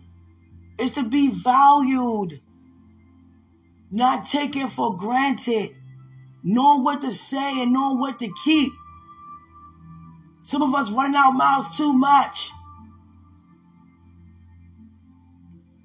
It's 0.78 0.92
to 0.92 1.04
be 1.04 1.30
valued 1.30 2.40
not 3.90 4.28
taken 4.28 4.68
for 4.68 4.96
granted, 4.96 5.74
knowing 6.42 6.84
what 6.84 7.00
to 7.02 7.10
say 7.10 7.62
and 7.62 7.72
knowing 7.72 7.98
what 7.98 8.18
to 8.18 8.32
keep. 8.44 8.72
Some 10.42 10.62
of 10.62 10.74
us 10.74 10.90
running 10.90 11.16
our 11.16 11.32
mouths 11.32 11.76
too 11.76 11.92
much. 11.92 12.50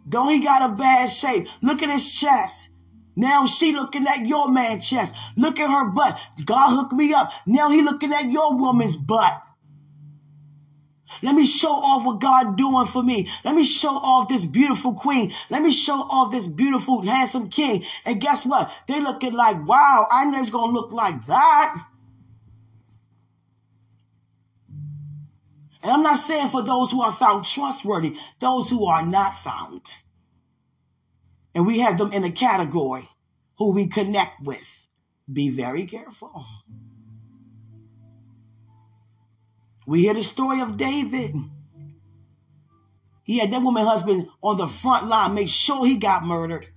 Don't 0.08 0.30
he 0.30 0.44
got 0.44 0.70
a 0.70 0.74
bad 0.74 1.10
shape? 1.10 1.48
Look 1.62 1.82
at 1.82 1.90
his 1.90 2.20
chest. 2.20 2.70
Now 3.16 3.46
she 3.46 3.74
looking 3.74 4.08
at 4.08 4.26
your 4.26 4.50
man 4.50 4.82
chest. 4.82 5.16
Look 5.38 5.60
at 5.60 5.70
her 5.70 5.90
butt. 5.90 6.20
God 6.46 6.76
hooked 6.76 6.94
me 6.94 7.14
up. 7.14 7.32
Now 7.46 7.70
he 7.70 7.82
looking 7.82 8.14
at 8.14 8.32
your 8.32 8.58
woman's 8.58 8.96
butt. 8.96 9.42
Let 11.22 11.36
me 11.36 11.46
show 11.46 11.72
off 11.72 12.06
what 12.06 12.20
God 12.20 12.58
doing 12.58 12.86
for 12.86 13.04
me. 13.04 13.28
Let 13.44 13.56
me 13.56 13.64
show 13.64 13.92
off 13.92 14.30
this 14.30 14.46
beautiful 14.46 14.94
queen. 14.94 15.32
Let 15.50 15.62
me 15.62 15.72
show 15.72 15.96
off 15.96 16.32
this 16.32 16.48
beautiful, 16.48 17.02
handsome 17.02 17.50
king. 17.50 17.84
And 18.06 18.20
guess 18.20 18.46
what? 18.46 18.72
They 18.88 19.00
looking 19.00 19.34
like, 19.34 19.68
wow, 19.68 20.08
I 20.12 20.26
know 20.26 20.40
it's 20.40 20.50
going 20.50 20.74
to 20.74 20.80
look 20.80 20.92
like 20.92 21.26
that. 21.28 21.86
And 25.84 25.92
I'm 25.92 26.02
not 26.02 26.18
saying 26.18 26.50
for 26.50 26.64
those 26.64 26.92
who 26.92 27.02
are 27.02 27.12
found 27.12 27.44
trustworthy, 27.44 28.16
those 28.40 28.70
who 28.70 28.86
are 28.86 29.06
not 29.06 29.36
found. 29.36 29.82
And 31.54 31.68
we 31.68 31.80
have 31.80 31.98
them 31.98 32.14
in 32.14 32.24
a 32.24 32.32
category 32.32 33.08
who 33.58 33.74
we 33.74 33.88
connect 33.88 34.42
with. 34.42 34.88
Be 35.32 35.50
very 35.50 35.86
careful. 35.86 36.46
We 39.86 40.02
hear 40.02 40.14
the 40.14 40.24
story 40.24 40.62
of 40.62 40.78
David. 40.78 41.36
He 43.24 43.40
had 43.40 43.52
that 43.52 43.62
woman 43.62 43.86
husband 43.86 44.28
on 44.42 44.58
the 44.58 44.68
front 44.68 45.08
line, 45.08 45.34
make 45.34 45.50
sure 45.50 45.86
he 45.86 45.98
got 45.98 46.26
murdered 46.26 46.68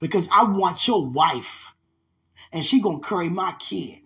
because 0.00 0.28
I 0.32 0.44
want 0.44 0.86
your 0.86 1.04
wife 1.04 1.72
and 2.52 2.64
she 2.64 2.80
gonna 2.80 3.00
carry 3.00 3.28
my 3.28 3.54
kid. 3.58 4.02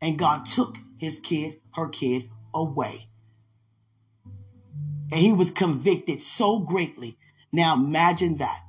And 0.00 0.18
God 0.18 0.46
took 0.46 0.78
his 0.98 1.18
kid, 1.18 1.60
her 1.74 1.88
kid, 1.88 2.30
away. 2.54 3.08
And 5.10 5.20
he 5.20 5.32
was 5.32 5.50
convicted 5.50 6.20
so 6.20 6.60
greatly. 6.60 7.18
Now 7.50 7.74
imagine 7.74 8.36
that. 8.36 8.62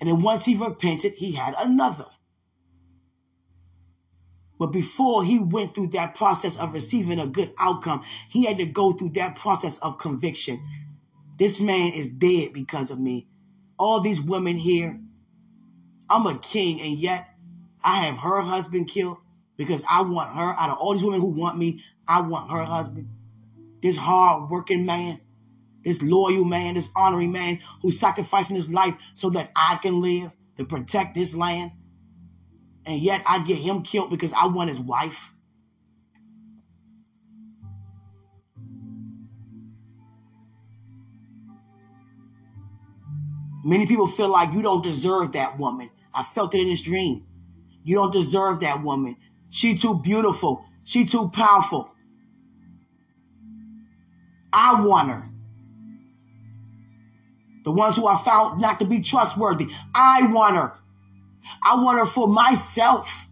And 0.00 0.08
then 0.08 0.20
once 0.20 0.44
he 0.44 0.56
repented, 0.56 1.14
he 1.14 1.32
had 1.32 1.54
another. 1.58 2.06
But 4.58 4.72
before 4.72 5.24
he 5.24 5.38
went 5.38 5.74
through 5.74 5.88
that 5.88 6.14
process 6.14 6.58
of 6.58 6.72
receiving 6.72 7.18
a 7.18 7.26
good 7.26 7.52
outcome, 7.58 8.02
he 8.28 8.44
had 8.44 8.58
to 8.58 8.66
go 8.66 8.92
through 8.92 9.10
that 9.10 9.36
process 9.36 9.78
of 9.78 9.98
conviction. 9.98 10.60
This 11.38 11.60
man 11.60 11.92
is 11.92 12.08
dead 12.08 12.52
because 12.52 12.90
of 12.90 12.98
me. 12.98 13.28
All 13.78 14.00
these 14.00 14.20
women 14.20 14.56
here, 14.56 14.98
I'm 16.10 16.26
a 16.26 16.36
king, 16.38 16.80
and 16.80 16.98
yet 16.98 17.28
I 17.84 17.98
have 18.04 18.18
her 18.18 18.40
husband 18.40 18.88
killed 18.88 19.18
because 19.56 19.84
I 19.88 20.02
want 20.02 20.34
her. 20.34 20.54
Out 20.58 20.70
of 20.70 20.78
all 20.78 20.92
these 20.92 21.04
women 21.04 21.20
who 21.20 21.28
want 21.28 21.56
me, 21.56 21.84
I 22.08 22.22
want 22.22 22.50
her 22.50 22.64
husband. 22.64 23.08
This 23.80 23.96
hard 23.96 24.50
working 24.50 24.84
man, 24.84 25.20
this 25.84 26.02
loyal 26.02 26.44
man, 26.44 26.74
this 26.74 26.88
honoring 26.96 27.30
man 27.30 27.60
who's 27.82 28.00
sacrificing 28.00 28.56
his 28.56 28.68
life 28.68 28.96
so 29.14 29.30
that 29.30 29.52
I 29.54 29.78
can 29.80 30.00
live 30.00 30.32
to 30.56 30.64
protect 30.64 31.14
this 31.14 31.34
land. 31.34 31.70
And 32.88 33.02
yet 33.02 33.22
I 33.28 33.44
get 33.44 33.58
him 33.58 33.82
killed 33.82 34.08
because 34.08 34.32
I 34.32 34.46
want 34.46 34.70
his 34.70 34.80
wife. 34.80 35.30
Many 43.62 43.86
people 43.86 44.06
feel 44.06 44.30
like 44.30 44.54
you 44.54 44.62
don't 44.62 44.82
deserve 44.82 45.32
that 45.32 45.58
woman. 45.58 45.90
I 46.14 46.22
felt 46.22 46.54
it 46.54 46.62
in 46.62 46.68
this 46.68 46.80
dream. 46.80 47.26
You 47.84 47.96
don't 47.96 48.10
deserve 48.10 48.60
that 48.60 48.82
woman. 48.82 49.16
She 49.50 49.76
too 49.76 49.98
beautiful. 49.98 50.64
She 50.82 51.04
too 51.04 51.28
powerful. 51.28 51.90
I 54.50 54.82
want 54.82 55.10
her. 55.10 55.28
The 57.64 57.72
ones 57.72 57.96
who 57.96 58.06
I 58.06 58.16
found 58.22 58.62
not 58.62 58.80
to 58.80 58.86
be 58.86 59.02
trustworthy. 59.02 59.68
I 59.94 60.30
want 60.32 60.56
her. 60.56 60.72
I 61.62 61.82
want 61.82 61.98
her 61.98 62.06
for 62.06 62.28
myself. 62.28 63.26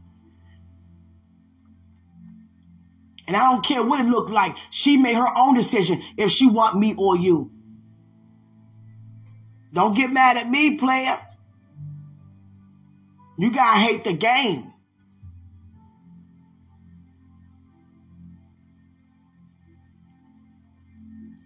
And 3.27 3.37
I 3.37 3.51
don't 3.51 3.65
care 3.65 3.83
what 3.83 4.01
it 4.01 4.09
looked 4.09 4.31
like. 4.31 4.57
She 4.71 4.97
made 4.97 5.17
her 5.17 5.33
own 5.37 5.55
decision 5.55 6.01
if 6.17 6.31
she 6.31 6.49
want 6.49 6.79
me 6.79 6.95
or 6.97 7.17
you. 7.17 7.51
Don't 9.73 9.95
get 9.97 10.13
mad 10.13 10.37
at 10.37 10.49
me, 10.49 10.77
player. 10.77 11.19
You 13.39 13.53
gotta 13.53 13.81
hate 13.81 14.05
the 14.05 14.15
game. 14.15 14.73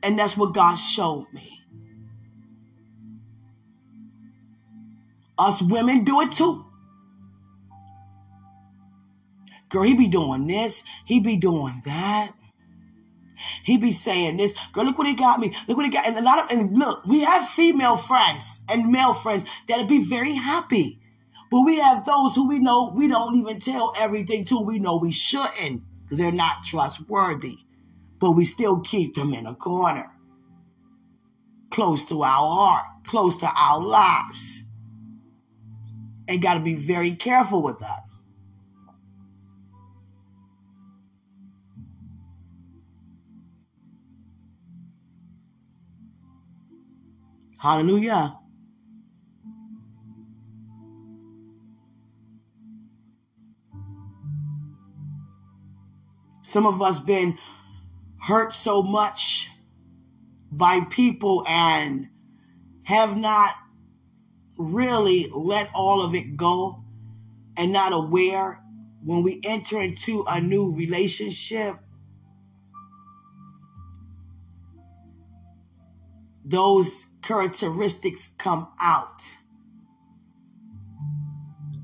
And 0.03 0.19
that's 0.19 0.37
what 0.37 0.55
God 0.55 0.77
showed 0.77 1.27
me. 1.33 1.60
Us 5.41 5.63
women 5.63 6.05
do 6.05 6.21
it 6.21 6.33
too. 6.33 6.67
Girl, 9.69 9.83
he 9.83 9.95
be 9.95 10.09
doing 10.09 10.47
this. 10.47 10.83
He 11.05 11.21
be 11.21 11.37
doing 11.37 11.83
that. 11.85 12.33
He 13.65 13.79
be 13.79 13.93
saying 13.93 14.37
this. 14.37 14.55
Girl, 14.73 14.85
look 14.85 14.99
what 14.99 15.07
he 15.07 15.15
got 15.15 15.41
me. 15.41 15.55
Look 15.67 15.77
what 15.77 15.87
he 15.87 15.93
got. 15.93 16.07
And 16.07 16.19
a 16.19 16.23
lot 16.23 16.39
of, 16.39 16.51
and 16.51 16.77
look, 16.77 17.07
we 17.07 17.21
have 17.21 17.49
female 17.49 17.97
friends 17.97 18.61
and 18.71 18.91
male 18.91 19.15
friends 19.15 19.45
that'll 19.67 19.87
be 19.87 20.05
very 20.05 20.35
happy. 20.35 21.01
But 21.51 21.63
we 21.65 21.79
have 21.79 22.05
those 22.05 22.35
who 22.35 22.49
we 22.49 22.59
know 22.59 22.93
we 22.95 23.09
don't 23.09 23.37
even 23.37 23.59
tell 23.59 23.95
everything 23.99 24.45
to. 24.47 24.61
We 24.61 24.79
know 24.79 24.99
we 24.99 25.13
shouldn't 25.13 25.83
because 26.03 26.19
they're 26.19 26.33
not 26.33 26.65
trustworthy 26.65 27.57
but 28.21 28.33
we 28.33 28.45
still 28.45 28.81
keep 28.81 29.15
them 29.15 29.33
in 29.33 29.47
a 29.47 29.55
corner, 29.55 30.13
close 31.71 32.05
to 32.05 32.23
our 32.23 32.55
heart, 32.55 32.85
close 33.07 33.35
to 33.37 33.49
our 33.57 33.81
lives. 33.81 34.63
And 36.31 36.41
got 36.41 36.55
to 36.55 36.61
be 36.61 36.77
very 36.77 37.11
careful 37.11 37.61
with 37.61 37.81
that. 37.81 38.05
Hallelujah. 47.59 48.39
Some 56.43 56.65
of 56.65 56.81
us 56.81 57.01
been 57.01 57.37
hurt 58.21 58.53
so 58.53 58.85
much 58.85 59.49
by 60.53 60.83
people 60.91 61.45
and 61.49 62.09
have 62.85 63.17
not 63.17 63.51
really 64.61 65.27
let 65.33 65.71
all 65.75 66.03
of 66.03 66.15
it 66.15 66.37
go 66.37 66.85
and 67.57 67.73
not 67.73 67.93
aware 67.93 68.63
when 69.05 69.23
we 69.23 69.41
enter 69.45 69.81
into 69.81 70.25
a 70.29 70.41
new 70.41 70.75
relationship 70.75 71.77
those 76.45 77.07
characteristics 77.23 78.31
come 78.39 78.69
out 78.81 79.23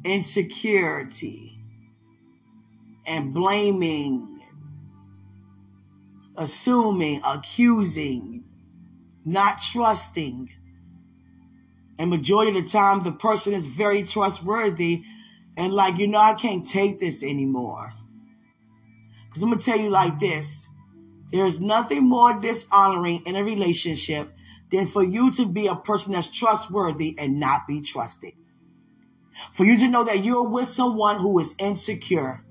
insecurity 0.05 1.61
and 3.07 3.33
blaming 3.33 4.37
assuming, 6.37 7.21
accusing, 7.27 8.45
not 9.25 9.61
trusting. 9.61 10.51
And 11.99 12.11
majority 12.11 12.57
of 12.57 12.63
the 12.63 12.71
time, 12.71 13.03
the 13.03 13.13
person 13.13 13.53
is 13.55 13.67
very 13.67 14.03
trustworthy 14.03 15.05
and 15.57 15.73
like, 15.73 15.99
you 15.99 16.07
know, 16.07 16.19
I 16.19 16.35
can't 16.35 16.67
take 16.67 17.01
this 17.01 17.23
anymore. 17.23 17.95
Because 19.27 19.43
I'm 19.43 19.49
going 19.49 19.59
to 19.59 19.65
tell 19.65 19.79
you 19.79 19.91
like 19.91 20.19
this 20.19 20.69
there's 21.33 21.61
nothing 21.61 22.09
more 22.09 22.39
dishonoring 22.39 23.23
in 23.27 23.37
a 23.37 23.43
relationship 23.43 24.33
than 24.71 24.87
for 24.87 25.03
you 25.03 25.33
to 25.33 25.47
be 25.47 25.67
a 25.67 25.77
person 25.77 26.13
that's 26.13 26.29
trustworthy 26.29 27.17
and 27.19 27.41
not 27.41 27.67
be 27.67 27.81
trusted. 27.81 28.33
For 29.53 29.65
you 29.65 29.79
to 29.79 29.89
know 29.89 30.05
that 30.05 30.25
you're 30.25 30.49
with 30.49 30.69
someone 30.69 31.19
who 31.19 31.39
is 31.39 31.55
insecure. 31.59 32.45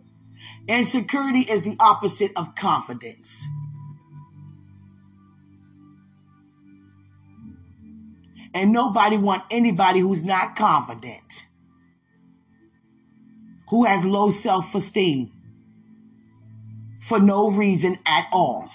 Insecurity 0.67 1.39
is 1.39 1.63
the 1.63 1.77
opposite 1.79 2.31
of 2.35 2.55
confidence. 2.55 3.45
And 8.55 8.71
nobody 8.71 9.17
want 9.17 9.43
anybody 9.51 9.99
who's 9.99 10.23
not 10.23 10.55
confident, 10.55 11.45
who 13.69 13.83
has 13.83 14.05
low 14.05 14.29
self-esteem 14.29 15.31
for 17.01 17.19
no 17.19 17.51
reason 17.51 17.99
at 18.05 18.27
all. 18.31 18.69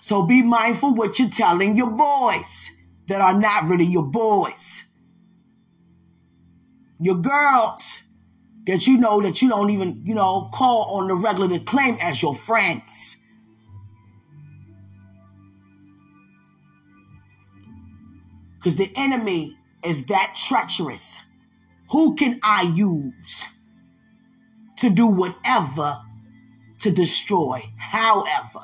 So 0.00 0.24
be 0.24 0.42
mindful 0.42 0.96
what 0.96 1.20
you're 1.20 1.30
telling 1.30 1.76
your 1.76 1.90
boys 1.90 2.72
that 3.06 3.20
are 3.20 3.38
not 3.38 3.68
really 3.68 3.86
your 3.86 4.06
boys. 4.06 4.84
Your 6.98 7.16
girls 7.16 8.02
that 8.66 8.88
you 8.88 8.98
know 8.98 9.20
that 9.20 9.40
you 9.40 9.48
don't 9.48 9.70
even, 9.70 10.02
you 10.04 10.16
know, 10.16 10.50
call 10.52 10.98
on 10.98 11.06
the 11.06 11.14
regular 11.14 11.48
to 11.48 11.60
claim 11.60 11.96
as 12.00 12.20
your 12.20 12.34
friends. 12.34 13.16
Because 18.62 18.76
the 18.76 18.92
enemy 18.94 19.58
is 19.84 20.04
that 20.06 20.36
treacherous. 20.36 21.18
Who 21.90 22.14
can 22.14 22.38
I 22.44 22.72
use 22.76 23.48
to 24.76 24.88
do 24.88 25.08
whatever 25.08 26.00
to 26.78 26.92
destroy? 26.92 27.64
However, 27.76 28.60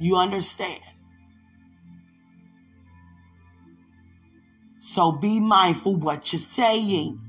you 0.00 0.16
understand. 0.16 0.80
So 4.80 5.12
be 5.12 5.40
mindful 5.40 5.96
what 5.96 6.32
you're 6.32 6.40
saying. 6.40 7.20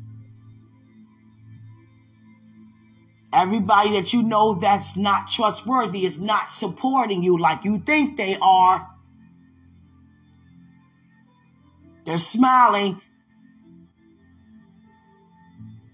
Everybody 3.36 3.91
that 4.00 4.13
you 4.13 4.24
know 4.24 4.56
that's 4.56 4.95
not 4.95 5.28
trustworthy 5.28 6.06
is 6.06 6.21
not 6.21 6.50
supporting 6.50 7.21
you 7.21 7.38
like 7.38 7.65
you 7.65 7.78
think 7.78 8.15
they 8.15 8.38
are. 8.41 8.89
They're 12.06 12.17
smiling. 12.17 13.02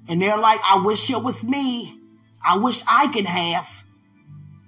And 0.08 0.22
they're 0.22 0.38
like, 0.38 0.60
I 0.64 0.84
wish 0.86 1.10
it 1.10 1.24
was 1.24 1.44
me. 1.44 2.00
I 2.48 2.60
wish 2.60 2.84
I 2.88 3.08
could 3.08 3.26
have. 3.26 3.86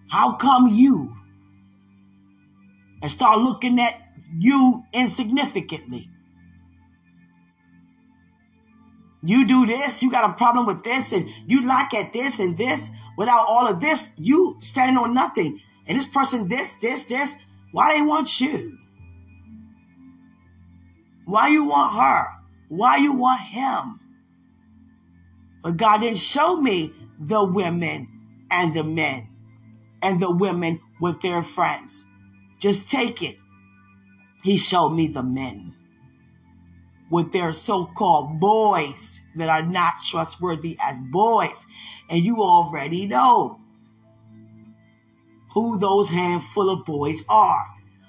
How 0.09 0.33
come 0.33 0.67
you? 0.67 1.15
And 3.03 3.11
start 3.11 3.37
looking 3.37 3.79
at 3.79 4.01
you 4.35 4.83
insignificantly. 4.93 6.09
You 9.25 9.47
do 9.47 9.65
this, 9.65 10.03
you 10.03 10.11
got 10.11 10.29
a 10.29 10.33
problem 10.33 10.65
with 10.65 10.83
this, 10.83 11.13
and 11.13 11.29
you 11.47 11.65
lack 11.65 11.93
at 11.93 12.11
this 12.11 12.39
and 12.39 12.57
this. 12.57 12.89
Without 13.17 13.45
all 13.47 13.67
of 13.67 13.79
this, 13.79 14.11
you 14.17 14.57
standing 14.59 14.97
on 14.97 15.13
nothing. 15.13 15.61
And 15.87 15.97
this 15.97 16.05
person, 16.05 16.49
this, 16.49 16.75
this, 16.75 17.05
this. 17.05 17.35
Why 17.71 17.95
they 17.95 18.01
want 18.01 18.41
you? 18.41 18.77
Why 21.25 21.47
you 21.47 21.63
want 21.63 21.95
her? 21.95 22.27
Why 22.67 22.97
you 22.97 23.13
want 23.13 23.41
him? 23.41 23.99
But 25.63 25.77
God 25.77 26.01
didn't 26.01 26.17
show 26.17 26.57
me 26.57 26.93
the 27.17 27.45
women 27.45 28.09
and 28.51 28.73
the 28.73 28.83
men 28.83 29.29
and 30.01 30.19
the 30.19 30.35
women 30.35 30.81
with 30.99 31.21
their 31.21 31.43
friends. 31.43 32.03
Just 32.59 32.89
take 32.89 33.21
it. 33.21 33.37
He 34.43 34.57
showed 34.57 34.89
me 34.89 35.07
the 35.07 35.23
men 35.23 35.75
with 37.09 37.31
their 37.31 37.53
so-called 37.53 38.39
boys 38.39 39.21
that 39.35 39.49
are 39.49 39.63
not 39.63 39.93
trustworthy 40.03 40.77
as 40.81 40.99
boys. 40.99 41.65
And 42.09 42.23
you 42.23 42.41
already 42.41 43.07
know 43.07 43.59
who 45.53 45.77
those 45.77 46.09
handful 46.09 46.69
of 46.69 46.85
boys 46.85 47.23
are. 47.29 47.65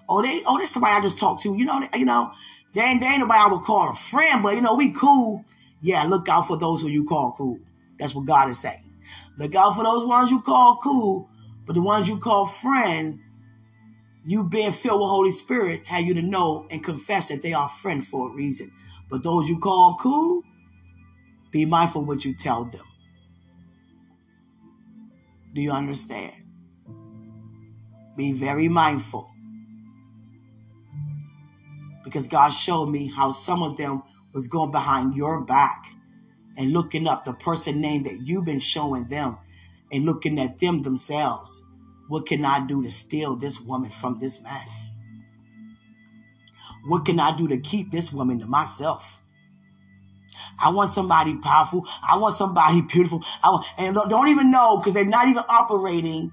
Oh, 0.08 0.22
they 0.22 0.42
oh, 0.46 0.58
this 0.58 0.70
somebody 0.70 0.94
I 0.94 1.00
just 1.00 1.18
talked 1.18 1.42
to. 1.42 1.54
You 1.54 1.64
know, 1.64 1.86
you 1.94 2.04
know, 2.04 2.32
they 2.72 2.82
ain't, 2.82 3.00
they 3.00 3.06
ain't 3.06 3.20
nobody 3.20 3.40
I 3.40 3.48
would 3.48 3.62
call 3.62 3.90
a 3.90 3.94
friend, 3.94 4.42
but 4.42 4.54
you 4.54 4.60
know, 4.60 4.74
we 4.74 4.90
cool. 4.90 5.44
Yeah, 5.80 6.04
look 6.04 6.28
out 6.28 6.46
for 6.46 6.56
those 6.56 6.80
who 6.80 6.88
you 6.88 7.04
call 7.04 7.34
cool. 7.36 7.58
That's 7.98 8.14
what 8.14 8.26
God 8.26 8.48
is 8.48 8.58
saying. 8.58 8.82
Look 9.38 9.54
out 9.54 9.76
for 9.76 9.84
those 9.84 10.04
ones 10.04 10.30
you 10.30 10.40
call 10.40 10.78
cool, 10.82 11.28
but 11.66 11.74
the 11.74 11.82
ones 11.82 12.08
you 12.08 12.18
call 12.18 12.46
friend, 12.46 13.20
you 14.24 14.44
being 14.44 14.72
filled 14.72 15.00
with 15.00 15.10
Holy 15.10 15.30
Spirit, 15.30 15.86
have 15.86 16.04
you 16.04 16.14
to 16.14 16.22
know 16.22 16.66
and 16.70 16.82
confess 16.82 17.28
that 17.28 17.42
they 17.42 17.52
are 17.52 17.68
friend 17.68 18.06
for 18.06 18.30
a 18.30 18.32
reason. 18.32 18.72
But 19.14 19.22
those 19.22 19.48
you 19.48 19.60
call 19.60 19.96
cool, 20.00 20.42
be 21.52 21.66
mindful 21.66 22.04
what 22.04 22.24
you 22.24 22.34
tell 22.34 22.64
them. 22.64 22.84
Do 25.52 25.62
you 25.62 25.70
understand? 25.70 26.32
Be 28.16 28.32
very 28.32 28.68
mindful. 28.68 29.30
Because 32.02 32.26
God 32.26 32.48
showed 32.48 32.86
me 32.86 33.06
how 33.06 33.30
some 33.30 33.62
of 33.62 33.76
them 33.76 34.02
was 34.32 34.48
going 34.48 34.72
behind 34.72 35.14
your 35.14 35.42
back 35.42 35.86
and 36.56 36.72
looking 36.72 37.06
up 37.06 37.22
the 37.22 37.34
person 37.34 37.80
name 37.80 38.02
that 38.02 38.26
you've 38.26 38.46
been 38.46 38.58
showing 38.58 39.04
them 39.04 39.38
and 39.92 40.04
looking 40.04 40.40
at 40.40 40.58
them 40.58 40.82
themselves. 40.82 41.62
What 42.08 42.26
can 42.26 42.44
I 42.44 42.66
do 42.66 42.82
to 42.82 42.90
steal 42.90 43.36
this 43.36 43.60
woman 43.60 43.92
from 43.92 44.16
this 44.16 44.40
man? 44.42 44.83
What 46.86 47.04
can 47.04 47.18
I 47.18 47.36
do 47.36 47.48
to 47.48 47.58
keep 47.58 47.90
this 47.90 48.12
woman 48.12 48.38
to 48.40 48.46
myself? 48.46 49.22
I 50.62 50.70
want 50.70 50.90
somebody 50.90 51.36
powerful. 51.36 51.86
I 52.08 52.18
want 52.18 52.36
somebody 52.36 52.82
beautiful. 52.82 53.24
I 53.42 53.50
want, 53.50 53.66
and 53.78 53.94
don't 54.08 54.28
even 54.28 54.50
know 54.50 54.78
because 54.78 54.94
they're 54.94 55.04
not 55.04 55.28
even 55.28 55.42
operating 55.48 56.32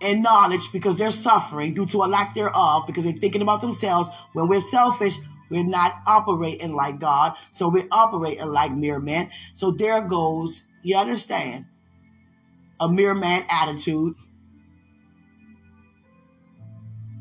in 0.00 0.22
knowledge 0.22 0.72
because 0.72 0.96
they're 0.96 1.10
suffering 1.10 1.74
due 1.74 1.86
to 1.86 1.98
a 1.98 2.06
lack 2.06 2.34
thereof 2.34 2.86
because 2.86 3.04
they're 3.04 3.12
thinking 3.12 3.42
about 3.42 3.60
themselves. 3.60 4.08
When 4.32 4.48
we're 4.48 4.60
selfish, 4.60 5.16
we're 5.50 5.64
not 5.64 5.92
operating 6.06 6.74
like 6.74 6.98
God. 6.98 7.34
So 7.50 7.68
we're 7.68 7.88
operating 7.90 8.46
like 8.46 8.72
mere 8.72 9.00
men. 9.00 9.30
So 9.54 9.70
there 9.70 10.00
goes, 10.00 10.64
you 10.82 10.96
understand, 10.96 11.66
a 12.78 12.88
mere 12.88 13.14
man 13.14 13.44
attitude. 13.50 14.14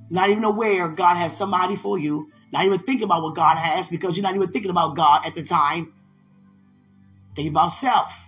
Not 0.09 0.29
even 0.29 0.43
aware 0.43 0.89
God 0.89 1.15
has 1.15 1.35
somebody 1.35 1.75
for 1.75 1.97
you. 1.99 2.31
Not 2.51 2.65
even 2.65 2.79
thinking 2.79 3.03
about 3.03 3.21
what 3.21 3.35
God 3.35 3.57
has 3.57 3.89
because 3.89 4.17
you're 4.17 4.23
not 4.23 4.35
even 4.35 4.49
thinking 4.49 4.71
about 4.71 4.95
God 4.95 5.25
at 5.25 5.35
the 5.35 5.43
time. 5.43 5.93
Thinking 7.35 7.53
about 7.53 7.67
self. 7.67 8.25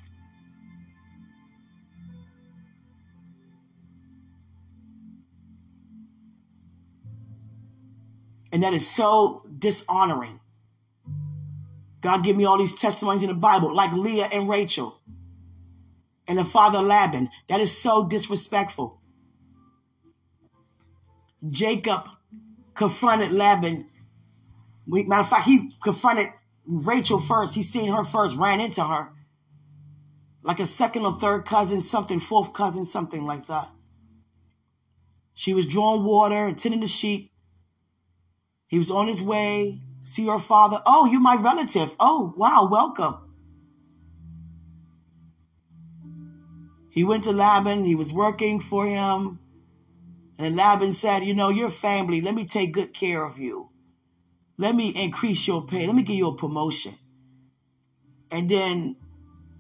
And 8.52 8.64
that 8.64 8.74
is 8.74 8.88
so 8.88 9.46
dishonoring. 9.58 10.40
God 12.02 12.24
give 12.24 12.36
me 12.36 12.46
all 12.46 12.58
these 12.58 12.76
testimonies 12.76 13.24
in 13.24 13.30
the 13.30 13.36
Bible, 13.36 13.74
like 13.74 13.92
Leah 13.94 14.28
and 14.32 14.50
Rachel 14.50 15.00
and 16.28 16.38
the 16.38 16.46
father 16.46 16.80
Laban. 16.82 17.30
That 17.48 17.62
is 17.62 17.78
so 17.78 18.08
disrespectful. 18.08 19.01
Jacob 21.50 22.06
confronted 22.74 23.32
Laban. 23.32 23.88
Matter 24.88 25.22
of 25.22 25.30
fact, 25.30 25.48
he 25.48 25.72
confronted 25.84 26.28
Rachel 26.66 27.20
first. 27.20 27.56
He 27.56 27.64
seen 27.64 27.92
her 27.92 28.04
first, 28.04 28.38
ran 28.38 28.60
into 28.60 28.84
her. 28.84 29.12
Like 30.44 30.60
a 30.60 30.66
second 30.66 31.06
or 31.06 31.14
third 31.14 31.46
cousin, 31.46 31.82
something, 31.82 32.20
fourth 32.20 32.54
cousin, 32.54 32.86
something 32.86 33.26
like 33.26 33.48
that. 33.48 33.70
She 35.34 35.54
was 35.54 35.66
drawing 35.66 36.04
water 36.04 36.52
tending 36.54 36.82
the 36.82 36.88
sheep. 36.88 37.32
He 38.68 38.78
was 38.78 38.92
on 38.92 39.08
his 39.08 39.22
way, 39.22 39.82
see 40.02 40.28
her 40.28 40.40
father. 40.40 40.82
Oh, 40.86 41.06
you're 41.06 41.22
my 41.22 41.36
relative. 41.36 41.96
Oh, 42.00 42.34
wow, 42.38 42.68
welcome. 42.70 43.18
He 46.90 47.04
went 47.04 47.24
to 47.24 47.32
Laban. 47.32 47.86
He 47.86 47.96
was 47.96 48.12
working 48.12 48.60
for 48.60 48.86
him. 48.86 49.40
And 50.42 50.56
Laban 50.56 50.92
said, 50.92 51.24
You 51.24 51.36
know, 51.36 51.50
your 51.50 51.70
family, 51.70 52.20
let 52.20 52.34
me 52.34 52.46
take 52.46 52.74
good 52.74 52.96
care 52.96 53.24
of 53.24 53.38
you. 53.38 53.70
Let 54.58 54.76
me 54.76 54.90
increase 54.90 55.48
your 55.48 55.62
pay. 55.62 55.86
Let 55.86 55.96
me 55.96 56.02
give 56.02 56.16
you 56.16 56.30
a 56.30 56.36
promotion. 56.36 56.96
And 58.32 58.50
then 58.50 58.96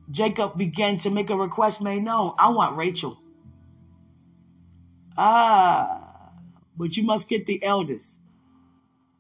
Jacob 0.10 0.58
began 0.58 0.98
to 0.98 1.12
make 1.12 1.30
a 1.30 1.36
request 1.36 1.84
made 1.84 2.04
known. 2.04 2.34
I 2.40 2.50
want 2.50 2.78
Rachel. 2.78 3.20
Ah, 5.16 6.32
but 6.76 6.98
you 6.98 7.04
must 7.04 7.30
get 7.30 7.46
the 7.46 7.64
eldest. 7.64 8.20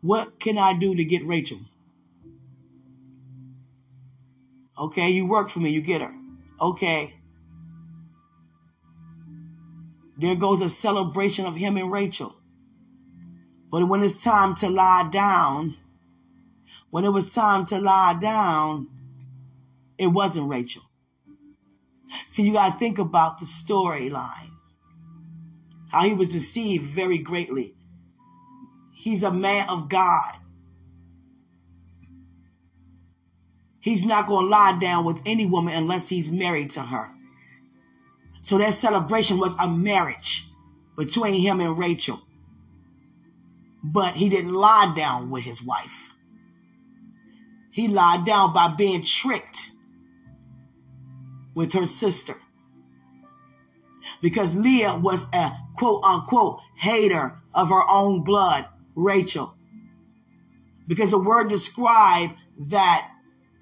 What 0.02 0.39
can 0.39 0.58
I 0.58 0.74
do 0.74 0.95
to 0.95 1.04
get 1.06 1.24
Rachel? 1.28 1.60
Okay, 4.80 5.12
you 5.12 5.28
work 5.28 5.50
for 5.50 5.60
me, 5.60 5.69
you 5.69 5.82
get 5.82 6.02
her. 6.02 6.13
Okay. 6.60 7.20
There 10.21 10.36
goes 10.36 10.62
a 10.62 10.69
celebration 10.69 11.47
of 11.47 11.55
him 11.55 11.77
and 11.77 11.91
Rachel. 11.91 12.36
But 13.71 13.88
when 13.88 14.03
it's 14.03 14.23
time 14.23 14.53
to 14.55 14.69
lie 14.69 15.10
down, 15.12 15.77
when 16.91 17.05
it 17.05 17.12
was 17.12 17.34
time 17.34 17.65
to 17.65 17.79
lie 17.79 18.15
down, 18.19 18.88
it 19.97 20.07
wasn't 20.07 20.47
Rachel. 20.47 20.84
See, 22.27 22.43
you 22.43 22.53
got 22.53 22.73
to 22.73 22.77
think 22.77 22.99
about 22.99 23.39
the 23.39 23.47
storyline. 23.47 24.51
How 25.89 26.03
he 26.03 26.13
was 26.13 26.29
deceived 26.29 26.84
very 26.84 27.17
greatly. 27.17 27.73
He's 28.93 29.23
a 29.23 29.31
man 29.31 29.69
of 29.69 29.89
God. 29.89 30.36
He's 33.79 34.05
not 34.05 34.27
going 34.27 34.45
to 34.45 34.51
lie 34.51 34.77
down 34.77 35.03
with 35.03 35.19
any 35.25 35.47
woman 35.47 35.73
unless 35.73 36.10
he's 36.10 36.31
married 36.31 36.69
to 36.71 36.81
her. 36.81 37.12
So 38.41 38.58
that 38.58 38.73
celebration 38.73 39.38
was 39.38 39.56
a 39.60 39.69
marriage 39.69 40.47
between 40.97 41.39
him 41.39 41.60
and 41.60 41.77
Rachel. 41.77 42.21
But 43.84 44.15
he 44.15 44.30
didn't 44.30 44.54
lie 44.54 44.93
down 44.95 45.30
with 45.30 45.43
his 45.43 45.62
wife. 45.62 46.12
He 47.71 47.88
lied 47.88 48.25
down 48.25 48.54
by 48.54 48.67
being 48.69 49.04
tricked 49.04 49.71
with 51.56 51.73
her 51.73 51.86
sister. 51.86 52.36
Because 54.21 54.56
Leah 54.56 54.99
was 55.01 55.25
a 55.34 55.51
quote 55.75 56.04
unquote 56.04 56.60
hater 56.75 57.39
of 57.54 57.69
her 57.69 57.84
own 57.89 58.23
blood 58.23 58.67
Rachel. 58.95 59.56
Because 60.88 61.12
the 61.12 61.19
word 61.19 61.49
described 61.49 62.34
that 62.58 63.10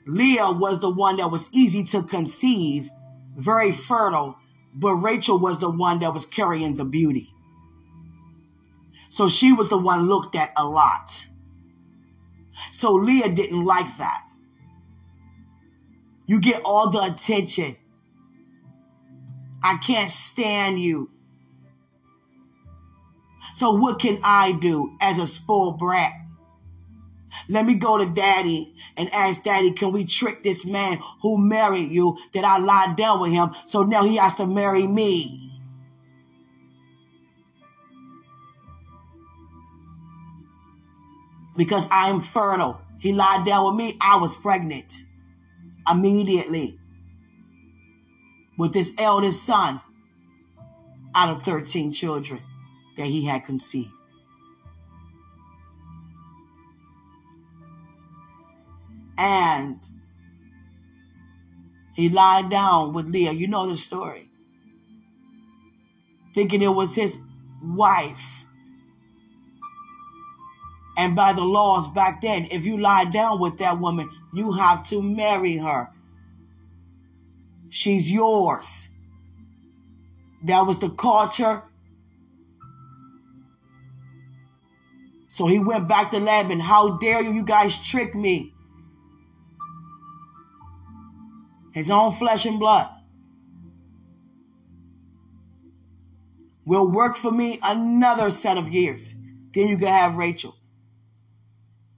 Leah 0.07 0.51
was 0.51 0.79
the 0.79 0.89
one 0.89 1.17
that 1.17 1.31
was 1.31 1.49
easy 1.53 1.83
to 1.85 2.01
conceive, 2.01 2.89
very 3.35 3.71
fertile, 3.71 4.37
but 4.73 4.95
Rachel 4.95 5.39
was 5.39 5.59
the 5.59 5.69
one 5.69 5.99
that 5.99 6.13
was 6.13 6.25
carrying 6.25 6.75
the 6.75 6.85
beauty. 6.85 7.33
So 9.09 9.27
she 9.27 9.53
was 9.53 9.69
the 9.69 9.77
one 9.77 10.07
looked 10.07 10.35
at 10.35 10.51
a 10.55 10.67
lot. 10.67 11.25
So 12.71 12.93
Leah 12.93 13.29
didn't 13.33 13.65
like 13.65 13.97
that. 13.97 14.23
You 16.27 16.39
get 16.39 16.61
all 16.63 16.91
the 16.91 17.01
attention. 17.11 17.75
I 19.63 19.77
can't 19.77 20.11
stand 20.11 20.79
you. 20.79 21.09
So 23.55 23.71
what 23.71 23.99
can 23.99 24.19
I 24.23 24.51
do 24.53 24.95
as 25.01 25.17
a 25.17 25.25
spoiled 25.25 25.79
brat? 25.79 26.11
Let 27.47 27.65
me 27.65 27.75
go 27.75 27.97
to 27.97 28.09
daddy 28.09 28.75
and 28.97 29.09
ask 29.13 29.43
daddy, 29.43 29.71
can 29.71 29.91
we 29.91 30.05
trick 30.05 30.43
this 30.43 30.65
man 30.65 30.99
who 31.21 31.37
married 31.37 31.91
you 31.91 32.17
that 32.33 32.45
I 32.45 32.57
lied 32.59 32.95
down 32.95 33.21
with 33.21 33.31
him 33.31 33.49
so 33.65 33.83
now 33.83 34.03
he 34.03 34.17
has 34.17 34.35
to 34.35 34.47
marry 34.47 34.87
me? 34.87 35.45
Because 41.55 41.87
I 41.91 42.09
am 42.09 42.21
fertile. 42.21 42.81
He 42.99 43.13
lied 43.13 43.45
down 43.45 43.65
with 43.65 43.75
me. 43.75 43.97
I 44.01 44.17
was 44.17 44.35
pregnant 44.35 45.03
immediately 45.89 46.79
with 48.57 48.73
this 48.73 48.91
eldest 48.97 49.43
son 49.43 49.81
out 51.15 51.35
of 51.35 51.41
13 51.43 51.91
children 51.91 52.41
that 52.97 53.07
he 53.07 53.25
had 53.25 53.45
conceived. 53.45 53.98
And 59.19 59.85
he 61.93 62.07
lied 62.07 62.49
down 62.49 62.93
with 62.93 63.09
Leah. 63.09 63.33
You 63.33 63.47
know 63.47 63.67
the 63.67 63.75
story. 63.75 64.31
Thinking 66.33 66.61
it 66.61 66.69
was 66.69 66.95
his 66.95 67.17
wife. 67.61 68.45
And 70.97 71.15
by 71.15 71.33
the 71.33 71.43
laws 71.43 71.89
back 71.89 72.21
then, 72.21 72.47
if 72.51 72.65
you 72.65 72.77
lie 72.77 73.05
down 73.05 73.39
with 73.39 73.57
that 73.57 73.79
woman, 73.79 74.09
you 74.33 74.53
have 74.53 74.87
to 74.87 75.01
marry 75.01 75.57
her. 75.57 75.89
She's 77.69 78.11
yours. 78.11 78.87
That 80.43 80.61
was 80.61 80.79
the 80.79 80.89
culture. 80.89 81.63
So 85.27 85.47
he 85.47 85.59
went 85.59 85.87
back 85.87 86.11
to 86.11 86.19
Laban. 86.19 86.59
How 86.59 86.97
dare 86.97 87.21
you, 87.21 87.33
you 87.33 87.43
guys 87.43 87.85
trick 87.85 88.15
me? 88.15 88.53
His 91.79 91.89
own 91.89 92.11
flesh 92.11 92.45
and 92.45 92.59
blood. 92.59 92.89
Will 96.65 96.91
work 96.91 97.15
for 97.15 97.31
me 97.31 97.57
another 97.63 98.31
set 98.31 98.57
of 98.57 98.67
years. 98.67 99.13
Then 99.53 99.69
you 99.69 99.77
can 99.77 99.87
have 99.87 100.17
Rachel. 100.17 100.57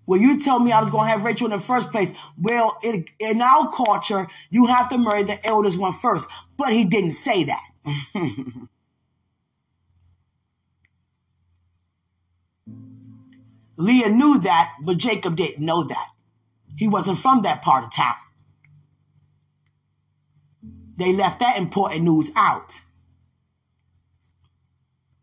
Well, 0.05 0.21
you 0.21 0.39
told 0.39 0.63
me 0.63 0.71
I 0.71 0.79
was 0.79 0.91
going 0.91 1.05
to 1.05 1.11
have 1.11 1.23
Rachel 1.23 1.47
in 1.47 1.51
the 1.51 1.59
first 1.59 1.89
place. 1.89 2.13
Well, 2.37 2.77
in, 2.83 3.05
in 3.17 3.41
our 3.41 3.71
culture, 3.71 4.27
you 4.51 4.67
have 4.67 4.87
to 4.89 4.99
marry 4.99 5.23
the 5.23 5.43
eldest 5.43 5.79
one 5.79 5.93
first. 5.93 6.29
But 6.57 6.71
he 6.73 6.83
didn't 6.83 7.13
say 7.13 7.45
that. 7.45 7.69
Leah 13.77 14.09
knew 14.09 14.37
that, 14.41 14.73
but 14.83 14.97
Jacob 14.97 15.37
didn't 15.37 15.65
know 15.65 15.85
that. 15.85 16.09
He 16.77 16.87
wasn't 16.87 17.17
from 17.17 17.41
that 17.41 17.63
part 17.63 17.83
of 17.83 17.91
town. 17.91 18.13
They 21.01 21.13
left 21.13 21.39
that 21.39 21.57
important 21.57 22.03
news 22.03 22.29
out. 22.35 22.81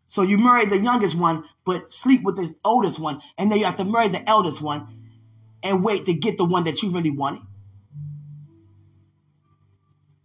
So 0.08 0.22
you 0.22 0.36
marry 0.36 0.66
the 0.66 0.80
youngest 0.80 1.14
one, 1.14 1.44
but 1.64 1.92
sleep 1.92 2.24
with 2.24 2.34
the 2.34 2.52
oldest 2.64 2.98
one, 2.98 3.20
and 3.38 3.48
then 3.48 3.60
you 3.60 3.64
have 3.64 3.76
to 3.76 3.84
marry 3.84 4.08
the 4.08 4.28
eldest 4.28 4.60
one 4.60 4.88
and 5.62 5.84
wait 5.84 6.04
to 6.06 6.14
get 6.14 6.36
the 6.36 6.44
one 6.44 6.64
that 6.64 6.82
you 6.82 6.90
really 6.90 7.12
wanted. 7.12 7.42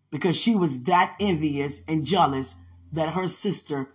Because 0.09 0.41
she 0.41 0.55
was 0.55 0.81
that 0.83 1.15
envious 1.19 1.81
and 1.87 2.03
jealous 2.03 2.55
that 2.91 3.09
her 3.09 3.27
sister 3.27 3.91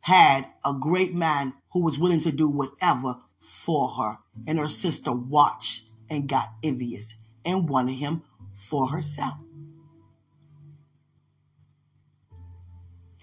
had 0.00 0.48
a 0.64 0.74
great 0.74 1.14
man 1.14 1.52
who 1.70 1.84
was 1.84 2.00
willing 2.00 2.20
to 2.20 2.32
do 2.32 2.48
whatever 2.48 3.18
for 3.38 3.90
her. 3.90 4.18
And 4.44 4.58
her 4.58 4.66
sister 4.66 5.12
watched 5.12 5.84
and 6.10 6.28
got 6.28 6.48
envious 6.64 7.14
and 7.44 7.68
wanted 7.68 7.94
him 7.94 8.22
for 8.56 8.88
herself. 8.88 9.34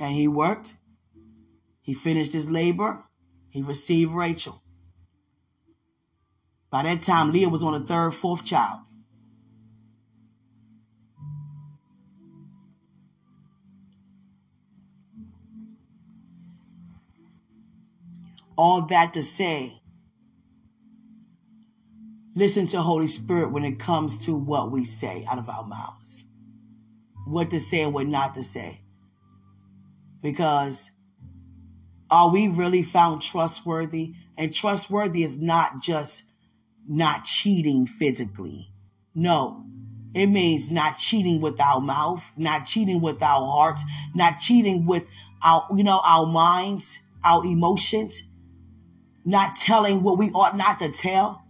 And 0.01 0.15
he 0.15 0.27
worked 0.27 0.73
he 1.81 1.93
finished 1.93 2.33
his 2.33 2.49
labor. 2.49 3.03
He 3.49 3.61
received 3.61 4.11
Rachel. 4.11 4.61
By 6.69 6.83
that 6.83 7.01
time, 7.01 7.31
Leah 7.31 7.49
was 7.49 7.63
on 7.63 7.73
the 7.73 7.85
third, 7.85 8.11
fourth 8.11 8.45
child. 8.45 8.79
All 18.55 18.83
that 18.83 19.13
to 19.15 19.23
say, 19.23 19.81
listen 22.35 22.67
to 22.67 22.81
Holy 22.81 23.07
Spirit 23.07 23.51
when 23.51 23.65
it 23.65 23.79
comes 23.79 24.17
to 24.19 24.35
what 24.35 24.71
we 24.71 24.85
say 24.85 25.25
out 25.27 25.39
of 25.39 25.49
our 25.49 25.65
mouths. 25.65 26.23
What 27.25 27.49
to 27.49 27.59
say 27.59 27.81
and 27.81 27.93
what 27.93 28.07
not 28.07 28.35
to 28.35 28.43
say. 28.43 28.81
Because 30.21 30.91
are 32.09 32.29
we 32.29 32.47
really 32.47 32.83
found 32.83 33.21
trustworthy? 33.21 34.13
And 34.37 34.53
trustworthy 34.53 35.23
is 35.23 35.39
not 35.39 35.81
just 35.81 36.23
not 36.87 37.25
cheating 37.25 37.87
physically. 37.87 38.71
No, 39.13 39.65
it 40.13 40.27
means 40.27 40.71
not 40.71 40.97
cheating 40.97 41.41
with 41.41 41.59
our 41.59 41.79
mouth, 41.79 42.31
not 42.37 42.65
cheating 42.65 43.01
with 43.01 43.21
our 43.21 43.45
hearts, 43.45 43.83
not 44.13 44.39
cheating 44.39 44.85
with 44.85 45.07
our, 45.43 45.65
you 45.75 45.83
know, 45.83 46.01
our 46.03 46.25
minds, 46.25 46.99
our 47.23 47.45
emotions, 47.45 48.23
not 49.23 49.55
telling 49.55 50.03
what 50.03 50.17
we 50.17 50.31
ought 50.31 50.57
not 50.57 50.79
to 50.79 50.91
tell, 50.91 51.43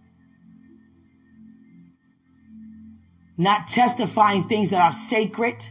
not 3.38 3.68
testifying 3.68 4.44
things 4.44 4.70
that 4.70 4.82
are 4.82 4.92
sacred. 4.92 5.68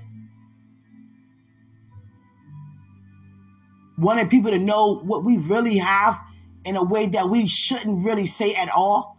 Wanting 4.01 4.29
people 4.29 4.51
to 4.51 4.59
know 4.59 5.01
what 5.01 5.25
we 5.25 5.37
really 5.37 5.79
have 5.79 6.19
in 6.65 6.77
a 6.77 6.85
way 6.85 7.07
that 7.07 7.29
we 7.29 7.47
shouldn't 7.47 8.05
really 8.05 8.27
say 8.27 8.55
at 8.55 8.69
all. 8.75 9.19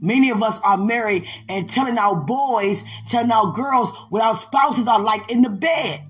Many 0.00 0.30
of 0.30 0.42
us 0.42 0.58
are 0.64 0.78
married 0.78 1.26
and 1.48 1.68
telling 1.68 1.98
our 1.98 2.22
boys, 2.22 2.84
telling 3.08 3.30
our 3.30 3.52
girls 3.52 3.92
what 4.08 4.22
our 4.22 4.34
spouses 4.34 4.88
are 4.88 5.00
like 5.00 5.30
in 5.30 5.42
the 5.42 5.50
bed. 5.50 6.00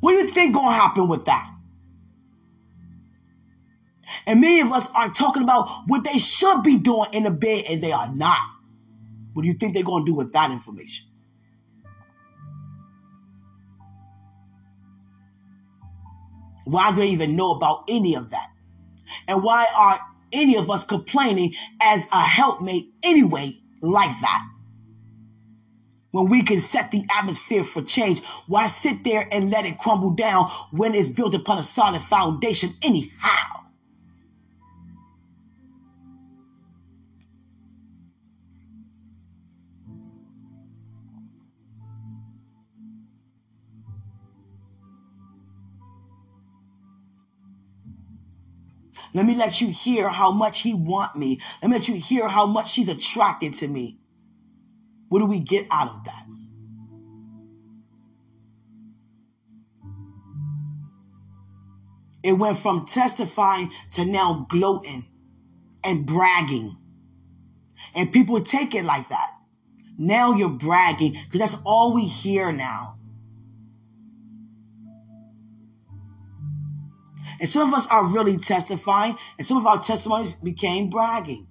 What 0.00 0.12
do 0.12 0.18
you 0.18 0.32
think 0.32 0.54
gonna 0.54 0.74
happen 0.74 1.08
with 1.08 1.24
that? 1.24 1.48
And 4.26 4.40
many 4.40 4.60
of 4.60 4.72
us 4.72 4.88
are 4.94 5.10
talking 5.10 5.42
about 5.42 5.68
what 5.86 6.04
they 6.04 6.18
should 6.18 6.62
be 6.62 6.78
doing 6.78 7.08
in 7.12 7.24
the 7.24 7.30
bed 7.30 7.64
and 7.68 7.82
they 7.82 7.92
are 7.92 8.12
not. 8.14 8.40
What 9.32 9.42
do 9.42 9.48
you 9.48 9.54
think 9.54 9.74
they're 9.74 9.82
gonna 9.82 10.04
do 10.04 10.14
with 10.14 10.32
that 10.32 10.50
information? 10.50 11.09
Why 16.70 16.90
do 16.90 17.00
they 17.00 17.08
even 17.08 17.36
know 17.36 17.52
about 17.52 17.84
any 17.88 18.16
of 18.16 18.30
that? 18.30 18.48
And 19.26 19.42
why 19.42 19.66
are 19.76 20.00
any 20.32 20.56
of 20.56 20.70
us 20.70 20.84
complaining 20.84 21.54
as 21.82 22.06
a 22.12 22.20
helpmate 22.20 22.92
anyway 23.04 23.58
like 23.82 24.10
that? 24.20 24.46
When 26.12 26.28
we 26.28 26.42
can 26.42 26.58
set 26.58 26.90
the 26.90 27.04
atmosphere 27.16 27.64
for 27.64 27.82
change, 27.82 28.22
why 28.46 28.66
sit 28.66 29.04
there 29.04 29.28
and 29.30 29.50
let 29.50 29.66
it 29.66 29.78
crumble 29.78 30.10
down 30.10 30.50
when 30.72 30.94
it's 30.94 31.08
built 31.08 31.34
upon 31.34 31.58
a 31.58 31.62
solid 31.62 32.00
foundation 32.00 32.70
anyhow? 32.84 33.59
Let 49.12 49.26
me 49.26 49.34
let 49.34 49.60
you 49.60 49.68
hear 49.68 50.08
how 50.08 50.30
much 50.30 50.60
he 50.60 50.74
want 50.74 51.16
me. 51.16 51.40
Let 51.62 51.70
me 51.70 51.76
let 51.78 51.88
you 51.88 51.96
hear 51.96 52.28
how 52.28 52.46
much 52.46 52.70
she's 52.70 52.88
attracted 52.88 53.54
to 53.54 53.68
me. 53.68 53.98
What 55.08 55.18
do 55.18 55.26
we 55.26 55.40
get 55.40 55.66
out 55.70 55.88
of 55.88 56.04
that? 56.04 56.26
It 62.22 62.34
went 62.34 62.58
from 62.58 62.84
testifying 62.84 63.72
to 63.92 64.04
now 64.04 64.46
gloating 64.48 65.06
and 65.82 66.06
bragging. 66.06 66.76
And 67.94 68.12
people 68.12 68.40
take 68.42 68.74
it 68.74 68.84
like 68.84 69.08
that. 69.08 69.30
Now 69.98 70.32
you're 70.34 70.48
bragging 70.48 71.12
because 71.12 71.40
that's 71.40 71.62
all 71.64 71.94
we 71.94 72.04
hear 72.04 72.52
now. 72.52 72.99
And 77.40 77.48
some 77.48 77.66
of 77.66 77.74
us 77.74 77.86
are 77.86 78.04
really 78.04 78.36
testifying, 78.36 79.16
and 79.38 79.46
some 79.46 79.56
of 79.56 79.66
our 79.66 79.80
testimonies 79.80 80.34
became 80.34 80.90
bragging. 80.90 81.48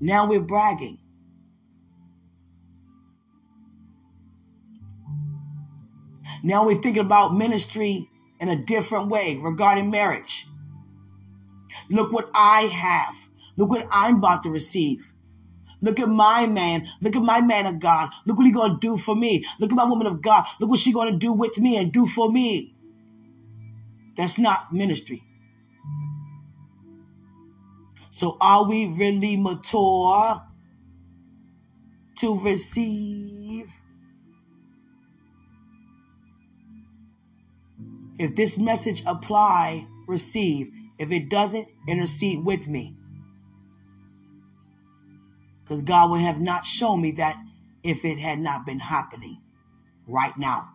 Now 0.00 0.26
we're 0.28 0.40
bragging. 0.40 0.98
Now 6.42 6.66
we're 6.66 6.80
thinking 6.80 7.02
about 7.02 7.36
ministry 7.36 8.10
in 8.40 8.48
a 8.48 8.56
different 8.56 9.08
way 9.08 9.38
regarding 9.40 9.90
marriage. 9.90 10.46
Look 11.88 12.12
what 12.12 12.28
I 12.34 12.62
have. 12.62 13.28
Look 13.56 13.70
what 13.70 13.86
I'm 13.92 14.16
about 14.16 14.42
to 14.42 14.50
receive. 14.50 15.12
Look 15.80 16.00
at 16.00 16.08
my 16.08 16.46
man. 16.46 16.88
Look 17.00 17.14
at 17.14 17.22
my 17.22 17.40
man 17.40 17.66
of 17.66 17.78
God. 17.78 18.10
Look 18.26 18.36
what 18.36 18.46
he 18.46 18.52
going 18.52 18.72
to 18.72 18.78
do 18.80 18.96
for 18.96 19.14
me. 19.14 19.44
Look 19.60 19.70
at 19.70 19.76
my 19.76 19.84
woman 19.84 20.06
of 20.08 20.20
God. 20.20 20.46
Look 20.60 20.70
what 20.70 20.80
she 20.80 20.92
going 20.92 21.12
to 21.12 21.18
do 21.18 21.32
with 21.32 21.58
me 21.58 21.76
and 21.76 21.92
do 21.92 22.06
for 22.06 22.30
me. 22.30 22.74
That's 24.16 24.38
not 24.38 24.72
ministry. 24.72 25.22
So 28.18 28.36
are 28.40 28.64
we 28.64 28.88
really 28.88 29.36
mature 29.36 30.42
to 32.16 32.40
receive? 32.40 33.70
If 38.18 38.34
this 38.34 38.58
message 38.58 39.04
apply, 39.06 39.86
receive. 40.08 40.72
If 40.98 41.12
it 41.12 41.28
doesn't, 41.28 41.68
intercede 41.86 42.44
with 42.44 42.66
me. 42.66 42.96
Because 45.62 45.82
God 45.82 46.10
would 46.10 46.22
have 46.22 46.40
not 46.40 46.64
shown 46.64 47.00
me 47.00 47.12
that 47.12 47.40
if 47.84 48.04
it 48.04 48.18
had 48.18 48.40
not 48.40 48.66
been 48.66 48.80
happening 48.80 49.40
right 50.08 50.36
now. 50.36 50.70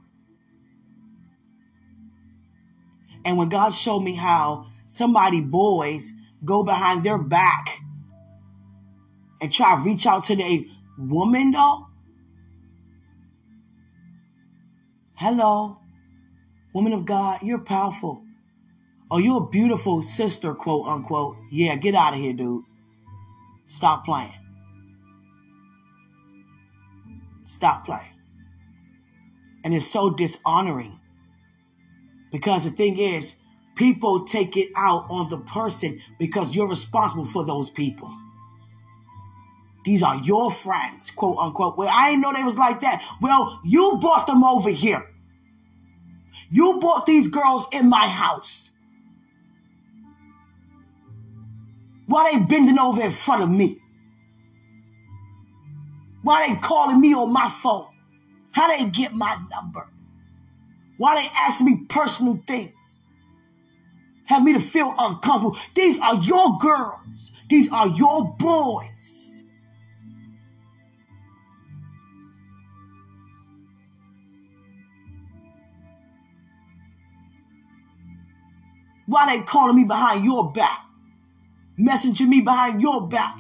And 3.26 3.38
when 3.38 3.50
God 3.50 3.74
showed 3.74 4.00
me 4.00 4.14
how 4.14 4.68
somebody 4.86 5.42
boys 5.42 6.14
go 6.46 6.64
behind 6.64 7.04
their 7.04 7.18
back 7.18 7.80
and 9.42 9.52
try 9.52 9.76
to 9.76 9.82
reach 9.84 10.06
out 10.06 10.26
to 10.26 10.36
their 10.36 10.60
woman 10.98 11.52
though. 11.52 11.88
Hello, 15.16 15.80
woman 16.74 16.94
of 16.94 17.06
God, 17.06 17.42
you're 17.44 17.60
powerful. 17.60 18.24
Oh, 19.12 19.20
you're 19.20 19.44
a 19.44 19.48
beautiful 19.48 20.02
sister, 20.02 20.54
quote 20.54 20.88
unquote. 20.88 21.38
Yeah, 21.52 21.76
get 21.76 21.94
out 21.96 22.14
of 22.14 22.20
here, 22.20 22.34
dude. 22.34 22.64
Stop 23.68 24.06
playing. 24.06 24.32
Stop 27.44 27.86
playing. 27.86 28.02
And 29.64 29.74
it's 29.74 29.86
so 29.86 30.10
dishonoring. 30.10 31.00
Because 32.32 32.66
the 32.66 32.72
thing 32.72 32.98
is, 32.98 33.36
people 33.76 34.26
take 34.26 34.58
it 34.58 34.70
out 34.76 35.08
on 35.10 35.30
the 35.30 35.38
person 35.38 36.00
because 36.20 36.56
you're 36.56 36.70
responsible 36.70 37.26
for 37.26 37.46
those 37.46 37.70
people. 37.70 38.12
These 39.84 40.02
are 40.04 40.18
your 40.18 40.50
friends, 40.50 41.12
quote 41.12 41.38
unquote. 41.40 41.78
Well, 41.78 41.90
I 41.92 42.12
didn't 42.12 42.22
know 42.22 42.34
they 42.34 42.44
was 42.44 42.58
like 42.58 42.82
that. 42.82 43.04
Well, 43.22 43.60
you 43.64 43.98
brought 44.00 44.28
them 44.28 44.44
over 44.44 44.70
here. 44.70 45.04
You 46.50 46.80
brought 46.80 47.06
these 47.06 47.28
girls 47.28 47.68
in 47.72 47.90
my 47.90 48.08
house. 48.08 48.72
Why 52.06 52.32
they 52.32 52.40
bending 52.44 52.80
over 52.80 53.02
in 53.02 53.12
front 53.12 53.44
of 53.44 53.50
me? 53.50 53.82
Why 56.22 56.48
they 56.48 56.56
calling 56.60 57.02
me 57.02 57.14
on 57.14 57.34
my 57.34 57.50
phone? 57.50 57.88
How 58.52 58.76
they 58.76 58.90
get 58.90 59.14
my 59.14 59.38
number? 59.52 59.90
Why 60.98 61.16
they 61.16 61.28
asking 61.36 61.66
me 61.66 61.86
personal 61.90 62.42
things? 62.48 62.74
Have 64.34 64.44
me 64.44 64.54
to 64.54 64.60
feel 64.60 64.92
uncomfortable. 64.98 65.56
These 65.76 66.00
are 66.00 66.16
your 66.16 66.58
girls. 66.58 67.32
These 67.52 67.72
are 67.72 67.88
your 67.90 68.34
boys. 68.34 69.44
Why 79.06 79.38
they 79.38 79.44
calling 79.44 79.76
me 79.76 79.84
behind 79.84 80.26
your 80.26 80.52
back? 80.52 80.80
Messaging 81.80 82.30
me 82.30 82.42
behind 82.42 82.82
your 82.82 83.08
back? 83.08 83.38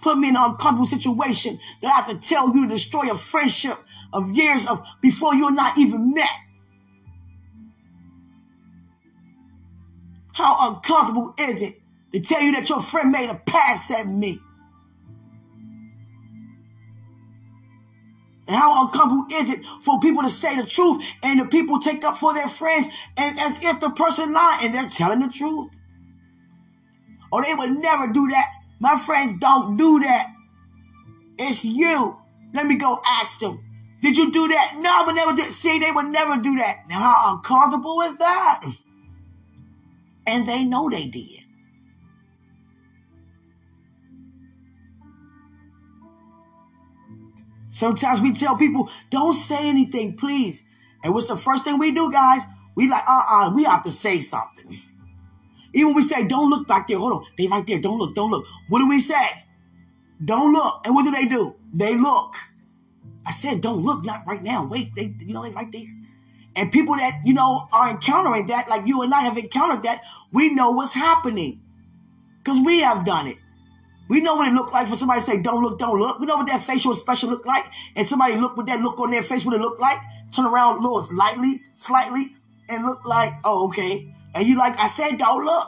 Put 0.00 0.16
me 0.16 0.30
in 0.30 0.36
an 0.36 0.52
uncomfortable 0.52 0.86
situation 0.86 1.60
that 1.82 2.06
I 2.08 2.10
to 2.10 2.18
tell 2.18 2.54
you 2.54 2.66
to 2.66 2.72
destroy 2.72 3.10
a 3.10 3.16
friendship 3.16 3.76
of 4.14 4.30
years 4.30 4.66
of 4.66 4.82
before 5.02 5.34
you're 5.34 5.52
not 5.52 5.76
even 5.76 6.14
met. 6.14 6.30
How 10.34 10.70
uncomfortable 10.70 11.34
is 11.38 11.62
it 11.62 11.80
to 12.12 12.20
tell 12.20 12.40
you 12.40 12.52
that 12.52 12.68
your 12.68 12.80
friend 12.80 13.10
made 13.10 13.28
a 13.28 13.34
pass 13.34 13.90
at 13.90 14.06
me? 14.06 14.40
And 18.48 18.56
how 18.56 18.86
uncomfortable 18.86 19.26
is 19.32 19.50
it 19.50 19.64
for 19.82 20.00
people 20.00 20.22
to 20.22 20.28
say 20.28 20.56
the 20.56 20.66
truth 20.66 21.04
and 21.22 21.40
the 21.40 21.46
people 21.46 21.78
take 21.78 22.04
up 22.04 22.16
for 22.18 22.34
their 22.34 22.48
friends 22.48 22.88
and 23.16 23.38
as 23.38 23.62
if 23.62 23.80
the 23.80 23.90
person 23.90 24.32
lied 24.32 24.60
and 24.64 24.74
they're 24.74 24.88
telling 24.88 25.20
the 25.20 25.28
truth? 25.28 25.70
Or 27.30 27.42
they 27.42 27.54
would 27.54 27.70
never 27.78 28.08
do 28.08 28.28
that. 28.28 28.46
My 28.80 28.96
friends 28.96 29.38
don't 29.38 29.76
do 29.76 30.00
that. 30.00 30.26
It's 31.38 31.64
you. 31.64 32.18
Let 32.52 32.66
me 32.66 32.74
go 32.74 33.00
ask 33.06 33.38
them. 33.38 33.64
Did 34.02 34.16
you 34.16 34.32
do 34.32 34.48
that? 34.48 34.74
No, 34.78 35.04
but 35.06 35.12
never 35.12 35.32
did. 35.32 35.46
See, 35.46 35.78
they 35.78 35.90
would 35.92 36.06
never 36.06 36.42
do 36.42 36.56
that. 36.56 36.88
Now, 36.88 36.98
how 36.98 37.36
uncomfortable 37.36 38.00
is 38.02 38.16
that? 38.16 38.64
And 40.26 40.46
they 40.46 40.64
know 40.64 40.88
they 40.88 41.08
did. 41.08 41.44
Sometimes 47.68 48.20
we 48.20 48.32
tell 48.32 48.56
people, 48.56 48.90
don't 49.10 49.32
say 49.32 49.68
anything, 49.68 50.16
please. 50.16 50.62
And 51.02 51.14
what's 51.14 51.26
the 51.26 51.36
first 51.36 51.64
thing 51.64 51.78
we 51.78 51.90
do, 51.90 52.12
guys? 52.12 52.42
We 52.74 52.88
like, 52.88 53.02
uh-uh, 53.08 53.52
we 53.54 53.64
have 53.64 53.82
to 53.84 53.90
say 53.90 54.20
something. 54.20 54.80
Even 55.74 55.94
we 55.94 56.02
say, 56.02 56.26
don't 56.26 56.50
look 56.50 56.68
back 56.68 56.86
there. 56.86 56.98
Hold 56.98 57.12
on. 57.12 57.26
They 57.38 57.46
right 57.46 57.66
there. 57.66 57.80
Don't 57.80 57.98
look. 57.98 58.14
Don't 58.14 58.30
look. 58.30 58.44
What 58.68 58.80
do 58.80 58.88
we 58.88 59.00
say? 59.00 59.14
Don't 60.22 60.52
look. 60.52 60.82
And 60.84 60.94
what 60.94 61.04
do 61.04 61.10
they 61.10 61.24
do? 61.24 61.56
They 61.72 61.96
look. 61.96 62.34
I 63.26 63.30
said, 63.30 63.62
don't 63.62 63.82
look. 63.82 64.04
Not 64.04 64.26
right 64.26 64.42
now. 64.42 64.66
Wait. 64.66 64.94
They, 64.94 65.14
you 65.20 65.32
know, 65.32 65.42
they 65.42 65.50
right 65.50 65.72
there. 65.72 65.88
And 66.54 66.70
people 66.70 66.94
that, 66.96 67.22
you 67.24 67.34
know, 67.34 67.68
are 67.72 67.90
encountering 67.90 68.46
that, 68.46 68.68
like 68.68 68.86
you 68.86 69.02
and 69.02 69.12
I 69.14 69.20
have 69.22 69.38
encountered 69.38 69.82
that, 69.84 70.02
we 70.32 70.50
know 70.50 70.72
what's 70.72 70.94
happening. 70.94 71.62
Because 72.38 72.60
we 72.60 72.80
have 72.80 73.04
done 73.04 73.28
it. 73.28 73.38
We 74.08 74.20
know 74.20 74.34
what 74.34 74.48
it 74.48 74.54
looked 74.54 74.72
like 74.72 74.88
for 74.88 74.96
somebody 74.96 75.20
to 75.20 75.26
say, 75.26 75.40
don't 75.40 75.62
look, 75.62 75.78
don't 75.78 75.98
look. 75.98 76.18
We 76.18 76.26
know 76.26 76.36
what 76.36 76.48
that 76.48 76.62
facial 76.62 76.92
expression 76.92 77.30
looked 77.30 77.46
like. 77.46 77.64
And 77.96 78.06
somebody 78.06 78.34
look 78.36 78.56
with 78.56 78.66
that 78.66 78.80
look 78.80 78.98
on 79.00 79.10
their 79.10 79.22
face, 79.22 79.44
what 79.44 79.54
it 79.54 79.60
looked 79.60 79.80
like. 79.80 79.98
Turn 80.34 80.44
around 80.44 80.82
little 80.82 81.06
lightly, 81.12 81.62
slightly, 81.72 82.34
and 82.68 82.84
look 82.84 83.06
like, 83.06 83.32
oh, 83.44 83.68
okay. 83.68 84.14
And 84.34 84.46
you 84.46 84.56
like, 84.56 84.78
I 84.78 84.86
said, 84.86 85.18
don't 85.18 85.44
look. 85.44 85.66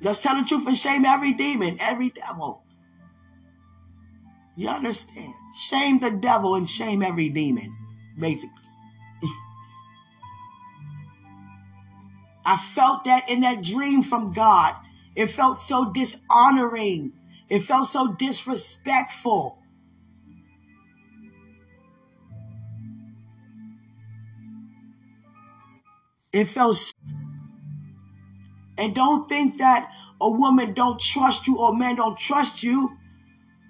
Let's 0.00 0.22
tell 0.22 0.36
the 0.36 0.46
truth 0.46 0.66
and 0.66 0.76
shame 0.76 1.04
every 1.04 1.32
demon, 1.32 1.76
every 1.80 2.10
devil. 2.10 2.64
You 4.56 4.68
understand? 4.68 5.34
Shame 5.54 5.98
the 5.98 6.10
devil 6.10 6.54
and 6.54 6.68
shame 6.68 7.02
every 7.02 7.30
demon, 7.30 7.74
basically. 8.18 8.50
I 12.44 12.56
felt 12.56 13.04
that 13.04 13.30
in 13.30 13.40
that 13.40 13.62
dream 13.62 14.02
from 14.02 14.32
God. 14.32 14.74
It 15.14 15.26
felt 15.26 15.58
so 15.58 15.92
dishonoring. 15.92 17.12
It 17.48 17.60
felt 17.60 17.86
so 17.86 18.12
disrespectful. 18.14 19.58
It 26.32 26.46
felt 26.46 26.76
so 26.76 26.92
and 28.78 28.94
don't 28.94 29.28
think 29.28 29.58
that 29.58 29.90
a 30.20 30.30
woman 30.30 30.72
don't 30.72 30.98
trust 30.98 31.46
you 31.46 31.58
or 31.58 31.76
man 31.76 31.96
don't 31.96 32.18
trust 32.18 32.62
you 32.62 32.96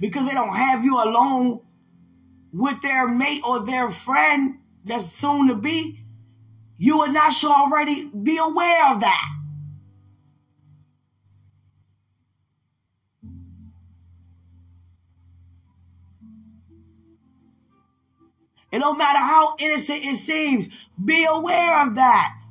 because 0.03 0.27
they 0.27 0.35
don't 0.35 0.57
have 0.57 0.83
you 0.83 1.01
alone 1.01 1.61
with 2.53 2.83
their 2.83 3.07
mate 3.07 3.41
or 3.49 3.65
their 3.65 3.89
friend 3.93 4.59
that's 4.85 5.07
soon 5.07 5.47
to 5.47 5.55
be, 5.55 6.05
you 6.77 7.05
and 7.05 7.17
I 7.17 7.31
should 7.31 7.53
already 7.53 8.07
be 8.07 8.37
aware 8.37 8.93
of 8.93 9.01
that. 9.01 9.29
It 18.73 18.81
don't 18.81 18.99
matter 18.99 19.21
how 19.21 19.55
innocent 19.61 20.01
it 20.05 20.17
seems, 20.17 20.69
be 21.03 21.27
aware 21.31 21.87
of 21.87 21.95
that. 21.95 22.42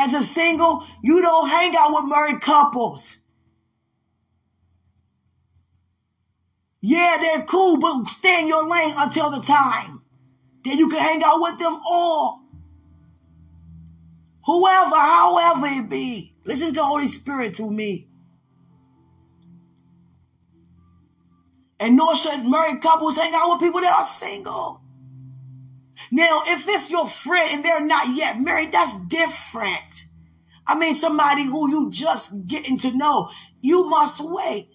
As 0.00 0.14
a 0.14 0.22
single, 0.22 0.84
you 1.02 1.20
don't 1.20 1.48
hang 1.48 1.76
out 1.76 1.90
with 1.90 2.10
married 2.10 2.40
couples. 2.40 3.18
Yeah, 6.80 7.18
they're 7.20 7.44
cool, 7.44 7.78
but 7.78 8.08
stay 8.08 8.40
in 8.40 8.48
your 8.48 8.66
lane 8.66 8.94
until 8.96 9.30
the 9.30 9.42
time. 9.42 10.00
Then 10.64 10.78
you 10.78 10.88
can 10.88 11.00
hang 11.00 11.22
out 11.22 11.42
with 11.42 11.58
them 11.58 11.78
all. 11.86 12.42
Whoever, 14.46 14.96
however 14.96 15.66
it 15.66 15.90
be. 15.90 16.34
Listen 16.44 16.72
to 16.72 16.82
Holy 16.82 17.06
Spirit 17.06 17.56
through 17.56 17.72
me. 17.72 18.08
And 21.78 21.96
nor 21.96 22.16
should 22.16 22.46
married 22.46 22.80
couples 22.80 23.16
hang 23.16 23.34
out 23.34 23.50
with 23.50 23.60
people 23.60 23.82
that 23.82 23.96
are 23.96 24.04
single. 24.04 24.82
Now, 26.10 26.42
if 26.46 26.66
it's 26.68 26.90
your 26.90 27.06
friend 27.06 27.48
and 27.52 27.64
they're 27.64 27.84
not 27.84 28.16
yet 28.16 28.40
married, 28.40 28.72
that's 28.72 28.98
different. 29.06 30.06
I 30.66 30.76
mean, 30.76 30.94
somebody 30.94 31.44
who 31.44 31.70
you 31.70 31.90
just 31.90 32.46
getting 32.46 32.78
to 32.78 32.96
know, 32.96 33.30
you 33.60 33.88
must 33.88 34.20
wait. 34.22 34.68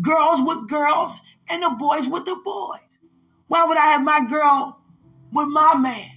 Girls 0.00 0.40
with 0.42 0.68
girls 0.68 1.20
and 1.50 1.62
the 1.62 1.74
boys 1.78 2.06
with 2.06 2.26
the 2.26 2.36
boys. 2.44 2.80
Why 3.46 3.64
would 3.64 3.78
I 3.78 3.86
have 3.86 4.02
my 4.02 4.20
girl 4.28 4.80
with 5.32 5.48
my 5.48 5.74
man? 5.74 6.10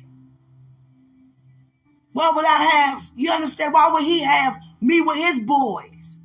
Why 2.14 2.32
would 2.34 2.46
I 2.46 2.58
have, 2.58 3.10
you 3.16 3.32
understand? 3.32 3.74
Why 3.74 3.90
would 3.90 4.04
he 4.04 4.20
have 4.20 4.60
me 4.82 5.00
with 5.00 5.18
his 5.18 5.40
boys? 5.40 6.20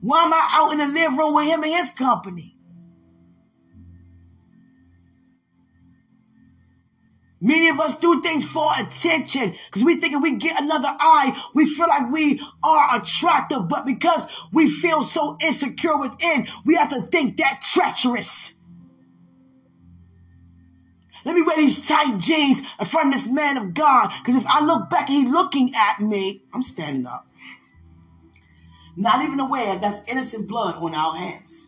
Why 0.00 0.24
am 0.24 0.32
I 0.32 0.48
out 0.52 0.72
in 0.72 0.78
the 0.78 0.86
living 0.86 1.18
room 1.18 1.34
with 1.34 1.46
him 1.46 1.62
and 1.62 1.72
his 1.72 1.90
company? 1.90 2.55
Many 7.46 7.68
of 7.68 7.78
us 7.78 7.94
do 8.00 8.20
things 8.22 8.44
for 8.44 8.68
attention 8.76 9.54
because 9.66 9.84
we 9.84 10.00
think 10.00 10.14
if 10.14 10.20
we 10.20 10.34
get 10.34 10.60
another 10.60 10.88
eye, 10.88 11.40
we 11.54 11.64
feel 11.64 11.86
like 11.86 12.10
we 12.10 12.40
are 12.64 13.00
attractive. 13.00 13.68
But 13.68 13.86
because 13.86 14.26
we 14.52 14.68
feel 14.68 15.04
so 15.04 15.38
insecure 15.40 15.96
within, 15.96 16.48
we 16.64 16.74
have 16.74 16.88
to 16.88 17.00
think 17.02 17.36
that 17.36 17.60
treacherous. 17.62 18.54
Let 21.24 21.36
me 21.36 21.42
wear 21.42 21.56
these 21.56 21.86
tight 21.86 22.18
jeans 22.18 22.62
in 22.80 22.86
front 22.86 23.14
of 23.14 23.20
this 23.20 23.32
man 23.32 23.56
of 23.58 23.74
God. 23.74 24.12
Because 24.24 24.40
if 24.40 24.46
I 24.48 24.64
look 24.64 24.90
back 24.90 25.08
and 25.08 25.22
he's 25.22 25.30
looking 25.30 25.72
at 25.76 26.00
me, 26.00 26.42
I'm 26.52 26.62
standing 26.62 27.06
up. 27.06 27.28
Not 28.96 29.22
even 29.22 29.38
aware 29.38 29.78
that's 29.78 30.02
innocent 30.08 30.48
blood 30.48 30.82
on 30.82 30.96
our 30.96 31.14
hands. 31.14 31.65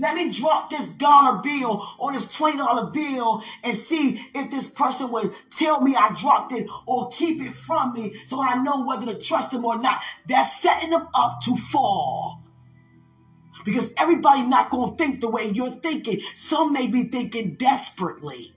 Let 0.00 0.14
me 0.14 0.32
drop 0.32 0.70
this 0.70 0.86
dollar 0.86 1.42
bill 1.42 1.86
or 1.98 2.12
this 2.12 2.34
$20 2.34 2.92
bill 2.92 3.42
and 3.62 3.76
see 3.76 4.18
if 4.34 4.50
this 4.50 4.66
person 4.66 5.10
would 5.12 5.34
tell 5.50 5.82
me 5.82 5.94
I 5.94 6.14
dropped 6.14 6.52
it 6.52 6.66
or 6.86 7.10
keep 7.10 7.42
it 7.42 7.54
from 7.54 7.92
me 7.92 8.14
so 8.26 8.40
I 8.40 8.62
know 8.62 8.86
whether 8.86 9.12
to 9.12 9.20
trust 9.20 9.50
them 9.50 9.64
or 9.64 9.78
not. 9.78 10.02
That's 10.26 10.60
setting 10.60 10.90
them 10.90 11.06
up 11.14 11.42
to 11.42 11.54
fall. 11.54 12.42
Because 13.62 13.92
everybody 13.98 14.40
not 14.40 14.70
going 14.70 14.96
to 14.96 14.96
think 14.96 15.20
the 15.20 15.28
way 15.28 15.44
you're 15.44 15.70
thinking. 15.70 16.20
Some 16.34 16.72
may 16.72 16.86
be 16.86 17.04
thinking 17.04 17.56
desperately. 17.56 18.54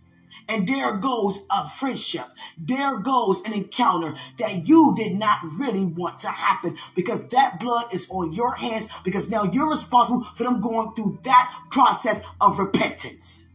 And 0.49 0.67
there 0.67 0.97
goes 0.97 1.41
a 1.51 1.67
friendship. 1.69 2.25
There 2.57 2.97
goes 2.97 3.41
an 3.41 3.53
encounter 3.53 4.15
that 4.37 4.67
you 4.67 4.93
did 4.95 5.15
not 5.15 5.39
really 5.57 5.85
want 5.85 6.19
to 6.19 6.29
happen 6.29 6.77
because 6.95 7.27
that 7.29 7.59
blood 7.59 7.93
is 7.93 8.07
on 8.09 8.33
your 8.33 8.55
hands 8.55 8.87
because 9.03 9.29
now 9.29 9.43
you're 9.43 9.69
responsible 9.69 10.23
for 10.23 10.43
them 10.43 10.61
going 10.61 10.93
through 10.93 11.19
that 11.23 11.53
process 11.69 12.21
of 12.41 12.59
repentance. 12.59 13.45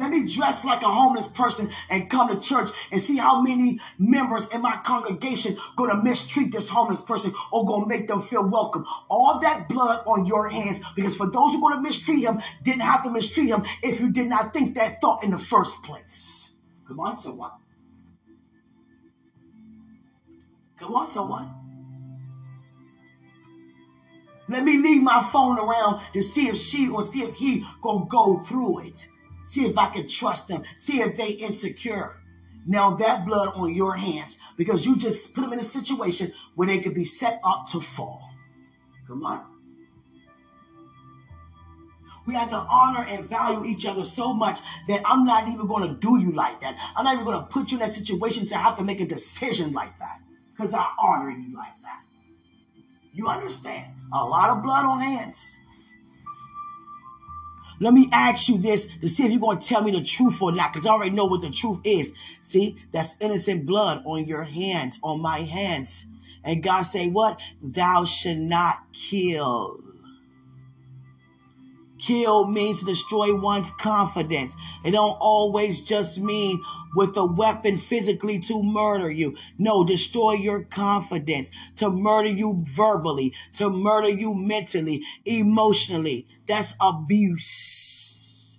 Let 0.00 0.12
me 0.12 0.26
dress 0.26 0.64
like 0.64 0.80
a 0.80 0.86
homeless 0.86 1.28
person 1.28 1.68
and 1.90 2.08
come 2.08 2.30
to 2.30 2.40
church 2.40 2.70
and 2.90 3.02
see 3.02 3.18
how 3.18 3.42
many 3.42 3.80
members 3.98 4.48
in 4.48 4.62
my 4.62 4.78
congregation 4.82 5.58
to 5.76 6.00
mistreat 6.02 6.52
this 6.52 6.70
homeless 6.70 7.02
person 7.02 7.34
or 7.52 7.66
to 7.66 7.86
make 7.86 8.08
them 8.08 8.22
feel 8.22 8.48
welcome. 8.48 8.86
All 9.10 9.40
that 9.40 9.68
blood 9.68 10.02
on 10.06 10.24
your 10.24 10.48
hands 10.48 10.80
because 10.96 11.16
for 11.16 11.30
those 11.30 11.52
who 11.52 11.74
to 11.74 11.82
mistreat 11.82 12.24
him, 12.24 12.40
didn't 12.62 12.80
have 12.80 13.04
to 13.04 13.10
mistreat 13.10 13.48
him 13.48 13.62
if 13.82 14.00
you 14.00 14.10
did 14.10 14.28
not 14.28 14.54
think 14.54 14.74
that 14.76 15.02
thought 15.02 15.22
in 15.22 15.32
the 15.32 15.38
first 15.38 15.82
place. 15.82 16.52
Come 16.88 16.98
on, 16.98 17.18
someone. 17.18 17.50
Come 20.78 20.94
on, 20.94 21.06
someone. 21.08 21.50
Let 24.48 24.64
me 24.64 24.78
leave 24.78 25.02
my 25.02 25.22
phone 25.30 25.58
around 25.58 26.00
to 26.14 26.22
see 26.22 26.48
if 26.48 26.56
she 26.56 26.88
or 26.88 27.02
see 27.02 27.20
if 27.20 27.34
he 27.34 27.66
gonna 27.82 28.06
go 28.08 28.38
through 28.38 28.86
it. 28.86 29.06
See 29.50 29.66
if 29.66 29.76
I 29.76 29.88
can 29.88 30.06
trust 30.06 30.46
them. 30.46 30.62
See 30.76 31.00
if 31.00 31.16
they 31.16 31.30
insecure. 31.30 32.22
Now 32.66 32.90
that 32.92 33.26
blood 33.26 33.48
on 33.56 33.74
your 33.74 33.96
hands 33.96 34.38
because 34.56 34.86
you 34.86 34.96
just 34.96 35.34
put 35.34 35.40
them 35.40 35.52
in 35.52 35.58
a 35.58 35.62
situation 35.62 36.30
where 36.54 36.68
they 36.68 36.78
could 36.78 36.94
be 36.94 37.02
set 37.02 37.40
up 37.42 37.66
to 37.70 37.80
fall. 37.80 38.30
Come 39.08 39.26
on. 39.26 39.44
We 42.26 42.34
have 42.34 42.50
to 42.50 42.64
honor 42.70 43.04
and 43.08 43.24
value 43.24 43.64
each 43.64 43.86
other 43.86 44.04
so 44.04 44.32
much 44.32 44.60
that 44.86 45.02
I'm 45.04 45.24
not 45.24 45.48
even 45.48 45.66
going 45.66 45.88
to 45.88 45.96
do 45.96 46.20
you 46.20 46.30
like 46.30 46.60
that. 46.60 46.78
I'm 46.94 47.04
not 47.04 47.14
even 47.14 47.24
going 47.24 47.40
to 47.40 47.46
put 47.46 47.72
you 47.72 47.78
in 47.78 47.80
that 47.80 47.90
situation 47.90 48.46
to 48.46 48.56
have 48.56 48.78
to 48.78 48.84
make 48.84 49.00
a 49.00 49.04
decision 49.04 49.72
like 49.72 49.98
that 49.98 50.20
because 50.56 50.72
I 50.72 50.86
honor 50.96 51.30
you 51.30 51.56
like 51.56 51.74
that. 51.82 52.02
You 53.12 53.26
understand? 53.26 53.94
A 54.12 54.24
lot 54.24 54.50
of 54.50 54.62
blood 54.62 54.84
on 54.84 55.00
hands. 55.00 55.56
Let 57.80 57.94
me 57.94 58.08
ask 58.12 58.48
you 58.48 58.58
this 58.58 58.84
to 58.98 59.08
see 59.08 59.24
if 59.24 59.30
you're 59.30 59.40
going 59.40 59.58
to 59.58 59.66
tell 59.66 59.82
me 59.82 59.90
the 59.90 60.02
truth 60.02 60.40
or 60.42 60.52
not, 60.52 60.72
because 60.72 60.86
I 60.86 60.90
already 60.90 61.12
know 61.12 61.24
what 61.24 61.40
the 61.40 61.50
truth 61.50 61.80
is. 61.82 62.12
See, 62.42 62.76
that's 62.92 63.16
innocent 63.20 63.64
blood 63.64 64.02
on 64.04 64.26
your 64.26 64.44
hands, 64.44 65.00
on 65.02 65.22
my 65.22 65.38
hands. 65.38 66.04
And 66.44 66.62
God 66.62 66.82
say 66.82 67.08
what? 67.08 67.40
Thou 67.62 68.04
should 68.04 68.38
not 68.38 68.80
kill. 68.92 69.82
Kill 71.98 72.46
means 72.46 72.80
to 72.80 72.86
destroy 72.86 73.34
one's 73.34 73.70
confidence. 73.70 74.54
It 74.84 74.92
don't 74.92 75.18
always 75.20 75.82
just 75.82 76.18
mean 76.20 76.62
with 76.94 77.16
a 77.16 77.24
weapon 77.24 77.76
physically 77.76 78.40
to 78.40 78.62
murder 78.62 79.10
you. 79.10 79.36
No, 79.58 79.84
destroy 79.84 80.32
your 80.34 80.64
confidence, 80.64 81.50
to 81.76 81.90
murder 81.90 82.28
you 82.28 82.64
verbally, 82.66 83.34
to 83.54 83.70
murder 83.70 84.10
you 84.10 84.34
mentally, 84.34 85.02
emotionally. 85.24 86.26
That's 86.46 86.74
abuse. 86.80 88.58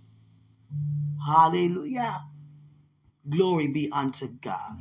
Hallelujah. 1.25 2.23
Glory 3.27 3.67
be 3.67 3.89
unto 3.91 4.27
God. 4.27 4.77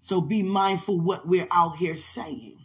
So 0.00 0.20
be 0.20 0.42
mindful 0.42 1.00
what 1.00 1.28
we're 1.28 1.48
out 1.50 1.76
here 1.76 1.94
saying. 1.94 2.64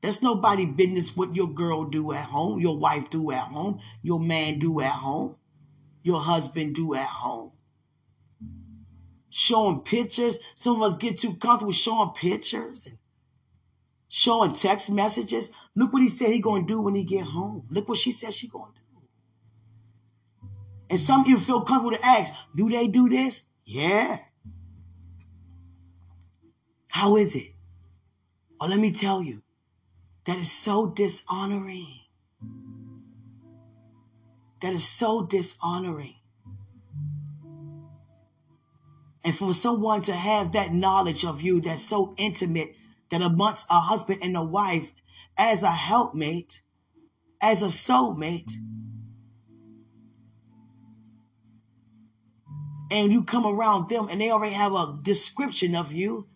That's 0.00 0.22
nobody 0.22 0.64
business 0.66 1.16
what 1.16 1.34
your 1.34 1.48
girl 1.48 1.84
do 1.84 2.12
at 2.12 2.26
home, 2.26 2.60
your 2.60 2.78
wife 2.78 3.10
do 3.10 3.32
at 3.32 3.48
home, 3.48 3.80
your 4.02 4.20
man 4.20 4.58
do 4.58 4.80
at 4.80 4.92
home 4.92 5.36
your 6.06 6.20
husband 6.20 6.76
do 6.76 6.94
at 6.94 7.08
home. 7.08 7.50
Showing 9.28 9.80
pictures. 9.80 10.38
Some 10.54 10.76
of 10.76 10.82
us 10.82 10.96
get 10.96 11.18
too 11.18 11.34
comfortable 11.34 11.72
showing 11.72 12.10
pictures 12.10 12.86
and 12.86 12.96
showing 14.06 14.52
text 14.52 14.88
messages. 14.88 15.50
Look 15.74 15.92
what 15.92 16.02
he 16.02 16.08
said 16.08 16.30
he 16.30 16.38
gonna 16.38 16.64
do 16.64 16.80
when 16.80 16.94
he 16.94 17.02
get 17.02 17.24
home. 17.24 17.66
Look 17.70 17.88
what 17.88 17.98
she 17.98 18.12
said 18.12 18.32
she 18.32 18.46
gonna 18.46 18.70
do. 18.72 19.00
And 20.90 21.00
some 21.00 21.24
even 21.26 21.40
feel 21.42 21.62
comfortable 21.62 21.96
to 21.96 22.06
ask, 22.06 22.32
do 22.54 22.70
they 22.70 22.86
do 22.86 23.08
this? 23.08 23.42
Yeah. 23.64 24.20
How 26.86 27.16
is 27.16 27.34
it? 27.34 27.52
Oh, 28.60 28.68
let 28.68 28.78
me 28.78 28.92
tell 28.92 29.24
you, 29.24 29.42
that 30.24 30.38
is 30.38 30.52
so 30.52 30.86
dishonoring. 30.86 32.05
That 34.66 34.72
is 34.72 34.84
so 34.84 35.24
dishonoring. 35.24 36.16
And 39.22 39.32
for 39.32 39.54
someone 39.54 40.02
to 40.02 40.12
have 40.12 40.50
that 40.54 40.72
knowledge 40.72 41.24
of 41.24 41.40
you 41.40 41.60
that's 41.60 41.84
so 41.84 42.16
intimate 42.18 42.74
that 43.10 43.22
amongst 43.22 43.66
a 43.70 43.78
husband 43.78 44.24
and 44.24 44.36
a 44.36 44.42
wife 44.42 44.92
as 45.38 45.62
a 45.62 45.70
helpmate, 45.70 46.62
as 47.40 47.62
a 47.62 47.66
soulmate, 47.66 48.50
and 52.90 53.12
you 53.12 53.22
come 53.22 53.46
around 53.46 53.88
them 53.88 54.08
and 54.10 54.20
they 54.20 54.32
already 54.32 54.54
have 54.54 54.72
a 54.72 54.98
description 55.00 55.76
of 55.76 55.92
you 55.92 56.26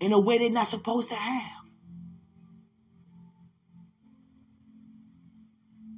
in 0.00 0.12
a 0.12 0.18
way 0.18 0.38
they're 0.38 0.50
not 0.50 0.66
supposed 0.66 1.10
to 1.10 1.14
have. 1.14 1.61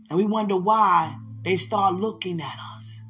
And 0.08 0.18
we 0.18 0.26
wonder 0.26 0.56
why 0.56 1.16
they 1.42 1.56
start 1.56 1.94
looking 1.94 2.40
at 2.40 2.58
us, 2.76 3.00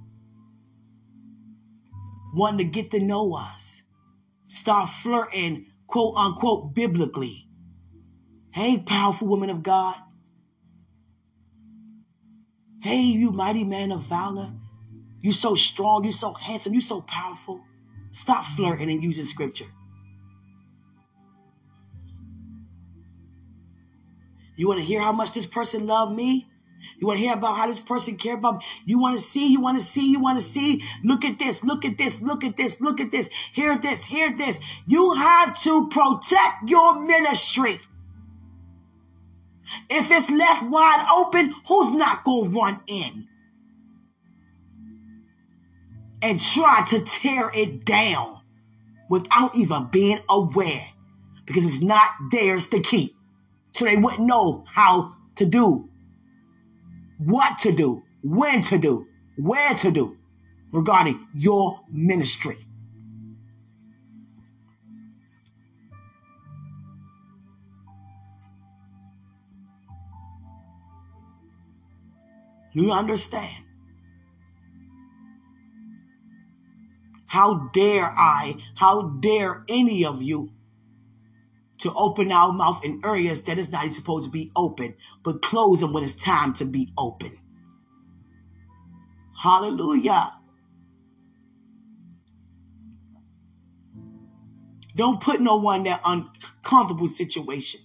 wanting 2.35 2.59
to 2.59 2.65
get 2.65 2.91
to 2.93 3.01
know 3.01 3.35
us, 3.35 3.83
start 4.49 4.89
flirting, 4.89 5.67
quote 5.87 6.15
unquote, 6.17 6.75
biblically. 6.75 7.49
Hey, 8.53 8.79
powerful 8.79 9.29
woman 9.29 9.51
of 9.51 9.63
God. 9.63 9.97
Hey, 12.83 13.01
you 13.01 13.33
mighty 13.33 13.65
man 13.65 13.93
of 13.93 14.03
valor. 14.03 14.53
You 15.21 15.33
so 15.33 15.55
strong, 15.55 16.05
you 16.05 16.13
so 16.13 16.35
handsome, 16.35 16.75
you 16.75 16.81
so 16.81 17.01
powerful. 17.01 17.65
Stop 18.11 18.45
flirting 18.45 18.91
and 18.91 19.03
using 19.03 19.25
scripture. 19.25 19.65
You 24.57 24.69
want 24.69 24.81
to 24.81 24.87
hear 24.87 25.01
how 25.01 25.13
much 25.13 25.33
this 25.33 25.47
person 25.47 25.87
loved 25.87 26.15
me? 26.15 26.47
You 26.99 27.07
want 27.07 27.19
to 27.19 27.25
hear 27.25 27.35
about 27.35 27.57
how 27.57 27.67
this 27.67 27.81
person 27.81 28.17
care 28.17 28.35
about 28.35 28.59
me? 28.59 28.65
You 28.85 28.99
want 28.99 29.17
to 29.17 29.23
see, 29.23 29.53
you 29.53 29.61
want 29.61 29.79
to 29.79 29.85
see, 29.85 30.11
you 30.11 30.21
want 30.21 30.39
to 30.39 30.45
see. 30.45 30.83
Look 31.03 31.25
at 31.25 31.39
this, 31.39 31.65
look 31.65 31.85
at 31.85 31.99
this, 31.99 32.21
look 32.23 32.45
at 32.45 32.57
this, 32.57 32.81
look 32.81 33.01
at 33.01 33.11
this. 33.11 33.29
Hear 33.53 33.79
this, 33.79 34.05
hear 34.05 34.33
this. 34.33 34.61
You 34.87 35.13
have 35.15 35.61
to 35.63 35.89
protect 35.89 36.69
your 36.69 37.05
ministry. 37.05 37.81
If 39.91 40.11
it's 40.11 40.31
left 40.31 40.63
wide 40.65 41.07
open, 41.13 41.55
who's 41.67 41.91
not 41.91 42.25
going 42.25 42.53
to 42.53 42.59
run 42.59 42.81
in 42.87 43.29
and 46.23 46.41
try 46.41 46.85
to 46.89 47.01
tear 47.01 47.51
it 47.55 47.85
down 47.85 48.41
without 49.11 49.57
even 49.57 49.89
being 49.91 50.21
aware? 50.29 50.87
Because 51.45 51.65
it's 51.65 51.83
not 51.83 52.11
theirs 52.31 52.67
to 52.67 52.81
keep. 52.81 53.15
So 53.73 53.85
they 53.85 53.97
wouldn't 53.97 54.27
know 54.27 54.65
how 54.69 55.17
to 55.37 55.45
do 55.45 55.91
what 57.19 57.59
to 57.61 57.73
do, 57.73 58.03
when 58.23 58.63
to 58.63 58.79
do, 58.79 59.07
where 59.37 59.75
to 59.75 59.91
do 59.91 60.17
regarding 60.73 61.27
your 61.35 61.81
ministry. 61.91 62.57
You 72.73 72.91
understand? 72.91 73.65
How 77.27 77.71
dare 77.73 78.05
I, 78.05 78.57
how 78.75 79.03
dare 79.21 79.65
any 79.69 80.05
of 80.05 80.23
you 80.23 80.51
to 81.85 81.93
open 81.95 82.33
our 82.33 82.51
mouth 82.51 82.83
in 82.83 83.03
areas 83.05 83.43
that 83.43 83.59
is 83.59 83.71
not 83.71 83.93
supposed 83.93 84.25
to 84.25 84.31
be 84.31 84.51
open, 84.57 84.95
but 85.23 85.43
close 85.43 85.83
them 85.83 85.93
when 85.93 86.03
it's 86.03 86.15
time 86.15 86.55
to 86.55 86.65
be 86.65 86.91
open. 86.97 87.39
Hallelujah. 89.39 90.39
Don't 94.97 95.21
put 95.21 95.43
no 95.43 95.57
one 95.57 95.81
in 95.81 95.85
that 95.85 96.01
uncomfortable 96.07 97.07
situation. 97.07 97.81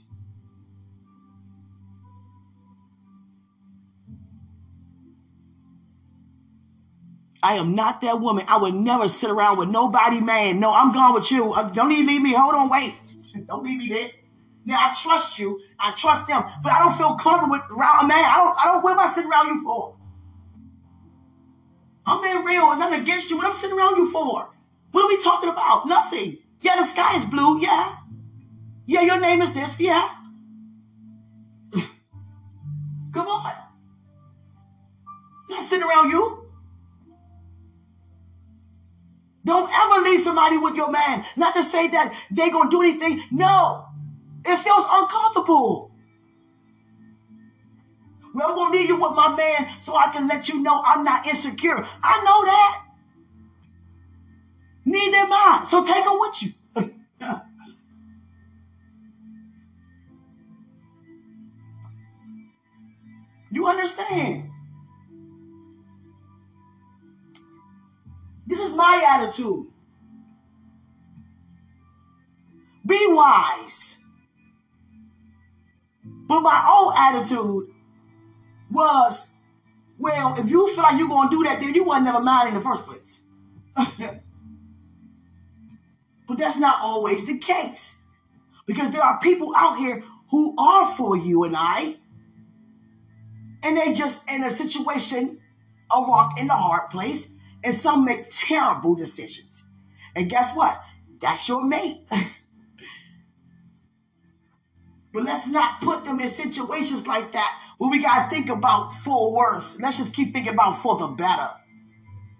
I 7.44 7.56
am 7.56 7.76
not 7.76 8.00
that 8.00 8.22
woman. 8.22 8.46
I 8.48 8.58
would 8.60 8.76
never 8.76 9.10
sit 9.10 9.30
around 9.30 9.58
with 9.58 9.68
nobody, 9.68 10.22
man. 10.22 10.62
No, 10.62 10.72
I'm 10.72 10.94
gone 10.94 11.14
with 11.14 11.30
you. 11.32 11.52
Uh, 11.52 11.70
don't 11.70 11.92
even 11.92 12.08
leave 12.08 12.22
me. 12.22 12.34
Hold 12.34 12.56
on, 12.56 12.70
wait. 12.70 12.96
Don't 13.48 13.64
leave 13.64 13.80
me 13.80 13.88
there. 13.88 14.12
Now 14.66 14.90
I 14.90 14.94
trust 14.94 15.40
you. 15.40 15.62
I 15.80 15.92
trust 15.92 16.28
them, 16.28 16.44
but 16.62 16.72
I 16.72 16.80
don't 16.80 16.98
feel 16.98 17.16
comfortable 17.16 17.52
with 17.52 17.62
around 17.72 18.06
a 18.06 18.08
man. 18.08 18.24
I 18.24 18.38
don't. 18.38 18.58
I 18.60 18.66
don't. 18.66 18.84
What 18.84 18.94
am 18.94 19.00
I 19.00 19.12
sitting 19.12 19.32
around 19.32 19.48
you 19.48 19.64
for? 19.64 19.98
I'm 22.06 22.22
being 22.22 22.44
real 22.44 22.72
and 22.72 22.80
nothing 22.80 23.02
against 23.02 23.30
you. 23.30 23.38
What 23.38 23.46
am 23.46 23.52
I'm 23.52 23.56
sitting 23.56 23.78
around 23.78 23.98
you 23.98 24.12
for? 24.12 24.50
What 24.92 25.06
are 25.06 25.08
we 25.08 25.22
talking 25.22 25.50
about? 25.50 25.88
Nothing. 25.88 26.40
Yeah, 26.62 26.76
the 26.76 26.84
sky 26.84 27.16
is 27.16 27.26
blue. 27.26 27.62
Yeah. 27.62 27.96
Yeah, 28.86 29.02
your 29.02 29.20
name 29.20 29.42
is 29.42 29.54
this. 29.54 29.80
Yeah. 29.80 30.10
Come 33.14 33.28
on. 33.28 33.54
I'm 35.50 35.56
not 35.56 35.62
sitting 35.62 35.88
around 35.88 36.10
you. 36.10 36.39
Don't 39.46 39.72
ever 39.72 40.02
leave 40.04 40.20
somebody 40.20 40.58
with 40.58 40.76
your 40.76 40.92
man. 40.92 41.24
Not 41.36 41.56
to 41.56 41.64
say 41.64 41.88
that 41.88 42.14
they 42.32 42.50
gonna 42.50 42.70
do 42.70 42.82
anything. 42.82 43.24
No. 43.32 43.86
It 44.46 44.58
feels 44.58 44.86
uncomfortable. 44.90 45.92
Well, 48.34 48.50
I'm 48.50 48.56
gonna 48.56 48.72
leave 48.72 48.90
you 48.90 49.02
with 49.02 49.14
my 49.14 49.36
man 49.36 49.68
so 49.80 49.96
I 49.96 50.12
can 50.12 50.28
let 50.28 50.50
you 50.50 50.62
know 50.62 50.82
I'm 50.86 51.04
not 51.04 51.26
insecure. 51.26 51.78
I 52.04 52.24
know 52.24 52.46
that. 52.46 52.86
Neither 54.86 55.18
am 55.18 55.34
I. 55.34 55.66
So 55.68 55.84
take 55.86 56.04
her 56.04 56.20
with 56.20 56.44
you. 56.44 56.50
you 63.52 63.68
understand? 63.68 64.52
This 68.50 68.60
is 68.60 68.74
my 68.74 69.06
attitude. 69.08 69.68
Be 72.84 73.06
wise. 73.10 73.98
But 76.28 76.42
my 76.42 76.68
old 76.68 76.96
attitude 76.98 77.70
was, 78.72 79.28
well, 80.00 80.34
if 80.40 80.50
you 80.50 80.68
feel 80.74 80.84
like 80.84 80.98
you're 80.98 81.08
going 81.08 81.30
to 81.30 81.38
do 81.38 81.44
that, 81.44 81.60
then 81.60 81.76
you 81.76 81.84
wasn't 81.84 82.08
never 82.08 82.22
mine 82.22 82.48
in 82.48 82.56
the 82.56 82.62
first 82.62 82.86
place. 82.88 83.22
but 86.28 86.38
that's 86.40 86.58
not 86.58 86.80
always 86.82 87.28
the 87.28 87.38
case. 87.38 87.96
Because 88.66 88.90
there 88.90 89.04
are 89.04 89.20
people 89.20 89.54
out 89.56 89.78
here 89.78 90.04
who 90.32 90.56
are 90.58 90.92
for 90.94 91.16
you 91.16 91.44
and 91.44 91.56
I, 91.56 91.98
and 93.62 93.78
they 93.78 93.94
just 93.94 94.28
in 94.28 94.44
a 94.44 94.50
situation, 94.50 95.40
a 95.96 96.02
rock 96.02 96.40
in 96.40 96.48
the 96.48 96.56
hard 96.56 96.90
place, 96.90 97.28
and 97.64 97.76
some 97.76 98.06
make 98.06 98.28
terrible 98.32 98.96
decisions. 98.96 99.64
And 100.16 100.30
guess 100.30 100.56
what? 100.56 100.82
That's 101.20 101.48
your 101.48 101.66
mate. 101.66 102.02
but 105.14 105.24
let's 105.24 105.48
not 105.48 105.82
put 105.82 106.06
them 106.06 106.20
in 106.20 106.30
situations 106.30 107.08
like 107.08 107.32
that 107.34 107.62
where 107.78 107.90
we 107.90 108.02
got 108.02 108.26
to 108.26 108.30
think 108.30 108.50
about 108.50 108.94
for 108.96 109.36
worse. 109.36 109.80
Let's 109.80 109.98
just 109.98 110.14
keep 110.14 110.34
thinking 110.34 110.54
about 110.54 110.82
for 110.82 110.98
the 110.98 111.08
better 111.08 111.50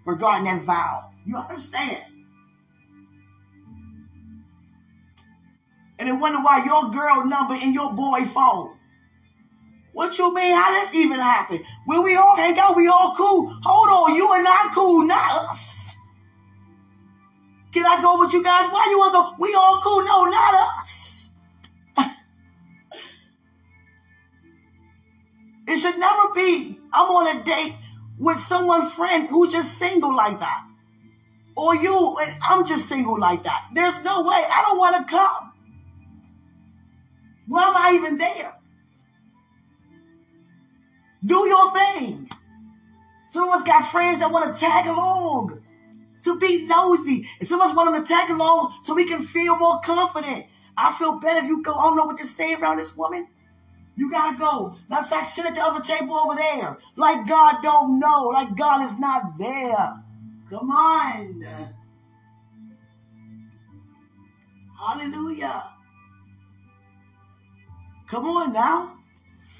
regarding 0.04 0.44
that 0.44 0.62
vow. 0.62 1.10
You 1.26 1.36
understand? 1.36 2.04
And 5.98 6.08
then 6.08 6.18
wonder 6.18 6.38
why 6.38 6.64
your 6.64 6.90
girl 6.90 7.26
number 7.26 7.54
in 7.62 7.74
your 7.74 7.92
boy 7.92 8.24
phone. 8.24 8.76
What 10.00 10.16
you 10.16 10.34
mean? 10.34 10.54
How 10.54 10.72
this 10.72 10.94
even 10.94 11.20
happen? 11.20 11.62
When 11.84 12.02
we 12.02 12.16
all 12.16 12.34
hang 12.34 12.58
out, 12.58 12.74
we 12.74 12.88
all 12.88 13.14
cool. 13.14 13.48
Hold 13.62 14.08
on, 14.08 14.16
you 14.16 14.26
are 14.28 14.42
not 14.42 14.74
cool, 14.74 15.06
not 15.06 15.50
us. 15.50 15.94
Can 17.70 17.84
I 17.84 18.00
go 18.00 18.18
with 18.18 18.32
you 18.32 18.42
guys? 18.42 18.66
Why 18.70 18.86
you 18.88 18.98
want 18.98 19.12
to 19.12 19.18
go? 19.18 19.34
We 19.38 19.54
all 19.54 19.78
cool. 19.82 20.02
No, 20.02 20.24
not 20.24 20.54
us. 20.80 21.28
it 25.68 25.76
should 25.76 25.98
never 25.98 26.32
be. 26.34 26.80
I'm 26.94 27.10
on 27.10 27.36
a 27.36 27.44
date 27.44 27.74
with 28.18 28.38
someone 28.38 28.88
friend 28.88 29.28
who's 29.28 29.52
just 29.52 29.76
single 29.76 30.16
like 30.16 30.40
that. 30.40 30.66
Or 31.58 31.76
you, 31.76 32.16
and 32.22 32.38
I'm 32.42 32.64
just 32.64 32.88
single 32.88 33.20
like 33.20 33.42
that. 33.42 33.68
There's 33.74 34.02
no 34.02 34.22
way. 34.22 34.42
I 34.50 34.64
don't 34.66 34.78
want 34.78 34.96
to 34.96 35.04
come. 35.14 35.52
Why 37.48 37.64
am 37.64 37.76
I 37.76 37.92
even 37.96 38.16
there? 38.16 38.59
Do 41.24 41.46
your 41.46 41.72
thing. 41.72 42.30
Some 43.26 43.48
of 43.48 43.54
us 43.54 43.62
got 43.62 43.90
friends 43.90 44.18
that 44.20 44.32
want 44.32 44.54
to 44.54 44.60
tag 44.60 44.86
along 44.86 45.62
to 46.22 46.38
be 46.38 46.66
nosy. 46.66 47.26
And 47.38 47.48
some 47.48 47.60
of 47.60 47.68
us 47.68 47.76
want 47.76 47.94
them 47.94 48.02
to 48.02 48.08
tag 48.08 48.30
along 48.30 48.74
so 48.82 48.94
we 48.94 49.06
can 49.06 49.22
feel 49.24 49.56
more 49.56 49.80
confident. 49.80 50.46
I 50.76 50.92
feel 50.92 51.18
better 51.18 51.40
if 51.40 51.44
you 51.44 51.62
go, 51.62 51.74
I 51.74 51.84
don't 51.84 51.96
know 51.96 52.04
what 52.04 52.18
to 52.18 52.26
say 52.26 52.54
around 52.54 52.78
this 52.78 52.96
woman. 52.96 53.28
You 53.96 54.10
gotta 54.10 54.38
go. 54.38 54.76
Matter 54.88 55.02
of 55.02 55.08
fact, 55.08 55.28
sit 55.28 55.44
at 55.44 55.54
the 55.54 55.62
other 55.62 55.82
table 55.82 56.14
over 56.14 56.34
there. 56.34 56.78
Like 56.96 57.28
God 57.28 57.62
don't 57.62 58.00
know. 58.00 58.28
Like 58.28 58.56
God 58.56 58.82
is 58.84 58.98
not 58.98 59.38
there. 59.38 60.02
Come 60.48 60.70
on. 60.70 61.44
Hallelujah. 64.78 65.70
Come 68.06 68.26
on 68.26 68.52
now 68.52 68.99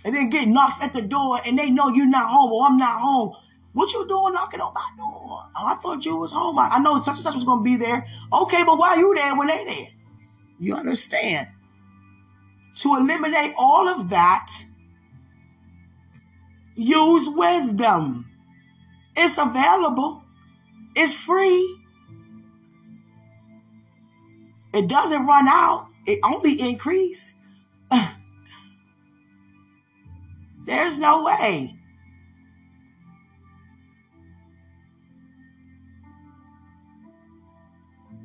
and 0.04 0.14
then 0.14 0.30
get 0.30 0.48
knocks 0.48 0.82
at 0.82 0.92
the 0.92 1.02
door 1.02 1.38
and 1.46 1.58
they 1.58 1.70
know 1.70 1.88
you're 1.88 2.06
not 2.06 2.28
home 2.28 2.52
or 2.52 2.66
I'm 2.66 2.78
not 2.78 3.00
home. 3.00 3.34
What 3.72 3.92
you 3.92 4.06
doing 4.08 4.34
knocking 4.34 4.60
on 4.60 4.74
my 4.74 4.88
door? 4.96 5.44
Oh, 5.56 5.66
I 5.66 5.74
thought 5.74 6.04
you 6.04 6.16
was 6.16 6.32
home. 6.32 6.58
I, 6.58 6.68
I 6.72 6.78
know 6.80 6.98
such 6.98 7.14
and 7.14 7.22
such 7.22 7.34
was 7.34 7.44
gonna 7.44 7.62
be 7.62 7.76
there. 7.76 8.06
Okay, 8.32 8.64
but 8.64 8.78
why 8.78 8.96
you 8.96 9.14
there 9.14 9.36
when 9.36 9.46
they 9.46 9.64
there? 9.64 9.88
You 10.58 10.74
understand? 10.74 11.48
To 12.76 12.96
eliminate 12.96 13.54
all 13.56 13.88
of 13.88 14.10
that, 14.10 14.50
use 16.74 17.28
wisdom. 17.28 18.26
It's 19.16 19.38
available. 19.38 20.24
It's 20.96 21.14
free. 21.14 21.78
It 24.72 24.88
doesn't 24.88 25.26
run 25.26 25.46
out. 25.48 25.88
It 26.06 26.20
only 26.24 26.60
increase. 26.60 27.34
There's 30.70 30.98
no 30.98 31.24
way. 31.24 31.74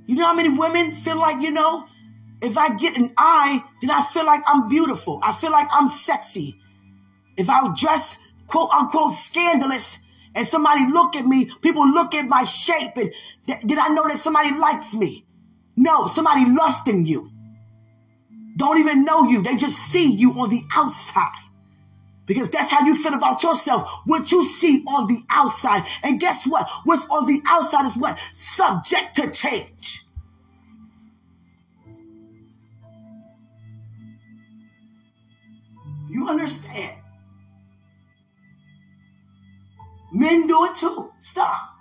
You 0.05 0.13
know 0.13 0.25
how 0.25 0.35
many 0.35 0.49
women 0.49 0.91
feel 0.91 1.17
like, 1.17 1.41
you 1.41 1.49
know, 1.49 1.87
if 2.43 2.55
I 2.55 2.75
get 2.75 2.97
an 2.99 3.15
eye, 3.17 3.63
then 3.81 3.89
I 3.89 4.03
feel 4.03 4.27
like 4.27 4.41
I'm 4.45 4.69
beautiful. 4.69 5.19
I 5.23 5.33
feel 5.33 5.51
like 5.51 5.67
I'm 5.71 5.87
sexy. 5.87 6.61
If 7.35 7.49
I 7.49 7.73
dress 7.73 8.15
quote 8.45 8.69
unquote 8.71 9.13
scandalous 9.13 9.97
and 10.35 10.45
somebody 10.45 10.85
look 10.91 11.15
at 11.15 11.25
me, 11.25 11.49
people 11.61 11.89
look 11.89 12.13
at 12.13 12.27
my 12.27 12.43
shape 12.43 12.95
and 12.97 13.11
th- 13.47 13.61
did 13.61 13.79
I 13.79 13.87
know 13.87 14.07
that 14.07 14.19
somebody 14.19 14.55
likes 14.55 14.93
me? 14.93 15.25
No, 15.75 16.05
somebody 16.05 16.45
lusting 16.47 17.07
you. 17.07 17.31
Don't 18.55 18.77
even 18.77 19.03
know 19.03 19.23
you. 19.23 19.41
They 19.41 19.55
just 19.55 19.77
see 19.77 20.13
you 20.13 20.33
on 20.33 20.51
the 20.51 20.61
outside. 20.75 21.44
Because 22.25 22.49
that's 22.49 22.69
how 22.69 22.85
you 22.85 22.95
feel 22.95 23.13
about 23.13 23.43
yourself. 23.43 24.01
What 24.05 24.31
you 24.31 24.43
see 24.43 24.83
on 24.85 25.07
the 25.07 25.21
outside. 25.29 25.83
And 26.03 26.19
guess 26.19 26.47
what? 26.47 26.67
What's 26.83 27.05
on 27.05 27.25
the 27.27 27.41
outside 27.47 27.85
is 27.85 27.95
what? 27.95 28.17
Subject 28.33 29.15
to 29.15 29.29
change. 29.31 30.05
You 36.09 36.27
understand? 36.27 36.97
Men 40.11 40.47
do 40.47 40.65
it 40.65 40.75
too. 40.75 41.11
Stop. 41.19 41.71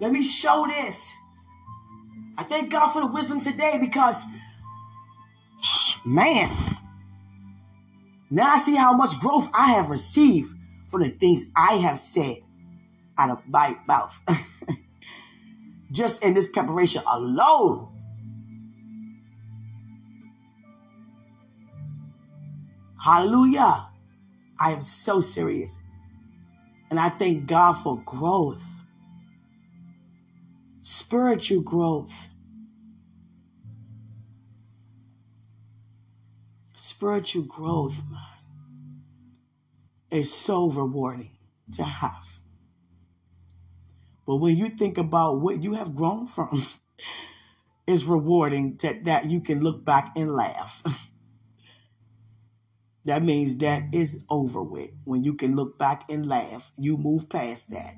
Let 0.00 0.12
me 0.12 0.22
show 0.22 0.66
this. 0.68 1.12
I 2.36 2.44
thank 2.44 2.70
God 2.70 2.92
for 2.92 3.00
the 3.00 3.08
wisdom 3.08 3.40
today 3.40 3.78
because 3.80 4.22
Man, 6.04 6.50
now 8.30 8.54
I 8.54 8.58
see 8.58 8.76
how 8.76 8.92
much 8.92 9.18
growth 9.20 9.48
I 9.52 9.72
have 9.72 9.90
received 9.90 10.54
from 10.86 11.02
the 11.02 11.10
things 11.10 11.46
I 11.56 11.74
have 11.74 11.98
said 11.98 12.38
out 13.18 13.30
of 13.30 13.46
my 13.46 13.76
mouth. 13.86 14.18
just 15.92 16.24
in 16.24 16.34
this 16.34 16.46
preparation 16.46 17.02
alone. 17.06 17.88
Hallelujah. 23.00 23.88
I 24.60 24.72
am 24.72 24.82
so 24.82 25.20
serious. 25.20 25.78
And 26.90 26.98
I 26.98 27.08
thank 27.10 27.46
God 27.46 27.74
for 27.74 28.00
growth, 28.04 28.64
spiritual 30.82 31.62
growth. 31.62 32.30
Spiritual 36.98 37.44
growth, 37.44 38.02
man, 38.10 38.18
is 40.10 40.34
so 40.34 40.68
rewarding 40.68 41.30
to 41.72 41.84
have. 41.84 42.40
But 44.26 44.38
when 44.38 44.56
you 44.56 44.70
think 44.70 44.98
about 44.98 45.40
what 45.40 45.62
you 45.62 45.74
have 45.74 45.94
grown 45.94 46.26
from, 46.26 46.66
it's 47.86 48.02
rewarding 48.02 48.78
to, 48.78 48.98
that 49.04 49.30
you 49.30 49.40
can 49.40 49.62
look 49.62 49.84
back 49.84 50.16
and 50.16 50.34
laugh. 50.34 50.82
that 53.04 53.22
means 53.22 53.56
that 53.58 53.84
it's 53.92 54.16
over 54.28 54.60
with. 54.60 54.90
When 55.04 55.22
you 55.22 55.34
can 55.34 55.54
look 55.54 55.78
back 55.78 56.10
and 56.10 56.26
laugh, 56.26 56.72
you 56.76 56.96
move 56.96 57.28
past 57.28 57.70
that. 57.70 57.94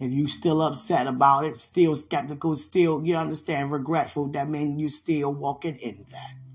If 0.00 0.10
you 0.10 0.26
still 0.26 0.62
upset 0.62 1.06
about 1.06 1.44
it, 1.44 1.56
still 1.56 1.94
skeptical, 1.94 2.54
still 2.54 3.04
you 3.04 3.14
understand 3.14 3.72
regretful, 3.72 4.28
that 4.28 4.48
means 4.48 4.80
you're 4.80 4.88
still 4.88 5.34
walking 5.34 5.76
in 5.76 6.06
that. 6.12 6.47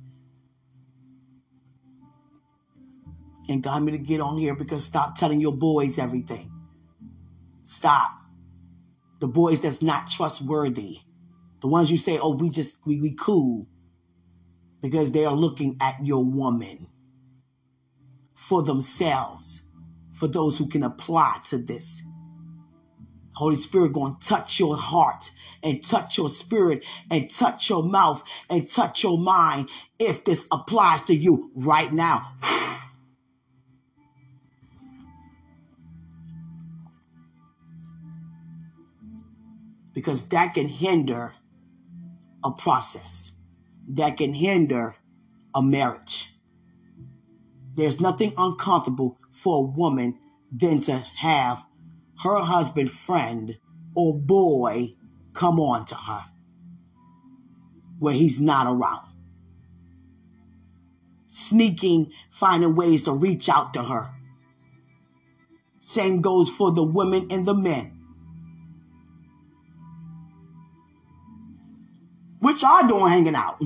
And 3.49 3.61
got 3.61 3.81
me 3.83 3.91
to 3.91 3.97
get 3.97 4.21
on 4.21 4.37
here 4.37 4.55
because 4.55 4.85
stop 4.85 5.15
telling 5.15 5.41
your 5.41 5.55
boys 5.55 5.99
everything. 5.99 6.51
Stop. 7.61 8.11
The 9.19 9.27
boys 9.27 9.61
that's 9.61 9.81
not 9.81 10.07
trustworthy. 10.07 10.97
The 11.61 11.67
ones 11.67 11.91
you 11.91 11.97
say, 11.97 12.19
oh, 12.21 12.35
we 12.35 12.49
just, 12.49 12.75
we, 12.85 12.99
we 12.99 13.13
cool. 13.15 13.67
Because 14.81 15.11
they 15.11 15.25
are 15.25 15.35
looking 15.35 15.77
at 15.81 16.05
your 16.05 16.25
woman 16.25 16.87
for 18.33 18.63
themselves, 18.63 19.63
for 20.13 20.27
those 20.27 20.57
who 20.57 20.67
can 20.67 20.83
apply 20.83 21.37
to 21.45 21.57
this. 21.57 22.01
Holy 23.35 23.55
Spirit 23.55 23.93
going 23.93 24.17
to 24.19 24.27
touch 24.27 24.59
your 24.59 24.77
heart 24.77 25.31
and 25.63 25.85
touch 25.85 26.17
your 26.17 26.29
spirit 26.29 26.85
and 27.09 27.33
touch 27.33 27.69
your 27.69 27.83
mouth 27.83 28.23
and 28.49 28.69
touch 28.69 29.03
your 29.03 29.17
mind 29.17 29.69
if 29.99 30.23
this 30.23 30.45
applies 30.51 31.01
to 31.03 31.15
you 31.15 31.51
right 31.55 31.91
now. 31.91 32.35
Because 39.93 40.27
that 40.29 40.53
can 40.53 40.67
hinder 40.67 41.33
a 42.43 42.51
process, 42.51 43.31
that 43.89 44.17
can 44.17 44.33
hinder 44.33 44.95
a 45.55 45.61
marriage. 45.61 46.33
There's 47.75 48.01
nothing 48.01 48.33
uncomfortable 48.37 49.17
for 49.31 49.59
a 49.59 49.67
woman 49.69 50.19
than 50.51 50.79
to 50.81 50.93
have 50.95 51.65
her 52.23 52.39
husband, 52.39 52.91
friend, 52.91 53.57
or 53.95 54.17
boy 54.17 54.95
come 55.33 55.59
on 55.59 55.85
to 55.85 55.95
her 55.95 56.25
where 57.99 58.13
he's 58.13 58.39
not 58.39 58.67
around. 58.67 59.07
Sneaking, 61.27 62.11
finding 62.29 62.75
ways 62.75 63.03
to 63.03 63.13
reach 63.13 63.49
out 63.49 63.73
to 63.73 63.83
her. 63.83 64.13
Same 65.79 66.21
goes 66.21 66.49
for 66.49 66.71
the 66.71 66.83
women 66.83 67.27
and 67.31 67.45
the 67.45 67.53
men. 67.53 67.92
What 72.43 72.61
y'all 72.61 72.85
doing 72.85 73.09
hanging 73.09 73.35
out? 73.35 73.57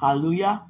Hallelujah. 0.00 0.66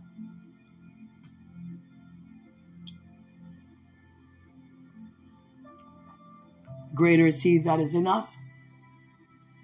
Greater 6.94 7.26
is 7.28 7.40
he 7.40 7.56
that 7.60 7.80
is 7.80 7.94
in 7.94 8.06
us 8.06 8.36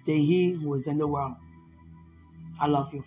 than 0.07 0.15
he 0.15 0.53
who 0.53 0.73
is 0.73 0.87
in 0.87 0.97
the 0.97 1.05
world. 1.05 1.35
I 2.59 2.65
love 2.65 2.91
you. 2.95 3.03